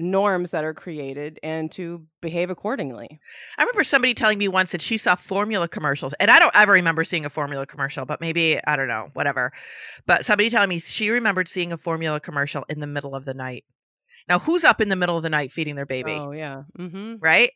norms 0.01 0.51
that 0.51 0.65
are 0.65 0.75
created 0.75 1.39
and 1.43 1.71
to 1.73 2.05
behave 2.21 2.51
accordingly. 2.51 3.21
I 3.59 3.63
remember 3.63 3.85
somebody 3.85 4.15
telling 4.15 4.39
me 4.39 4.49
once 4.49 4.73
that 4.73 4.81
she 4.81 4.99
saw 4.99 5.15
formula 5.15 5.69
commercials, 5.69 6.15
and 6.21 6.31
I 6.31 6.39
don't 6.39 6.55
ever 6.55 6.73
remember 6.73 7.05
seeing 7.05 7.25
a 7.25 7.31
formula 7.31 7.67
commercial, 7.67 8.05
but 8.05 8.21
maybe, 8.21 8.61
I 8.65 8.77
don't 8.77 8.89
know, 8.89 9.11
whatever. 9.13 9.53
But 10.07 10.25
somebody 10.25 10.51
telling 10.51 10.69
me 10.69 10.79
she 10.79 11.11
remembered 11.11 11.49
seeing 11.49 11.73
a 11.73 11.77
formula 11.77 12.21
commercial 12.21 12.65
in 12.69 12.81
the 12.81 12.87
middle 12.87 13.15
of 13.15 13.25
the 13.25 13.35
night. 13.35 13.65
Now, 14.29 14.39
who's 14.39 14.65
up 14.65 14.81
in 14.81 14.89
the 14.89 14.97
middle 14.97 15.17
of 15.17 15.23
the 15.23 15.31
night 15.31 15.53
feeding 15.53 15.75
their 15.75 15.87
baby? 15.87 16.13
Oh 16.13 16.33
yeah. 16.33 16.63
Mhm. 16.79 17.19
Right? 17.21 17.53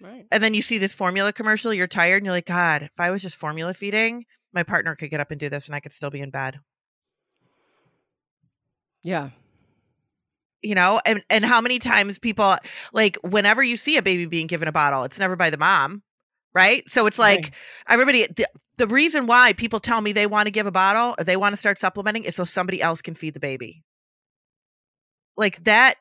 Right. 0.00 0.26
And 0.30 0.42
then 0.42 0.54
you 0.54 0.62
see 0.62 0.78
this 0.78 0.94
formula 0.94 1.32
commercial, 1.32 1.74
you're 1.74 1.86
tired, 1.86 2.18
and 2.18 2.26
you're 2.26 2.34
like, 2.34 2.46
God, 2.46 2.82
if 2.82 2.90
I 2.98 3.10
was 3.10 3.22
just 3.22 3.36
formula 3.36 3.74
feeding, 3.74 4.26
my 4.52 4.62
partner 4.62 4.94
could 4.94 5.10
get 5.10 5.20
up 5.20 5.30
and 5.30 5.40
do 5.40 5.48
this, 5.48 5.66
and 5.66 5.74
I 5.74 5.80
could 5.80 5.92
still 5.92 6.10
be 6.10 6.20
in 6.20 6.30
bed. 6.30 6.60
Yeah. 9.02 9.30
You 10.62 10.74
know 10.74 11.00
and 11.06 11.22
and 11.30 11.44
how 11.44 11.60
many 11.60 11.78
times 11.78 12.18
people 12.18 12.56
like 12.92 13.16
whenever 13.22 13.62
you 13.62 13.76
see 13.76 13.96
a 13.96 14.02
baby 14.02 14.26
being 14.26 14.46
given 14.46 14.68
a 14.68 14.72
bottle 14.72 15.04
it's 15.04 15.18
never 15.18 15.36
by 15.36 15.50
the 15.50 15.58
mom 15.58 16.02
right? 16.54 16.82
So 16.90 17.06
it's 17.06 17.18
like 17.18 17.44
Right. 17.44 17.54
everybody 17.88 18.26
the, 18.26 18.46
the 18.76 18.86
reason 18.86 19.26
why 19.26 19.52
people 19.52 19.80
tell 19.80 20.00
me 20.00 20.12
they 20.12 20.26
want 20.26 20.46
to 20.46 20.52
give 20.52 20.66
a 20.66 20.72
bottle 20.72 21.14
or 21.18 21.24
they 21.24 21.36
want 21.36 21.52
to 21.52 21.56
start 21.56 21.78
supplementing 21.78 22.24
is 22.24 22.36
so 22.36 22.44
somebody 22.44 22.80
else 22.82 23.02
can 23.02 23.14
feed 23.14 23.34
the 23.34 23.40
baby. 23.40 23.84
Like 25.36 25.62
that 25.64 25.96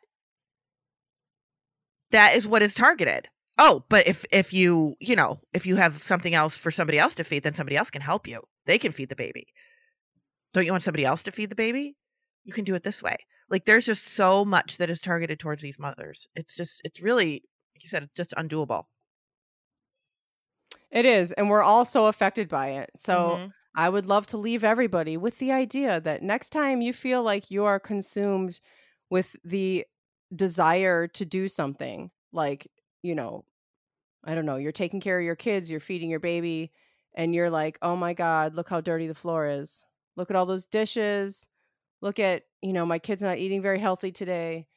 that 2.12 2.36
is 2.36 2.48
what 2.48 2.62
is 2.64 2.74
targeted. 2.74 3.28
Oh 3.58 3.84
but 3.90 4.08
if 4.08 4.26
if 4.32 4.54
you 4.54 4.96
you 5.00 5.16
know 5.16 5.40
if 5.54 5.66
you 5.66 5.76
have 5.76 6.02
something 6.02 6.34
else 6.34 6.56
for 6.56 6.72
somebody 6.72 6.98
else 7.00 7.16
to 7.16 7.24
feed 7.24 7.44
then 7.44 7.54
somebody 7.54 7.76
else 7.78 7.90
can 7.90 8.02
help 8.02 8.28
you. 8.28 8.42
They 8.66 8.80
can 8.80 8.92
feed 8.92 9.10
the 9.10 9.16
baby. 9.16 9.48
Don't 10.54 10.66
you 10.66 10.72
want 10.72 10.84
somebody 10.84 11.06
else 11.06 11.24
to 11.24 11.32
feed 11.32 11.50
the 11.50 11.56
baby? 11.56 11.96
You 12.46 12.54
can 12.54 12.64
do 12.64 12.76
it 12.76 12.84
this 12.84 13.04
way 13.04 13.18
like 13.50 13.66
there's 13.66 13.86
just 13.86 14.06
so 14.06 14.46
much 14.46 14.78
that 14.78 14.90
is 14.90 15.02
targeted 15.02 15.40
towards 15.40 15.62
these 15.62 15.80
mothers 15.80 16.28
it's 16.36 16.56
just 16.56 16.82
it's 16.86 17.02
really 17.02 17.44
like 17.76 17.84
you 17.84 17.90
said 17.90 18.04
it's 18.04 18.14
just 18.16 18.32
undoable 18.38 18.86
It 20.92 21.06
is, 21.06 21.32
and 21.34 21.50
we're 21.50 21.64
all 21.64 21.86
so 21.86 22.06
affected 22.08 22.48
by 22.50 22.70
it. 22.70 22.92
So 22.98 23.42
Mhm. 23.42 23.54
I 23.76 23.90
would 23.90 24.06
love 24.06 24.26
to 24.28 24.38
leave 24.38 24.64
everybody 24.64 25.18
with 25.18 25.38
the 25.40 25.52
idea 25.52 26.00
that 26.02 26.24
next 26.24 26.50
time 26.50 26.82
you 26.82 26.94
feel 26.94 27.24
like 27.24 27.52
you 27.52 27.66
are 27.66 27.80
consumed 27.80 28.60
with 29.10 29.36
the 29.44 29.86
desire 30.36 31.08
to 31.08 31.26
do 31.26 31.48
something, 31.48 32.12
like, 32.32 32.68
you 33.04 33.16
know, 33.16 33.46
I 34.24 34.36
don't 34.36 34.46
know, 34.48 34.58
you're 34.58 34.72
taking 34.74 35.02
care 35.02 35.20
of 35.20 35.26
your 35.26 35.38
kids, 35.38 35.72
you're 35.72 35.80
feeding 35.82 36.10
your 36.10 36.20
baby, 36.22 36.74
and 37.16 37.36
you're 37.36 37.52
like, 37.52 37.80
oh 37.84 37.96
my 37.96 38.14
God, 38.14 38.56
look 38.56 38.70
how 38.70 38.82
dirty 38.82 39.08
the 39.08 39.16
floor 39.16 39.48
is. 39.48 39.86
Look 40.18 40.30
at 40.32 40.38
all 40.38 40.46
those 40.48 40.66
dishes. 40.68 41.48
Look 42.02 42.20
at, 42.20 42.44
you 42.62 42.74
know, 42.74 42.86
my 42.86 43.00
kid's 43.00 43.22
not 43.22 43.38
eating 43.38 43.62
very 43.62 43.80
healthy 43.80 44.12
today. 44.12 44.68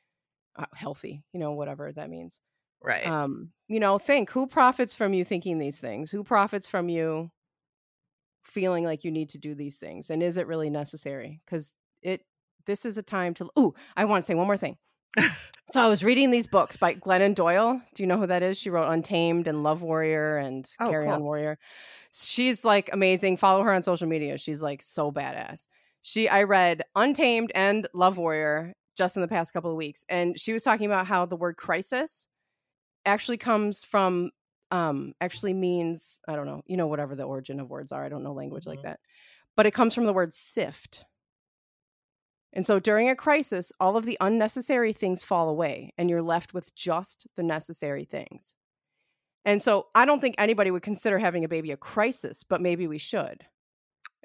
Uh, 0.57 0.67
healthy, 0.75 1.23
you 1.33 1.41
know, 1.41 1.53
whatever 1.53 1.93
that 1.93 2.11
means. 2.11 2.41
Right. 2.83 3.07
Um, 3.07 3.51
you 3.69 3.79
know, 3.79 3.99
think 3.99 4.31
who 4.31 4.47
profits 4.47 4.95
from 4.95 5.13
you 5.13 5.25
thinking 5.25 5.59
these 5.59 5.79
things? 5.79 6.11
Who 6.11 6.25
profits 6.25 6.67
from 6.67 6.89
you 6.89 7.31
feeling 8.45 8.85
like 8.85 9.05
you 9.05 9.11
need 9.11 9.31
to 9.31 9.39
do 9.39 9.55
these 9.55 9.79
things? 9.79 10.11
And 10.11 10.23
is 10.23 10.37
it 10.37 10.47
really 10.47 10.71
necessary? 10.71 11.41
Because 11.45 11.75
it 12.03 12.23
this 12.67 12.85
is 12.85 12.99
a 12.99 13.03
time 13.03 13.35
to 13.35 13.49
oh, 13.57 13.75
I 13.97 14.05
want 14.07 14.25
to 14.25 14.27
say 14.27 14.35
one 14.35 14.47
more 14.47 14.57
thing. 14.57 14.77
so 15.19 15.81
I 15.81 15.89
was 15.89 16.05
reading 16.05 16.31
these 16.31 16.47
books 16.47 16.77
by 16.77 16.95
Glennon 16.95 17.35
Doyle. 17.35 17.81
Do 17.95 18.03
you 18.03 18.07
know 18.07 18.19
who 18.19 18.27
that 18.27 18.43
is? 18.43 18.59
She 18.59 18.71
wrote 18.71 18.91
Untamed 18.91 19.49
and 19.49 19.63
Love 19.63 19.83
Warrior 19.83 20.37
and 20.37 20.69
Oh, 20.81 20.91
Carry 20.91 21.07
cool. 21.07 21.15
On 21.15 21.23
Warrior. 21.23 21.59
She's 22.13 22.65
like 22.65 22.91
amazing. 22.93 23.37
Follow 23.37 23.63
her 23.63 23.73
on 23.73 23.83
social 23.83 24.09
media. 24.09 24.39
She's 24.39 24.63
like 24.63 24.83
so 24.83 25.13
badass. 25.13 25.67
She 26.03 26.29
I 26.29 26.45
read 26.45 26.83
Untamed 26.95 27.53
and 27.55 27.87
Love 27.95 28.17
Warrior 28.19 28.75
just 28.97 29.17
in 29.17 29.23
the 29.23 29.29
past 29.29 29.53
couple 29.53 29.71
of 29.71 29.77
weeks 29.77 30.05
and 30.09 30.39
she 30.39 30.53
was 30.53 30.63
talking 30.63 30.87
about 30.87 31.07
how 31.07 31.25
the 31.27 31.37
word 31.37 31.57
crisis 31.57 32.29
actually 33.07 33.39
comes 33.39 33.85
from 33.85 34.31
um 34.71 35.15
actually 35.21 35.55
means 35.55 36.21
I 36.29 36.37
don't 36.37 36.47
know, 36.47 36.63
you 36.67 36.77
know 36.77 36.87
whatever 36.89 37.17
the 37.17 37.25
origin 37.25 37.61
of 37.61 37.71
words 37.71 37.93
are. 37.93 38.05
I 38.05 38.09
don't 38.09 38.25
know 38.25 38.33
language 38.35 38.67
like 38.67 38.81
Mhm. 38.81 38.85
that. 38.85 39.01
But 39.57 39.67
it 39.67 39.73
comes 39.73 39.95
from 39.95 40.07
the 40.07 40.15
word 40.15 40.35
sift. 40.35 41.05
And 42.53 42.67
so 42.67 42.81
during 42.81 43.09
a 43.09 43.17
crisis, 43.17 43.73
all 43.79 43.97
of 43.97 44.05
the 44.05 44.19
unnecessary 44.21 44.93
things 44.93 45.23
fall 45.23 45.49
away 45.49 45.93
and 45.97 46.11
you're 46.11 46.23
left 46.23 46.53
with 46.53 46.75
just 46.75 47.27
the 47.37 47.43
necessary 47.43 48.05
things. 48.05 48.55
And 49.45 49.63
so 49.63 49.89
I 49.95 50.05
don't 50.05 50.21
think 50.21 50.37
anybody 50.39 50.71
would 50.71 50.83
consider 50.83 51.19
having 51.19 51.45
a 51.45 51.49
baby 51.49 51.71
a 51.73 51.77
crisis, 51.77 52.45
but 52.45 52.61
maybe 52.61 52.87
we 52.87 52.99
should. 52.99 53.47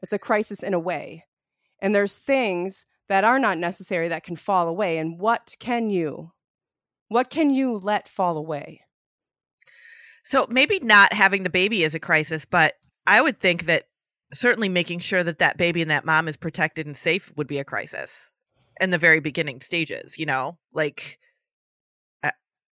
It's 0.04 0.14
a 0.14 0.20
crisis 0.20 0.64
in 0.64 0.74
a 0.74 0.80
way. 0.80 1.26
And 1.82 1.94
there's 1.94 2.16
things 2.16 2.86
that 3.10 3.24
are 3.24 3.40
not 3.40 3.58
necessary 3.58 4.08
that 4.10 4.24
can 4.24 4.36
fall 4.36 4.68
away. 4.68 4.98
And 4.98 5.20
what 5.20 5.56
can 5.60 5.90
you, 5.90 6.32
what 7.10 7.30
can 7.30 7.50
you 7.50 7.78
let 7.78 8.08
fall 8.08 8.38
away? 8.38 8.82
So 10.24 10.48
maybe 10.50 10.80
not 10.80 11.14
having 11.14 11.44
the 11.44 11.50
baby 11.50 11.84
is 11.84 11.94
a 11.94 12.00
crisis, 12.00 12.46
but 12.46 12.74
I 13.06 13.22
would 13.22 13.40
think 13.40 13.66
that 13.66 13.84
certainly 14.34 14.70
making 14.70 15.00
sure 15.00 15.24
that 15.24 15.38
that 15.40 15.58
baby 15.58 15.82
and 15.84 15.92
that 15.92 16.06
mom 16.06 16.28
is 16.28 16.36
protected 16.38 16.88
and 16.88 16.98
safe 16.98 17.32
would 17.38 17.48
be 17.48 17.60
a 17.60 17.64
crisis 17.64 18.32
in 18.82 18.90
the 18.90 18.98
very 18.98 19.20
beginning 19.20 19.62
stages, 19.62 20.18
you 20.18 20.26
know? 20.26 20.58
Like, 20.74 21.20
I, 22.24 22.32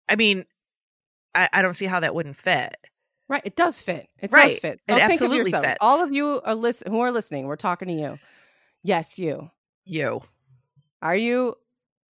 I 0.09 0.17
mean, 0.17 0.45
I, 1.35 1.49
I 1.53 1.63
don't 1.63 1.75
see 1.75 1.87
how 1.87 2.01
that 2.01 2.15
wouldn't 2.15 2.37
fit. 2.37 2.77
Right. 3.31 3.43
It 3.45 3.57
does 3.57 3.81
fit. 3.81 4.09
It 4.19 4.31
does 4.31 4.35
Right. 4.35 4.61
fit. 4.61 4.75
It 4.75 4.81
So 4.89 4.95
think 4.97 5.05
of 5.07 5.11
absolutely 5.11 5.39
yourself. 5.39 5.65
fits. 5.65 5.79
All 5.81 6.03
of 6.05 6.13
you 6.13 6.41
are 6.45 6.55
listen- 6.55 6.93
who 6.93 7.01
are 7.01 7.11
listening, 7.13 7.47
we're 7.47 7.57
talking 7.57 7.89
to 7.89 7.95
you. 7.95 8.19
Yes, 8.83 9.19
you. 9.19 9.51
You. 9.87 10.23
Are 11.03 11.17
you, 11.17 11.57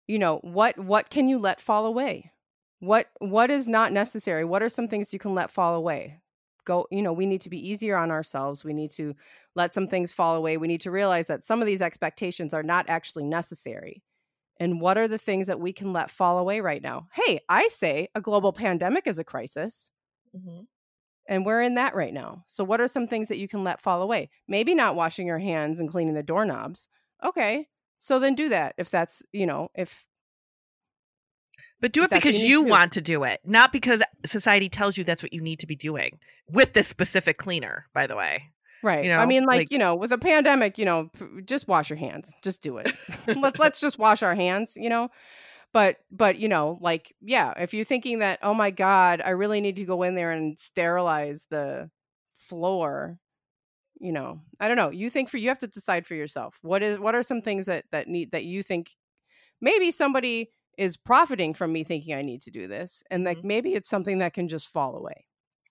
you 0.08 0.18
know, 0.18 0.38
what 0.38 0.78
what 0.78 1.10
can 1.10 1.28
you 1.28 1.38
let 1.38 1.60
fall 1.60 1.86
away? 1.86 2.32
What 2.80 3.08
what 3.20 3.50
is 3.50 3.68
not 3.68 3.92
necessary? 3.92 4.44
What 4.44 4.62
are 4.62 4.68
some 4.68 4.88
things 4.88 5.12
you 5.12 5.18
can 5.18 5.34
let 5.34 5.50
fall 5.50 5.74
away? 5.74 6.20
Go, 6.64 6.86
you 6.90 7.02
know, 7.02 7.12
we 7.12 7.26
need 7.26 7.42
to 7.42 7.50
be 7.50 7.68
easier 7.68 7.96
on 7.96 8.10
ourselves. 8.10 8.64
We 8.64 8.74
need 8.74 8.90
to 8.92 9.14
let 9.56 9.74
some 9.74 9.88
things 9.88 10.12
fall 10.12 10.36
away. 10.36 10.56
We 10.58 10.68
need 10.68 10.82
to 10.82 10.90
realize 10.90 11.28
that 11.28 11.44
some 11.44 11.60
of 11.60 11.66
these 11.66 11.82
expectations 11.82 12.54
are 12.54 12.62
not 12.62 12.86
actually 12.88 13.24
necessary. 13.24 14.02
And 14.60 14.80
what 14.80 14.98
are 14.98 15.08
the 15.08 15.18
things 15.18 15.48
that 15.48 15.60
we 15.60 15.72
can 15.72 15.92
let 15.92 16.10
fall 16.10 16.38
away 16.38 16.60
right 16.60 16.82
now? 16.82 17.08
Hey, 17.14 17.40
I 17.48 17.68
say 17.68 18.08
a 18.14 18.20
global 18.22 18.52
pandemic 18.52 19.06
is 19.06 19.18
a 19.18 19.24
crisis. 19.24 19.90
Mhm. 20.34 20.66
And 21.28 21.46
we're 21.46 21.62
in 21.62 21.74
that 21.76 21.94
right 21.94 22.12
now. 22.12 22.44
So, 22.46 22.64
what 22.64 22.80
are 22.80 22.88
some 22.88 23.06
things 23.06 23.28
that 23.28 23.38
you 23.38 23.46
can 23.48 23.62
let 23.64 23.80
fall 23.80 24.02
away? 24.02 24.28
Maybe 24.48 24.74
not 24.74 24.96
washing 24.96 25.26
your 25.26 25.38
hands 25.38 25.78
and 25.80 25.88
cleaning 25.88 26.14
the 26.14 26.22
doorknobs. 26.22 26.88
Okay. 27.24 27.68
So 27.98 28.18
then 28.18 28.34
do 28.34 28.48
that 28.48 28.74
if 28.78 28.90
that's, 28.90 29.22
you 29.32 29.46
know, 29.46 29.70
if 29.76 30.04
But 31.80 31.92
do 31.92 32.02
If 32.02 32.12
it 32.12 32.16
because 32.16 32.42
you 32.42 32.48
you 32.48 32.62
want 32.64 32.92
to 32.92 33.00
do 33.00 33.22
it, 33.24 33.40
not 33.44 33.72
because 33.72 34.02
society 34.26 34.68
tells 34.68 34.96
you 34.96 35.04
that's 35.04 35.22
what 35.22 35.32
you 35.32 35.40
need 35.40 35.60
to 35.60 35.66
be 35.66 35.76
doing 35.76 36.18
with 36.50 36.72
this 36.72 36.88
specific 36.88 37.36
cleaner, 37.38 37.86
by 37.94 38.06
the 38.08 38.16
way. 38.16 38.50
right. 38.82 39.04
You 39.04 39.10
know, 39.10 39.18
I 39.18 39.26
mean, 39.26 39.44
like, 39.44 39.58
like- 39.58 39.72
you 39.72 39.78
know, 39.78 39.94
with 39.94 40.10
a 40.10 40.18
pandemic, 40.18 40.78
you 40.78 40.84
know, 40.84 41.10
p- 41.16 41.42
just 41.44 41.68
wash 41.68 41.90
your 41.90 41.96
hands. 41.96 42.34
Just 42.42 42.60
do 42.62 42.78
it. 42.78 42.92
Let, 43.28 43.58
let's 43.60 43.80
just 43.80 43.98
wash 43.98 44.22
our 44.24 44.34
hands, 44.34 44.74
you 44.76 44.88
know. 44.88 45.08
But 45.72 45.98
but 46.10 46.38
you 46.38 46.48
know, 46.48 46.78
like, 46.80 47.14
yeah, 47.20 47.54
if 47.56 47.72
you're 47.72 47.84
thinking 47.84 48.18
that, 48.18 48.38
oh 48.42 48.54
my 48.54 48.70
God, 48.70 49.22
I 49.24 49.30
really 49.30 49.60
need 49.60 49.76
to 49.76 49.84
go 49.84 50.02
in 50.02 50.14
there 50.14 50.30
and 50.30 50.58
sterilize 50.58 51.46
the 51.48 51.90
floor, 52.36 53.18
you 53.98 54.12
know, 54.12 54.40
I 54.60 54.68
don't 54.68 54.76
know. 54.76 54.90
You 54.90 55.08
think 55.08 55.28
for 55.30 55.38
you 55.38 55.48
have 55.48 55.58
to 55.60 55.66
decide 55.66 56.06
for 56.06 56.14
yourself. 56.14 56.58
What 56.62 56.82
is 56.82 56.98
what 56.98 57.14
are 57.14 57.22
some 57.22 57.40
things 57.40 57.66
that 57.66 57.84
that 57.92 58.08
need 58.08 58.32
that 58.32 58.44
you 58.44 58.62
think 58.62 58.90
maybe 59.60 59.90
somebody 59.90 60.50
is 60.78 60.96
profiting 60.96 61.54
from 61.54 61.72
me 61.72 61.84
thinking 61.84 62.14
I 62.14 62.22
need 62.22 62.42
to 62.42 62.50
do 62.50 62.66
this, 62.68 63.02
and 63.10 63.24
like 63.24 63.38
Mhm. 63.38 63.44
maybe 63.44 63.74
it's 63.74 63.88
something 63.88 64.18
that 64.18 64.34
can 64.34 64.48
just 64.48 64.68
fall 64.68 64.96
away. 64.96 65.26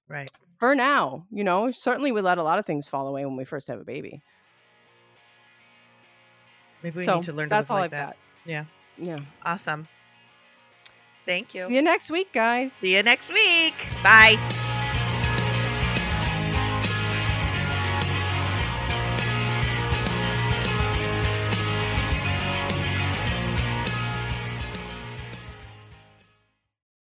Right. 0.08 0.32
For 0.60 0.76
now, 0.76 1.26
you 1.32 1.44
know, 1.44 1.72
certainly 1.72 2.12
we 2.12 2.22
let 2.22 2.38
a 2.38 2.44
lot 2.44 2.60
of 2.60 2.66
things 2.66 2.88
fall 2.88 3.08
away 3.08 3.26
when 3.26 3.36
we 3.36 3.46
first 3.46 3.68
have 3.68 3.80
a 3.80 3.84
baby. 3.86 4.22
Maybe 6.84 6.98
we 7.00 7.04
so 7.04 7.16
need 7.16 7.24
to 7.24 7.34
learn 7.34 7.50
to 7.50 7.56
that's 7.56 7.70
live 7.70 7.72
all 7.72 7.78
like 7.78 7.86
I've 7.86 7.92
that. 7.92 8.08
got. 8.08 8.18
Yeah. 8.46 8.66
Yeah. 8.98 9.22
Awesome. 9.44 9.88
Thank 11.26 11.54
you. 11.54 11.68
See 11.68 11.76
you 11.76 11.82
next 11.82 12.10
week, 12.10 12.34
guys. 12.34 12.74
See 12.74 12.96
you 12.96 13.04
next 13.04 13.32
week. 13.32 13.76
Bye. 14.04 14.61